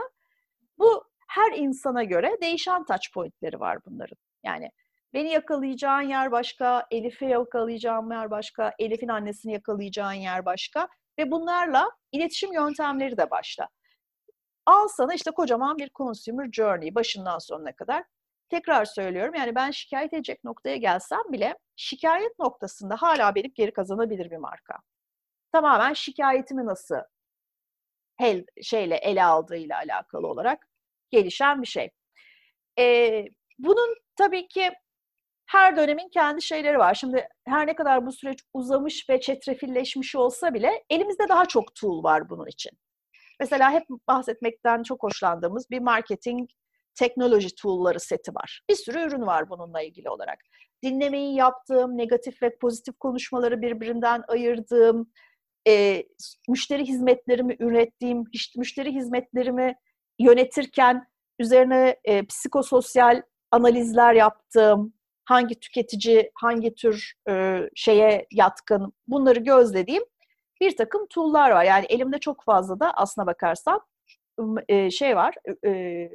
bu 0.77 1.10
her 1.31 1.51
insana 1.51 2.03
göre 2.03 2.37
değişen 2.41 2.85
touch 2.85 3.13
pointleri 3.13 3.59
var 3.59 3.77
bunların. 3.85 4.17
Yani 4.43 4.71
beni 5.13 5.29
yakalayacağın 5.29 6.01
yer 6.01 6.31
başka, 6.31 6.87
Elif'i 6.91 7.25
yakalayacağım 7.25 8.11
yer 8.11 8.31
başka, 8.31 8.73
Elif'in 8.79 9.07
annesini 9.07 9.53
yakalayacağın 9.53 10.13
yer 10.13 10.45
başka 10.45 10.87
ve 11.19 11.31
bunlarla 11.31 11.91
iletişim 12.11 12.53
yöntemleri 12.53 13.17
de 13.17 13.31
başta. 13.31 13.69
Al 14.65 14.87
sana 14.87 15.13
işte 15.13 15.31
kocaman 15.31 15.77
bir 15.77 15.89
consumer 15.95 16.51
journey 16.51 16.95
başından 16.95 17.39
sonuna 17.39 17.75
kadar. 17.75 18.03
Tekrar 18.49 18.85
söylüyorum 18.85 19.35
yani 19.35 19.55
ben 19.55 19.71
şikayet 19.71 20.13
edecek 20.13 20.43
noktaya 20.43 20.77
gelsem 20.77 21.21
bile 21.31 21.57
şikayet 21.75 22.39
noktasında 22.39 22.95
hala 22.95 23.35
benim 23.35 23.51
geri 23.55 23.73
kazanabilir 23.73 24.31
bir 24.31 24.37
marka. 24.37 24.77
Tamamen 25.51 25.93
şikayetimi 25.93 26.65
nasıl 26.65 26.95
el, 28.19 28.45
şeyle 28.61 28.95
ele 28.95 29.23
aldığıyla 29.23 29.77
alakalı 29.77 30.27
olarak 30.27 30.70
gelişen 31.11 31.61
bir 31.61 31.67
şey. 31.67 31.89
Ee, 32.79 33.25
bunun 33.59 33.95
tabii 34.15 34.47
ki 34.47 34.71
her 35.45 35.77
dönemin 35.77 36.09
kendi 36.09 36.41
şeyleri 36.41 36.77
var. 36.77 36.93
Şimdi 36.93 37.27
her 37.47 37.67
ne 37.67 37.75
kadar 37.75 38.05
bu 38.05 38.11
süreç 38.11 38.39
uzamış 38.53 39.09
ve 39.09 39.19
çetrefilleşmiş 39.19 40.15
olsa 40.15 40.53
bile 40.53 40.83
elimizde 40.89 41.29
daha 41.29 41.45
çok 41.45 41.75
tool 41.75 42.03
var 42.03 42.29
bunun 42.29 42.47
için. 42.47 42.71
Mesela 43.39 43.71
hep 43.71 43.83
bahsetmekten 44.07 44.83
çok 44.83 45.03
hoşlandığımız 45.03 45.69
bir 45.69 45.79
marketing 45.79 46.49
teknoloji 46.95 47.55
tool'ları 47.55 47.99
seti 47.99 48.31
var. 48.35 48.61
Bir 48.69 48.75
sürü 48.75 48.99
ürün 48.99 49.25
var 49.25 49.49
bununla 49.49 49.81
ilgili 49.81 50.09
olarak. 50.09 50.39
Dinlemeyi 50.83 51.35
yaptığım, 51.35 51.97
negatif 51.97 52.41
ve 52.43 52.57
pozitif 52.57 52.99
konuşmaları 52.99 53.61
birbirinden 53.61 54.23
ayırdığım, 54.27 55.11
e, 55.67 56.03
müşteri 56.49 56.85
hizmetlerimi 56.85 57.55
ürettiğim, 57.59 58.23
müşteri 58.57 58.91
hizmetlerimi 58.93 59.75
yönetirken 60.19 61.07
üzerine 61.39 61.95
e, 62.03 62.25
psikososyal 62.25 63.21
analizler 63.51 64.13
yaptığım, 64.13 64.93
hangi 65.25 65.59
tüketici, 65.59 66.31
hangi 66.35 66.75
tür 66.75 67.13
e, 67.29 67.61
şeye 67.75 68.27
yatkın 68.31 68.93
bunları 69.07 69.39
gözlediğim 69.39 70.03
bir 70.61 70.77
takım 70.77 71.07
tool'lar 71.07 71.51
var. 71.51 71.63
Yani 71.63 71.85
elimde 71.85 72.17
çok 72.17 72.43
fazla 72.43 72.79
da 72.79 72.91
aslına 72.93 73.27
bakarsan 73.27 73.81
e, 74.67 74.91
şey 74.91 75.15
var, 75.15 75.35
e, 75.65 76.09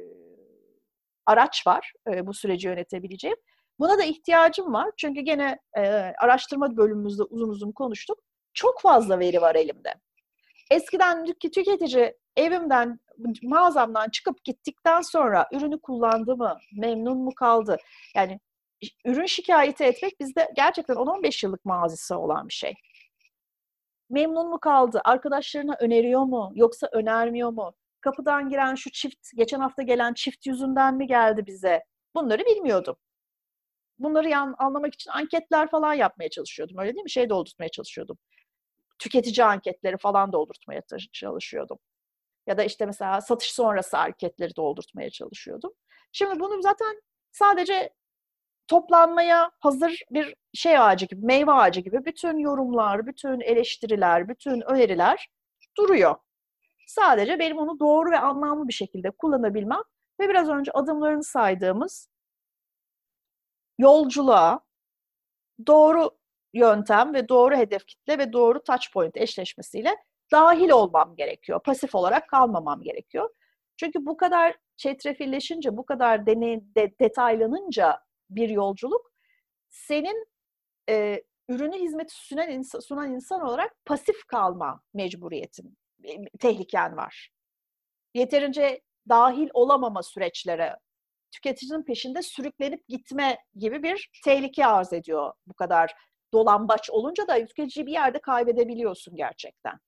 araç 1.25 1.67
var 1.67 1.93
e, 2.11 2.27
bu 2.27 2.33
süreci 2.33 2.67
yönetebileceğim. 2.67 3.37
Buna 3.79 3.97
da 3.97 4.03
ihtiyacım 4.03 4.73
var. 4.73 4.91
Çünkü 4.97 5.21
gene 5.21 5.59
e, 5.77 5.81
araştırma 6.21 6.77
bölümümüzde 6.77 7.23
uzun 7.23 7.49
uzun 7.49 7.71
konuştuk. 7.71 8.19
Çok 8.53 8.81
fazla 8.81 9.19
veri 9.19 9.41
var 9.41 9.55
elimde. 9.55 9.93
Eskiden 10.71 11.25
tüketici 11.25 12.13
evimden, 12.35 12.99
mağazamdan 13.43 14.09
çıkıp 14.09 14.43
gittikten 14.43 15.01
sonra 15.01 15.47
ürünü 15.53 15.81
kullandı 15.81 16.37
mı, 16.37 16.57
memnun 16.73 17.17
mu 17.17 17.35
kaldı? 17.35 17.77
Yani 18.15 18.39
ürün 19.05 19.25
şikayeti 19.25 19.83
etmek 19.83 20.19
bizde 20.19 20.51
gerçekten 20.55 20.95
10-15 20.95 21.45
yıllık 21.45 21.65
mazisi 21.65 22.13
olan 22.13 22.47
bir 22.47 22.53
şey. 22.53 22.73
Memnun 24.09 24.49
mu 24.49 24.59
kaldı? 24.59 25.01
Arkadaşlarına 25.05 25.75
öneriyor 25.79 26.21
mu? 26.21 26.51
Yoksa 26.55 26.89
önermiyor 26.91 27.49
mu? 27.49 27.73
Kapıdan 28.01 28.49
giren 28.49 28.75
şu 28.75 28.91
çift, 28.91 29.35
geçen 29.35 29.59
hafta 29.59 29.83
gelen 29.83 30.13
çift 30.13 30.45
yüzünden 30.47 30.95
mi 30.95 31.07
geldi 31.07 31.45
bize? 31.45 31.83
Bunları 32.15 32.45
bilmiyordum. 32.45 32.95
Bunları 33.99 34.29
yan, 34.29 34.55
anlamak 34.57 34.93
için 34.93 35.11
anketler 35.11 35.69
falan 35.69 35.93
yapmaya 35.93 36.29
çalışıyordum. 36.29 36.77
Öyle 36.77 36.93
değil 36.93 37.03
mi? 37.03 37.09
Şey 37.09 37.29
doldurtmaya 37.29 37.69
çalışıyordum. 37.69 38.17
Tüketici 38.99 39.45
anketleri 39.45 39.97
falan 39.97 40.31
doldurtmaya 40.33 40.81
çalışıyordum. 41.13 41.77
Ya 42.47 42.57
da 42.57 42.63
işte 42.63 42.85
mesela 42.85 43.21
satış 43.21 43.53
sonrası 43.53 43.97
anketleri 43.97 44.55
doldurtmaya 44.55 45.09
çalışıyordum. 45.09 45.73
Şimdi 46.11 46.39
bunu 46.39 46.61
zaten 46.61 47.01
sadece 47.31 47.93
toplanmaya 48.67 49.51
hazır 49.59 50.01
bir 50.11 50.35
şey 50.53 50.79
ağacı 50.79 51.05
gibi, 51.05 51.25
meyve 51.25 51.51
ağacı 51.51 51.81
gibi 51.81 52.05
bütün 52.05 52.37
yorumlar, 52.37 53.07
bütün 53.07 53.39
eleştiriler, 53.41 54.29
bütün 54.29 54.61
öneriler 54.61 55.29
duruyor. 55.77 56.15
Sadece 56.87 57.39
benim 57.39 57.57
onu 57.57 57.79
doğru 57.79 58.11
ve 58.11 58.19
anlamlı 58.19 58.67
bir 58.67 58.73
şekilde 58.73 59.11
kullanabilmem 59.11 59.81
ve 60.19 60.29
biraz 60.29 60.49
önce 60.49 60.71
adımlarını 60.71 61.23
saydığımız 61.23 62.09
yolculuğa 63.79 64.59
doğru 65.67 66.11
yöntem 66.53 67.13
ve 67.13 67.29
doğru 67.29 67.55
hedef 67.55 67.85
kitle 67.87 68.17
ve 68.17 68.33
doğru 68.33 68.63
touch 68.63 68.93
point 68.93 69.17
eşleşmesiyle 69.17 69.95
dahil 70.31 70.69
olmam 70.69 71.15
gerekiyor. 71.15 71.59
Pasif 71.63 71.95
olarak 71.95 72.29
kalmamam 72.29 72.81
gerekiyor. 72.81 73.29
Çünkü 73.77 74.05
bu 74.05 74.17
kadar 74.17 74.55
çetrefilleşince, 74.77 75.77
bu 75.77 75.85
kadar 75.85 76.25
deney, 76.25 76.61
de, 76.75 76.99
detaylanınca 76.99 77.99
bir 78.29 78.49
yolculuk 78.49 79.11
senin 79.69 80.27
e, 80.89 81.23
ürünü 81.49 81.79
hizmeti 81.79 82.15
sunan 82.15 82.49
insan, 82.49 82.79
sunan 82.79 83.13
insan 83.13 83.41
olarak 83.41 83.85
pasif 83.85 84.25
kalma 84.27 84.81
mecburiyetin, 84.93 85.77
tehliken 86.39 86.97
var. 86.97 87.29
Yeterince 88.13 88.81
dahil 89.09 89.49
olamama 89.53 90.03
süreçlere, 90.03 90.75
tüketicinin 91.31 91.83
peşinde 91.83 92.21
sürüklenip 92.21 92.87
gitme 92.87 93.37
gibi 93.55 93.83
bir 93.83 94.09
tehlike 94.25 94.65
arz 94.65 94.93
ediyor 94.93 95.33
bu 95.47 95.53
kadar 95.53 95.93
dolambaç 96.33 96.89
olunca 96.89 97.27
da 97.27 97.45
tüketiciyi 97.45 97.85
bir 97.85 97.91
yerde 97.91 98.19
kaybedebiliyorsun 98.19 99.15
gerçekten. 99.15 99.79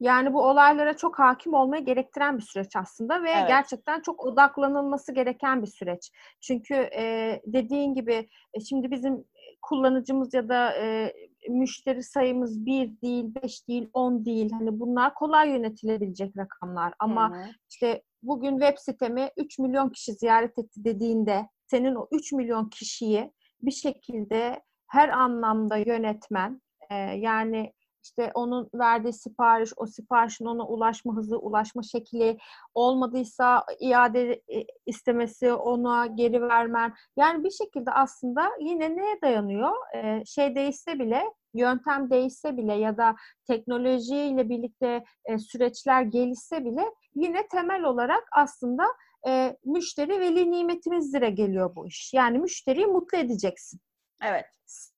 Yani 0.00 0.32
bu 0.32 0.42
olaylara 0.42 0.96
çok 0.96 1.18
hakim 1.18 1.54
olmayı 1.54 1.84
gerektiren 1.84 2.38
bir 2.38 2.42
süreç 2.42 2.76
aslında 2.76 3.22
ve 3.22 3.30
evet. 3.30 3.48
gerçekten 3.48 4.00
çok 4.00 4.24
odaklanılması 4.24 5.12
gereken 5.12 5.62
bir 5.62 5.66
süreç. 5.66 6.10
Çünkü 6.40 6.74
e, 6.74 7.40
dediğin 7.46 7.94
gibi 7.94 8.28
e, 8.54 8.60
şimdi 8.60 8.90
bizim 8.90 9.24
kullanıcımız 9.62 10.34
ya 10.34 10.48
da 10.48 10.72
e, 10.72 11.12
müşteri 11.48 12.02
sayımız 12.02 12.66
bir 12.66 13.00
değil, 13.02 13.34
beş 13.42 13.68
değil, 13.68 13.88
on 13.92 14.24
değil. 14.24 14.52
Hani 14.52 14.80
bunlar 14.80 15.14
kolay 15.14 15.50
yönetilebilecek 15.50 16.36
rakamlar. 16.36 16.94
Ama 16.98 17.30
Hı-hı. 17.30 17.48
işte 17.70 18.02
bugün 18.22 18.58
web 18.58 18.78
sitemi 18.78 19.28
3 19.36 19.58
milyon 19.58 19.90
kişi 19.90 20.12
ziyaret 20.12 20.58
etti 20.58 20.84
dediğinde 20.84 21.48
senin 21.66 21.94
o 21.94 22.08
3 22.12 22.32
milyon 22.32 22.68
kişiyi 22.68 23.32
bir 23.62 23.70
şekilde 23.70 24.62
her 24.86 25.08
anlamda 25.08 25.76
yönetmen 25.76 26.62
e, 26.90 26.94
yani 26.94 27.72
işte 28.08 28.30
onun 28.34 28.70
verdiği 28.74 29.12
sipariş, 29.12 29.72
o 29.76 29.86
siparişin 29.86 30.44
ona 30.44 30.66
ulaşma 30.66 31.16
hızı, 31.16 31.38
ulaşma 31.38 31.82
şekli 31.82 32.38
olmadıysa 32.74 33.64
iade 33.80 34.32
e, 34.32 34.66
istemesi, 34.86 35.52
ona 35.52 36.06
geri 36.06 36.42
vermen. 36.42 36.94
Yani 37.16 37.44
bir 37.44 37.50
şekilde 37.50 37.90
aslında 37.90 38.50
yine 38.60 38.96
neye 38.96 39.20
dayanıyor? 39.22 39.72
Ee, 39.94 40.22
şey 40.26 40.54
değişse 40.54 40.98
bile, 40.98 41.22
yöntem 41.54 42.10
değişse 42.10 42.56
bile 42.56 42.74
ya 42.74 42.96
da 42.96 43.16
teknolojiyle 43.46 44.48
birlikte 44.48 45.04
e, 45.24 45.38
süreçler 45.38 46.02
gelişse 46.02 46.64
bile 46.64 46.84
yine 47.14 47.48
temel 47.48 47.82
olarak 47.82 48.24
aslında 48.36 48.84
e, 49.28 49.56
müşteri 49.64 50.20
veli 50.20 50.50
nimetimizdir'e 50.50 51.30
geliyor 51.30 51.76
bu 51.76 51.86
iş. 51.86 52.14
Yani 52.14 52.38
müşteriyi 52.38 52.86
mutlu 52.86 53.18
edeceksin. 53.18 53.80
Evet. 54.22 54.44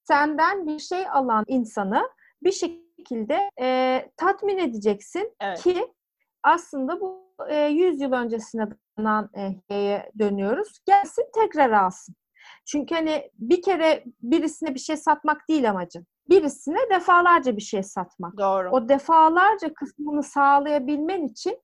Senden 0.04 0.66
bir 0.66 0.78
şey 0.78 1.08
alan 1.08 1.44
insanı 1.48 2.08
bir 2.42 2.52
şekilde 2.52 2.89
e, 3.60 4.10
tatmin 4.16 4.58
edeceksin 4.58 5.36
evet. 5.40 5.62
ki 5.62 5.92
aslında 6.42 7.00
bu 7.00 7.34
e, 7.48 7.66
100 7.66 8.00
yıl 8.00 8.12
öncesine 8.12 8.66
dayanan 8.98 9.30
e, 9.70 10.02
dönüyoruz. 10.18 10.78
Gelsin 10.86 11.24
tekrar 11.34 11.70
alsın. 11.70 12.14
Çünkü 12.66 12.94
hani 12.94 13.30
bir 13.34 13.62
kere 13.62 14.04
birisine 14.22 14.74
bir 14.74 14.80
şey 14.80 14.96
satmak 14.96 15.48
değil 15.48 15.70
amacın. 15.70 16.06
Birisine 16.28 16.90
defalarca 16.90 17.56
bir 17.56 17.62
şey 17.62 17.82
satmak. 17.82 18.38
Doğru. 18.38 18.70
O 18.70 18.88
defalarca 18.88 19.74
kısmını 19.74 20.22
sağlayabilmen 20.22 21.26
için 21.26 21.58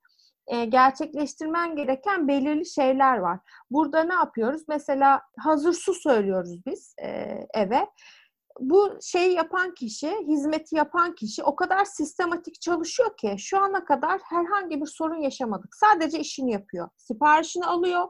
e, 0.46 0.64
gerçekleştirmen 0.64 1.76
gereken 1.76 2.28
belirli 2.28 2.66
şeyler 2.66 3.18
var. 3.18 3.38
Burada 3.70 4.04
ne 4.04 4.14
yapıyoruz? 4.14 4.62
Mesela 4.68 5.22
hazır 5.38 5.72
su 5.72 5.94
söylüyoruz 5.94 6.66
biz 6.66 6.94
e, 7.02 7.08
eve 7.54 7.86
bu 8.60 8.98
şeyi 9.02 9.34
yapan 9.34 9.74
kişi, 9.74 10.16
hizmeti 10.28 10.76
yapan 10.76 11.14
kişi 11.14 11.42
o 11.42 11.56
kadar 11.56 11.84
sistematik 11.84 12.60
çalışıyor 12.60 13.16
ki 13.16 13.34
şu 13.38 13.58
ana 13.58 13.84
kadar 13.84 14.20
herhangi 14.24 14.80
bir 14.80 14.86
sorun 14.86 15.20
yaşamadık. 15.20 15.74
Sadece 15.74 16.18
işini 16.18 16.52
yapıyor. 16.52 16.88
Siparişini 16.96 17.66
alıyor, 17.66 18.08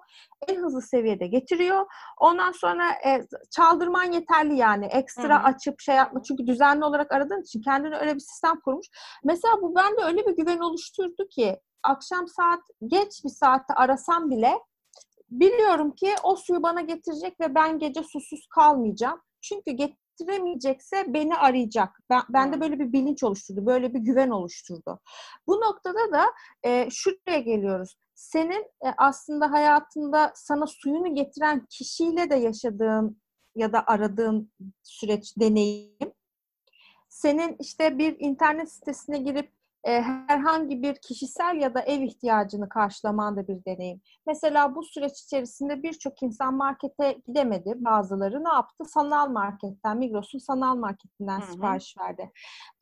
en 0.48 0.56
hızlı 0.56 0.82
seviyede 0.82 1.26
getiriyor. 1.26 1.86
Ondan 2.20 2.52
sonra 2.52 2.90
e, 3.06 3.26
çaldırman 3.50 4.12
yeterli 4.12 4.56
yani. 4.56 4.86
Ekstra 4.86 5.38
Hı-hı. 5.38 5.46
açıp 5.46 5.80
şey 5.80 5.94
yapma. 5.94 6.22
Çünkü 6.22 6.46
düzenli 6.46 6.84
olarak 6.84 7.12
aradığın 7.12 7.42
için 7.42 7.62
kendine 7.62 7.96
öyle 7.96 8.14
bir 8.14 8.20
sistem 8.20 8.60
kurmuş. 8.60 8.86
Mesela 9.24 9.54
bu 9.62 9.74
bende 9.74 10.04
öyle 10.04 10.26
bir 10.26 10.36
güven 10.36 10.58
oluşturdu 10.58 11.28
ki 11.30 11.60
akşam 11.82 12.28
saat 12.28 12.60
geç 12.86 13.24
bir 13.24 13.30
saatte 13.30 13.74
arasam 13.74 14.30
bile 14.30 14.58
biliyorum 15.30 15.90
ki 15.90 16.14
o 16.22 16.36
suyu 16.36 16.62
bana 16.62 16.80
getirecek 16.80 17.40
ve 17.40 17.54
ben 17.54 17.78
gece 17.78 18.02
susuz 18.02 18.46
kalmayacağım. 18.54 19.20
Çünkü 19.40 19.70
getiremeyecekse 20.18 21.04
beni 21.14 21.36
arayacak. 21.36 22.00
Ben, 22.10 22.22
bende 22.28 22.60
böyle 22.60 22.78
bir 22.78 22.92
bilinç 22.92 23.22
oluşturdu, 23.22 23.66
böyle 23.66 23.94
bir 23.94 23.98
güven 23.98 24.30
oluşturdu. 24.30 25.00
Bu 25.46 25.60
noktada 25.60 26.12
da 26.12 26.26
e, 26.62 26.88
şuraya 26.90 27.38
geliyoruz. 27.38 27.96
Senin 28.14 28.64
e, 28.86 28.88
aslında 28.96 29.52
hayatında 29.52 30.32
sana 30.34 30.66
suyunu 30.66 31.14
getiren 31.14 31.66
kişiyle 31.70 32.30
de 32.30 32.34
yaşadığın 32.34 33.20
ya 33.56 33.72
da 33.72 33.86
aradığın 33.86 34.52
süreç, 34.82 35.36
deneyim 35.40 36.12
senin 37.08 37.56
işte 37.60 37.98
bir 37.98 38.16
internet 38.18 38.72
sitesine 38.72 39.18
girip 39.18 39.55
e, 39.86 40.02
herhangi 40.02 40.82
bir 40.82 40.94
kişisel 40.94 41.56
ya 41.60 41.74
da 41.74 41.80
ev 41.80 42.02
ihtiyacını 42.02 42.68
karşılaman 42.68 43.36
da 43.36 43.48
bir 43.48 43.64
deneyim. 43.64 44.00
Mesela 44.26 44.74
bu 44.74 44.82
süreç 44.82 45.20
içerisinde 45.20 45.82
birçok 45.82 46.22
insan 46.22 46.54
markete 46.54 47.12
gidemedi. 47.26 47.72
Bazıları 47.76 48.44
ne 48.44 48.48
yaptı? 48.48 48.84
Sanal 48.84 49.28
marketten, 49.28 49.98
Migros'un 49.98 50.38
sanal 50.38 50.76
marketinden 50.76 51.40
Hı-hı. 51.40 51.52
sipariş 51.52 51.94
verdi. 51.98 52.32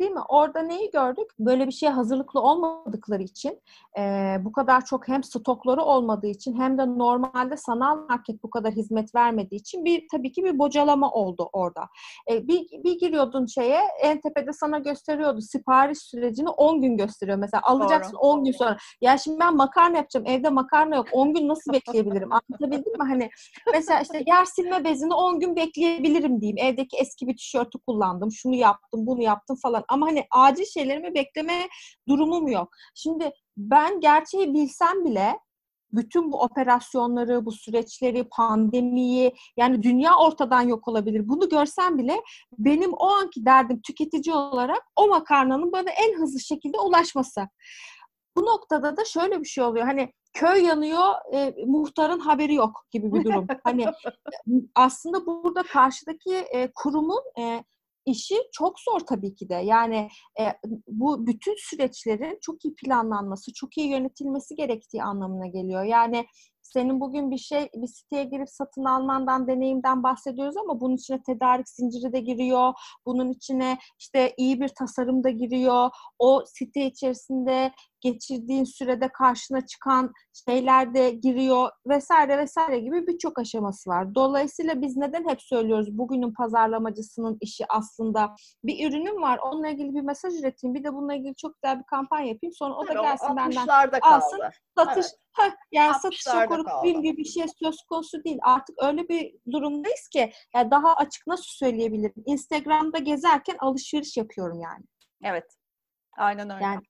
Değil 0.01 0.11
mi? 0.11 0.21
Orada 0.29 0.63
neyi 0.63 0.91
gördük? 0.91 1.31
Böyle 1.39 1.67
bir 1.67 1.73
şeye 1.73 1.91
hazırlıklı 1.91 2.41
olmadıkları 2.41 3.23
için, 3.23 3.61
e, 3.99 4.37
bu 4.41 4.53
kadar 4.53 4.85
çok 4.85 5.09
hem 5.09 5.25
stokları 5.25 5.83
olmadığı 5.83 6.27
için 6.27 6.61
hem 6.61 6.79
de 6.79 6.87
normalde 6.87 7.57
sanal 7.57 7.97
market 8.09 8.43
bu 8.43 8.51
kadar 8.51 8.73
hizmet 8.73 9.15
vermediği 9.15 9.61
için 9.61 9.85
bir 9.85 10.07
tabii 10.11 10.33
ki 10.33 10.45
bir 10.45 10.59
bocalama 10.59 11.11
oldu 11.11 11.49
orada. 11.53 11.89
E, 12.31 12.49
bir, 12.49 12.67
bir 12.85 12.99
giriyordun 12.99 13.47
şeye, 13.47 13.81
en 14.03 14.21
tepede 14.21 14.53
sana 14.53 14.79
gösteriyordu 14.79 15.41
sipariş 15.41 15.99
sürecini 15.99 16.49
10 16.49 16.81
gün 16.81 16.94
gösteriyor. 16.97 17.39
Mesela 17.39 17.61
alacaksın 17.65 18.13
Doğru. 18.13 18.21
10 18.21 18.45
gün 18.45 18.53
sonra. 18.53 18.77
Ya 19.01 19.19
şimdi 19.19 19.41
ben 19.41 19.57
makarna 19.57 19.97
yapacağım. 19.97 20.27
Evde 20.27 20.51
makarna 20.51 20.97
yok. 20.97 21.09
10 21.13 21.35
gün 21.35 21.49
nasıl 21.49 21.73
bekleyebilirim? 21.73 22.29
Anlatabildim 22.33 22.93
mi? 22.93 23.09
Hani 23.09 23.31
mesela 23.73 24.01
işte 24.01 24.23
yer 24.27 24.45
silme 24.45 24.85
bezini 24.85 25.15
10 25.15 25.41
gün 25.41 25.57
bekleyebilirim 25.57 26.41
diyeyim. 26.41 26.59
Evdeki 26.59 26.97
eski 26.97 27.27
bir 27.27 27.37
tişörtü 27.37 27.79
kullandım. 27.87 28.33
Şunu 28.33 28.55
yaptım, 28.55 29.07
bunu 29.07 29.23
yaptım 29.23 29.57
falan. 29.63 29.85
Ama 29.89 30.07
hani 30.07 30.25
acil 30.31 30.65
şeylerimi 30.65 31.15
bekleme 31.15 31.69
durumum 32.09 32.49
yok. 32.49 32.69
Şimdi 32.95 33.31
ben 33.57 34.01
gerçeği 34.01 34.55
bilsem 34.55 35.05
bile 35.05 35.39
bütün 35.97 36.33
bu 36.33 36.43
operasyonları, 36.43 37.45
bu 37.45 37.53
süreçleri, 37.53 38.29
pandemiyi 38.29 39.35
yani 39.57 39.83
dünya 39.83 40.17
ortadan 40.17 40.63
yok 40.63 40.89
olabilir. 40.89 41.29
Bunu 41.29 41.49
görsem 41.49 41.99
bile 41.99 42.21
benim 42.59 42.93
o 42.93 43.07
anki 43.07 43.45
derdim 43.45 43.81
tüketici 43.81 44.35
olarak 44.35 44.83
o 44.97 45.09
makarnanın 45.09 45.73
bana 45.73 45.91
en 45.91 46.19
hızlı 46.19 46.41
şekilde 46.41 46.79
ulaşması. 46.79 47.49
Bu 48.37 48.43
noktada 48.43 48.97
da 48.97 49.05
şöyle 49.05 49.41
bir 49.41 49.47
şey 49.47 49.65
oluyor. 49.65 49.87
Hani 49.87 50.13
köy 50.33 50.65
yanıyor, 50.65 51.15
e, 51.33 51.55
muhtarın 51.67 52.19
haberi 52.19 52.55
yok 52.55 52.87
gibi 52.91 53.13
bir 53.13 53.25
durum. 53.25 53.47
hani 53.65 53.87
aslında 54.75 55.27
burada 55.27 55.63
karşıdaki 55.63 56.35
e, 56.35 56.73
kurumun 56.75 57.23
e, 57.39 57.65
işi 58.07 58.37
çok 58.53 58.81
zor 58.81 59.01
tabii 59.01 59.35
ki 59.35 59.49
de. 59.49 59.55
Yani 59.55 60.09
e, 60.41 60.45
bu 60.89 61.27
bütün 61.27 61.55
süreçlerin 61.59 62.39
çok 62.43 62.65
iyi 62.65 62.75
planlanması, 62.75 63.53
çok 63.53 63.79
iyi 63.79 63.89
yönetilmesi 63.89 64.57
gerektiği 64.57 65.03
anlamına 65.03 65.47
geliyor. 65.47 65.85
Yani 65.85 66.27
senin 66.63 67.01
bugün 67.01 67.31
bir 67.31 67.39
şey 67.39 67.69
bir 67.75 67.87
siteye 67.87 68.25
girip 68.25 68.51
satın 68.51 68.85
almandan 68.85 69.49
deneyimden 69.49 70.03
bahsediyoruz 70.03 70.57
ama 70.57 70.81
bunun 70.81 70.97
içine 70.97 71.23
tedarik 71.23 71.69
zinciri 71.69 72.13
de 72.13 72.21
giriyor. 72.21 72.73
Bunun 73.07 73.31
içine 73.33 73.79
işte 73.99 74.35
iyi 74.37 74.61
bir 74.61 74.69
tasarım 74.69 75.25
da 75.25 75.31
giriyor. 75.31 75.91
O 76.19 76.43
site 76.47 76.87
içerisinde 76.87 77.73
geçirdiğin 78.05 78.65
sürede 78.65 79.09
karşına 79.09 79.67
çıkan 79.67 80.13
şeyler 80.49 80.95
de 80.95 81.11
giriyor 81.11 81.71
vesaire 81.87 82.39
vesaire 82.39 82.79
gibi 82.79 83.07
birçok 83.07 83.39
aşaması 83.39 83.91
var. 83.91 84.15
Dolayısıyla 84.15 84.83
biz 84.83 84.97
neden 84.97 85.29
hep 85.29 85.43
söylüyoruz 85.43 85.99
bugünün 85.99 86.33
pazarlamacısının 86.33 87.39
işi 87.41 87.65
aslında 87.69 88.35
bir 88.65 88.89
ürünüm 88.89 89.23
var 89.23 89.39
onunla 89.39 89.69
ilgili 89.69 89.95
bir 89.95 90.01
mesaj 90.01 90.35
üreteyim 90.41 90.75
bir 90.75 90.85
de 90.85 90.95
bununla 90.95 91.15
ilgili 91.15 91.35
çok 91.37 91.55
güzel 91.63 91.79
bir 91.79 91.85
kampanya 91.85 92.27
yapayım 92.27 92.55
sonra 92.55 92.75
o 92.75 92.89
da 92.89 92.93
gelsin 92.93 93.37
benden 93.37 93.67
alsın 94.03 94.41
satış 94.79 95.07
evet. 95.07 95.19
Heh, 95.35 95.51
yani 95.73 95.95
satışa 95.95 96.47
koruk 96.47 96.67
gibi 96.85 97.17
bir 97.17 97.25
şey 97.25 97.45
söz 97.63 97.77
konusu 97.89 98.25
değil. 98.25 98.39
Artık 98.43 98.83
öyle 98.83 99.09
bir 99.09 99.35
durumdayız 99.53 100.09
ki 100.13 100.33
yani 100.55 100.71
daha 100.71 100.95
açık 100.95 101.27
nasıl 101.27 101.45
söyleyebilirim? 101.47 102.23
Instagram'da 102.27 102.99
gezerken 102.99 103.57
alışveriş 103.59 104.17
yapıyorum 104.17 104.61
yani. 104.61 104.85
Evet. 105.25 105.57
Aynen 106.17 106.51
öyle. 106.51 106.65
Yani 106.65 106.81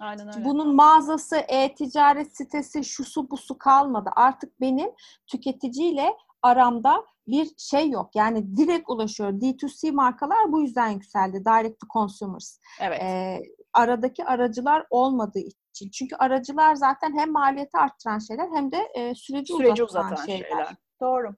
Aynen 0.00 0.28
öyle. 0.28 0.44
Bunun 0.44 0.74
mağazası, 0.76 1.36
e-ticaret 1.36 2.36
sitesi, 2.36 2.84
şusu 2.84 3.30
busu 3.30 3.58
kalmadı. 3.58 4.10
Artık 4.16 4.60
benim 4.60 4.90
tüketiciyle 5.26 6.16
aramda 6.42 7.04
bir 7.26 7.50
şey 7.58 7.90
yok. 7.90 8.10
Yani 8.14 8.56
direkt 8.56 8.90
ulaşıyor. 8.90 9.32
D2C 9.32 9.90
markalar 9.92 10.52
bu 10.52 10.62
yüzden 10.62 10.88
yükseldi. 10.88 11.44
Direct 11.44 11.80
to 11.80 11.86
consumers. 11.92 12.58
Evet. 12.80 13.02
Ee, 13.02 13.42
aradaki 13.72 14.24
aracılar 14.24 14.86
olmadığı 14.90 15.38
için. 15.38 15.90
Çünkü 15.90 16.16
aracılar 16.16 16.74
zaten 16.74 17.18
hem 17.18 17.32
maliyeti 17.32 17.78
arttıran 17.78 18.18
şeyler 18.18 18.48
hem 18.54 18.72
de 18.72 18.78
e, 18.94 19.14
süreci, 19.14 19.52
süreci 19.52 19.84
uzatan, 19.84 20.12
uzatan 20.12 20.26
şeyler. 20.26 20.48
şeyler. 20.48 20.74
Doğru. 21.00 21.34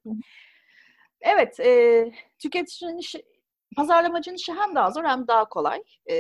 Evet, 1.21 1.61
e, 1.61 2.05
tüketicinin 2.39 2.99
pazarlamacının 3.77 4.37
işi 4.37 4.53
hem 4.53 4.75
daha 4.75 4.91
zor 4.91 5.05
hem 5.05 5.29
daha 5.29 5.49
kolay. 5.49 5.83
Ee, 6.07 6.15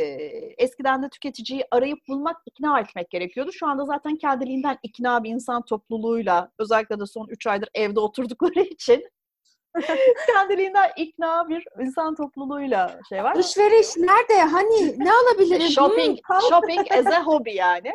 eskiden 0.59 1.03
de 1.03 1.09
tüketiciyi 1.09 1.65
arayıp 1.71 1.99
bulmak, 2.09 2.37
ikna 2.47 2.81
etmek 2.81 3.11
gerekiyordu. 3.11 3.53
Şu 3.53 3.67
anda 3.67 3.85
zaten 3.85 4.17
kendiliğinden 4.17 4.79
ikna 4.83 5.25
bir 5.25 5.31
insan 5.31 5.65
topluluğuyla, 5.65 6.51
özellikle 6.59 7.01
de 7.01 7.07
son 7.07 7.27
3 7.29 7.47
aydır 7.47 7.69
evde 7.75 8.01
oturdukları 8.01 8.61
için 8.71 9.05
kendiliğinden 10.27 10.91
ikna 10.97 11.49
bir 11.49 11.65
insan 11.81 12.15
topluluğuyla 12.15 13.01
şey 13.09 13.25
var. 13.25 13.35
Alışveriş 13.35 13.97
nerede? 13.97 14.43
Hani 14.43 14.99
ne 14.99 15.11
alabilirim? 15.13 15.69
shopping, 15.69 16.19
shopping 16.49 16.93
as 16.93 17.07
a 17.07 17.27
hobby 17.27 17.51
yani. 17.51 17.93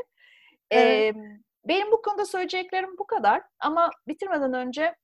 Evet. 0.72 1.16
Ee, 1.16 1.20
benim 1.68 1.91
bu 1.91 2.01
konuda 2.01 2.26
söyleyeceklerim 2.26 2.97
bu 2.97 3.07
kadar. 3.07 3.41
Ama 3.59 3.89
bitirmeden 4.07 4.53
önce 4.53 4.95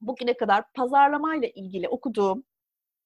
bugüne 0.00 0.36
kadar 0.36 0.72
pazarlamayla 0.72 1.48
ilgili 1.54 1.88
okuduğum 1.88 2.44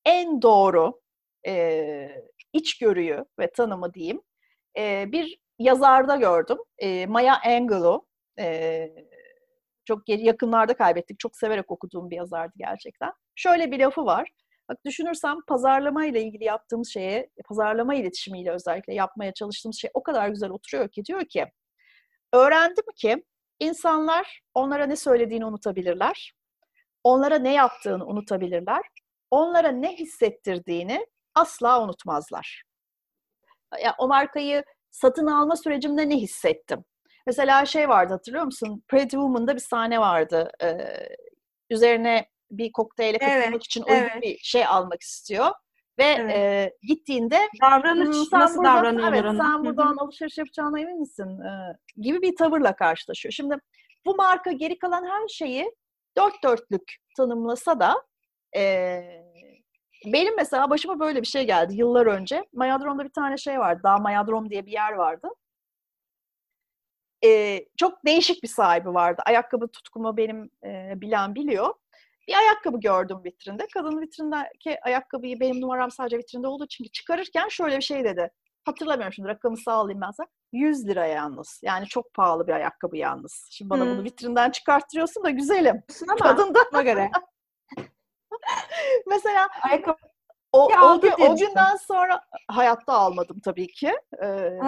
en 0.05 0.43
doğru 0.43 1.01
e, 1.47 2.09
içgörüyü 2.53 3.25
ve 3.39 3.53
tanımı 3.53 3.95
diyeyim 3.95 4.23
e, 4.79 5.13
bir 5.13 5.39
yazarda 5.59 6.17
gördüm. 6.17 6.59
E, 6.79 7.07
Maya 7.07 7.41
Angelou. 7.47 8.07
E, 8.39 8.89
çok 9.85 10.09
yakınlarda 10.09 10.77
kaybettik. 10.77 11.19
Çok 11.19 11.37
severek 11.37 11.71
okuduğum 11.71 12.11
bir 12.11 12.17
yazardı 12.17 12.53
gerçekten. 12.57 13.13
Şöyle 13.35 13.71
bir 13.71 13.79
lafı 13.79 14.05
var. 14.05 14.29
Bak 14.69 14.79
düşünürsem 14.87 15.37
pazarlama 15.49 16.07
ile 16.07 16.23
ilgili 16.23 16.45
yaptığımız 16.45 16.89
şeye, 16.89 17.31
pazarlama 17.45 17.95
iletişimiyle 17.95 18.51
özellikle 18.51 18.95
yapmaya 18.95 19.35
çalıştığımız 19.35 19.77
şey 19.77 19.91
o 19.95 20.03
kadar 20.03 20.29
güzel 20.29 20.51
oturuyor 20.51 20.89
ki 20.89 21.05
diyor 21.05 21.25
ki 21.25 21.47
öğrendim 22.33 22.85
ki 22.97 23.25
insanlar 23.61 24.41
onlara 24.55 24.87
ne 24.87 24.97
söylediğini 24.97 25.45
unutabilirler. 25.47 26.33
Onlara 27.05 27.39
ne 27.39 27.53
yaptığını 27.53 28.07
unutabilirler 28.07 28.83
onlara 29.33 29.69
ne 29.69 29.97
hissettirdiğini 29.97 31.07
asla 31.35 31.85
unutmazlar. 31.85 32.63
Ya 33.85 33.95
o 33.99 34.09
markayı 34.09 34.65
satın 34.91 35.27
alma 35.27 35.57
sürecimde 35.57 36.09
ne 36.09 36.17
hissettim? 36.17 36.85
Mesela 37.27 37.67
şey 37.67 37.89
vardı 37.89 38.13
hatırlıyor 38.13 38.45
musun? 38.45 38.83
Pretty 38.89 39.17
Woman'da 39.17 39.55
bir 39.55 39.61
sahne 39.61 40.01
vardı. 40.01 40.51
Ee, 40.63 40.77
üzerine 41.71 42.27
bir 42.51 42.73
kokteyle 42.73 43.19
katılmak 43.19 43.49
evet, 43.49 43.65
için 43.65 43.83
uygun 43.83 43.95
evet. 43.95 44.23
bir 44.23 44.39
şey 44.39 44.67
almak 44.67 45.03
istiyor. 45.03 45.51
Ve 45.99 46.05
evet. 46.05 46.37
e, 46.37 46.73
gittiğinde 46.83 47.39
davranış 47.63 48.17
sen 48.31 48.41
nasıl 48.41 48.59
buradan, 48.59 48.77
davranıyorlar 48.77 49.25
evet, 49.25 49.43
Sen 49.43 49.65
buradan 49.65 49.97
alışveriş 49.97 50.39
yapacağına 50.39 50.81
emin 50.81 51.01
misin? 51.01 51.41
E, 51.41 51.77
gibi 51.97 52.23
bir 52.23 52.37
tavırla 52.37 52.77
karşılaşıyor. 52.77 53.33
Şimdi 53.33 53.57
bu 54.07 54.17
marka 54.17 54.53
geri 54.53 54.79
kalan 54.79 55.07
her 55.07 55.29
şeyi 55.29 55.73
dört 56.17 56.43
dörtlük 56.45 56.97
tanımlasa 57.17 57.81
da 57.81 57.95
e, 58.57 59.03
benim 60.07 60.37
mesela 60.37 60.71
başıma 60.71 61.01
böyle 61.01 61.21
bir 61.23 61.27
şey 61.27 61.47
geldi 61.47 61.75
yıllar 61.75 62.07
önce. 62.07 62.47
Mayadrom'da 62.53 63.05
bir 63.05 63.13
tane 63.13 63.37
şey 63.37 63.59
vardı. 63.59 63.81
Daha 63.85 63.97
Mayadrom 63.99 64.51
diye 64.51 64.67
bir 64.67 64.73
yer 64.73 64.93
vardı. 64.93 65.29
Ee, 67.25 67.65
çok 67.77 68.05
değişik 68.07 68.43
bir 68.43 68.49
sahibi 68.49 68.95
vardı. 68.95 69.23
Ayakkabı 69.27 69.69
tutkumu 69.69 70.17
benim 70.17 70.51
e, 70.65 71.01
bilen 71.01 71.35
biliyor. 71.35 71.75
bir 72.29 72.35
ayakkabı 72.35 72.81
gördüm 72.81 73.19
vitrinde. 73.25 73.67
Kadın 73.75 74.01
vitrindeki 74.01 74.81
ayakkabıyı 74.83 75.41
benim 75.41 75.61
numaram 75.61 75.91
sadece 75.91 76.19
vitrinde 76.19 76.47
olduğu 76.47 76.65
için 76.65 76.85
çıkarırken 76.93 77.49
şöyle 77.49 77.77
bir 77.77 77.83
şey 77.83 78.05
dedi. 78.05 78.31
Hatırlamıyorum 78.65 79.13
şimdi 79.13 79.29
rakamı 79.29 79.57
sağlayayım 79.57 80.01
ben 80.01 80.11
sana. 80.11 80.27
100 80.53 80.89
lira 80.89 81.07
yalnız. 81.07 81.61
Yani 81.63 81.87
çok 81.87 82.15
pahalı 82.15 82.47
bir 82.47 82.53
ayakkabı 82.53 82.97
yalnız. 82.97 83.49
Şimdi 83.51 83.71
bana 83.71 83.85
hmm. 83.85 83.91
bunu 83.91 84.05
vitrinden 84.05 84.51
çıkarttırıyorsun 84.51 85.25
da 85.25 85.31
güzelim. 85.31 85.83
Ama 86.09 86.17
Kadın 86.17 86.55
da 86.55 86.83
göre. 86.83 87.11
Mesela 89.07 89.49
ayakkabı 89.63 89.99
o, 90.53 90.65
o, 90.65 91.01
gün, 91.01 91.13
o 91.13 91.37
günden 91.37 91.77
sonra 91.77 92.21
hayatta 92.49 92.93
almadım 92.93 93.41
tabii 93.41 93.67
ki. 93.67 93.93
Ee, 94.23 94.59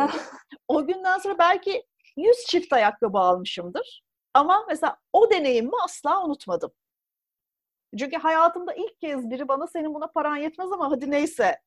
o 0.68 0.86
günden 0.86 1.18
sonra 1.18 1.38
belki 1.38 1.84
100 2.16 2.36
çift 2.46 2.72
ayakkabı 2.72 3.18
almışımdır. 3.18 4.04
Ama 4.34 4.64
mesela 4.68 4.96
o 5.12 5.30
deneyimi 5.30 5.70
asla 5.84 6.24
unutmadım. 6.24 6.72
Çünkü 7.98 8.16
hayatımda 8.16 8.74
ilk 8.74 9.00
kez 9.00 9.30
biri 9.30 9.48
bana 9.48 9.66
senin 9.66 9.94
buna 9.94 10.06
paran 10.06 10.36
yetmez 10.36 10.72
ama 10.72 10.90
hadi 10.90 11.10
neyse 11.10 11.60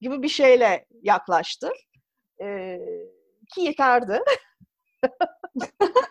gibi 0.00 0.22
bir 0.22 0.28
şeyle 0.28 0.86
yaklaştı. 1.02 1.72
Ee, 2.42 2.80
ki 3.54 3.60
yeterdi. 3.60 4.22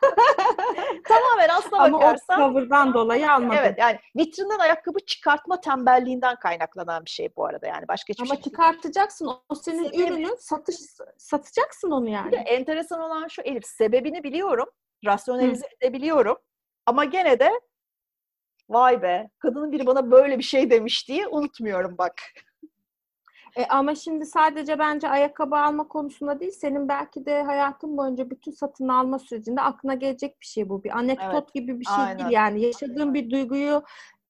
Tamamen 1.10 1.49
aslına 1.49 1.84
Ama 1.84 1.97
bakarsan. 1.97 2.36
Ama 2.36 2.45
o 2.45 2.53
cover'dan 2.53 2.93
dolayı 2.93 3.32
almadım. 3.32 3.57
Evet 3.60 3.80
yani 3.80 3.99
vitrinden 4.18 4.60
ayakkabı 4.60 4.99
çıkartma 4.99 5.62
tembelliğinden 5.62 6.36
kaynaklanan 6.36 7.05
bir 7.05 7.10
şey 7.10 7.30
bu 7.36 7.45
arada 7.45 7.68
yani 7.68 7.88
başka 7.88 8.14
hiçbir 8.14 8.24
Ama 8.24 8.36
şey 8.36 8.43
çıkartacaksın 8.43 9.32
o 9.49 9.55
senin 9.55 9.84
Sebebi... 9.84 10.03
ürünün 10.03 10.36
satış 10.39 10.76
satacaksın 11.18 11.91
onu 11.91 12.10
yani. 12.10 12.32
Bir 12.32 12.38
de 12.38 12.41
enteresan 12.41 13.01
olan 13.01 13.28
şu 13.28 13.41
Elif 13.41 13.66
sebebini 13.66 14.24
biliyorum. 14.24 14.70
Rasyonelize 15.05 15.66
Hı. 15.66 15.76
edebiliyorum. 15.82 16.38
Ama 16.86 17.05
gene 17.05 17.39
de 17.39 17.51
vay 18.70 19.01
be 19.01 19.30
kadının 19.39 19.72
biri 19.72 19.86
bana 19.86 20.12
böyle 20.12 20.38
bir 20.38 20.43
şey 20.43 20.72
demiş 20.72 21.07
diye 21.07 21.28
unutmuyorum 21.28 21.97
bak. 21.97 22.22
E, 23.60 23.66
ama 23.70 23.95
şimdi 23.95 24.26
sadece 24.26 24.80
bence 24.80 25.10
ayakkabı 25.10 25.55
alma 25.55 25.88
konusunda 25.88 26.39
değil, 26.39 26.51
senin 26.51 26.89
belki 26.89 27.26
de 27.26 27.43
hayatın 27.43 27.97
boyunca 27.97 28.30
bütün 28.30 28.51
satın 28.51 28.88
alma 28.88 29.20
sürecinde 29.20 29.62
aklına 29.62 29.93
gelecek 29.93 30.41
bir 30.41 30.45
şey 30.45 30.70
bu. 30.70 30.84
Bir 30.84 30.97
anekdot 30.97 31.34
evet, 31.34 31.53
gibi 31.53 31.80
bir 31.80 31.86
şey 31.86 31.95
aynen. 31.95 32.20
değil 32.20 32.30
yani. 32.30 32.62
Yaşadığın 32.62 33.14
bir 33.14 33.30
duyguyu 33.30 33.84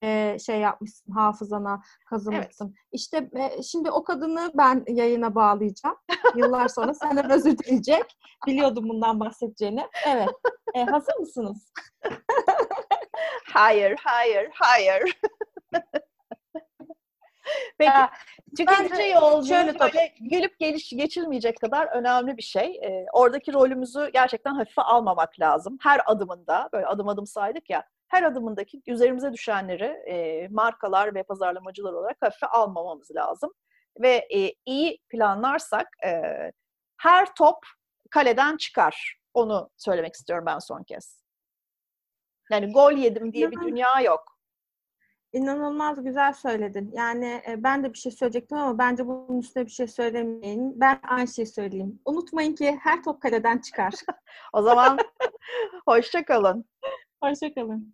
e, 0.04 0.38
şey 0.46 0.60
yapmışsın, 0.60 1.12
hafızana 1.12 1.82
kazımışsın. 2.06 2.66
Evet. 2.66 2.88
İşte 2.92 3.30
e, 3.34 3.64
şimdi 3.64 3.92
o 3.92 4.04
kadını 4.04 4.52
ben 4.54 4.84
yayına 4.88 5.36
bağlayacağım. 5.36 5.96
Yıllar 6.36 6.68
sonra 6.68 6.94
senden 6.94 7.30
özür 7.32 7.58
dileyecek. 7.58 8.18
Biliyordum 8.48 8.90
bundan 8.90 9.20
bahsedeceğini. 9.20 9.88
Evet. 10.08 10.30
E, 10.74 10.84
hazır 10.84 11.16
mısınız? 11.20 11.74
hayır, 13.54 13.96
hayır, 14.04 14.50
hayır. 14.54 15.20
Peki. 17.78 17.92
Tüketici 18.58 19.12
yolculuğu 19.12 19.48
şöyle 19.48 19.80
böyle 19.80 20.14
gülüp 20.20 20.60
geliş 20.60 20.90
geçirmeyecek 20.90 21.62
kadar 21.62 21.88
önemli 21.88 22.38
bir 22.38 22.42
şey. 22.42 22.80
E, 22.84 23.06
oradaki 23.14 23.54
rolümüzü 23.54 24.10
gerçekten 24.14 24.54
hafife 24.54 24.82
almamak 24.82 25.40
lazım. 25.40 25.78
Her 25.82 26.02
adımında, 26.06 26.70
böyle 26.74 26.86
adım 26.86 27.08
adım 27.08 27.28
saydık 27.28 27.70
ya, 27.70 27.84
her 28.08 28.24
adımındaki 28.24 28.82
üzerimize 28.88 29.34
düşenleri 29.34 29.86
e, 29.86 30.48
markalar 30.48 31.16
ve 31.16 31.24
pazarlamacılar 31.24 31.94
olarak 31.94 32.18
hafife 32.22 32.48
almamamız 32.48 33.12
lazım. 33.16 33.54
Ve 34.02 34.28
e, 34.36 34.54
iyi 34.66 35.00
planlarsak 35.10 35.88
e, 36.06 36.22
her 36.98 37.34
top 37.36 37.58
kaleden 38.12 38.58
çıkar. 38.58 39.20
Onu 39.34 39.70
söylemek 39.78 40.14
istiyorum 40.14 40.46
ben 40.46 40.60
son 40.60 40.84
kez. 40.84 41.24
Yani 42.52 42.74
gol 42.74 42.92
yedim 42.92 43.34
diye 43.34 43.52
bir 43.52 43.62
dünya 43.62 44.02
yok. 44.02 44.39
İnanılmaz 45.34 46.04
güzel 46.04 46.34
söyledin. 46.34 46.92
Yani 46.94 47.42
e, 47.48 47.64
ben 47.64 47.84
de 47.84 47.94
bir 47.94 47.98
şey 47.98 48.12
söyleyecektim 48.12 48.58
ama 48.58 48.78
bence 48.78 49.08
bunun 49.08 49.40
üstüne 49.40 49.66
bir 49.66 49.72
şey 49.72 49.88
söylemeyin. 49.88 50.80
Ben 50.80 51.00
aynı 51.08 51.28
şeyi 51.28 51.48
söyleyeyim. 51.48 52.00
Unutmayın 52.06 52.56
ki 52.56 52.80
her 52.82 53.04
top 53.04 53.22
kaleden 53.22 53.58
çıkar. 53.58 53.94
o 54.54 54.62
zaman 54.62 54.98
hoşça 55.88 56.26
kalın. 56.26 56.66
Hoşça 57.24 57.54
kalın. 57.54 57.94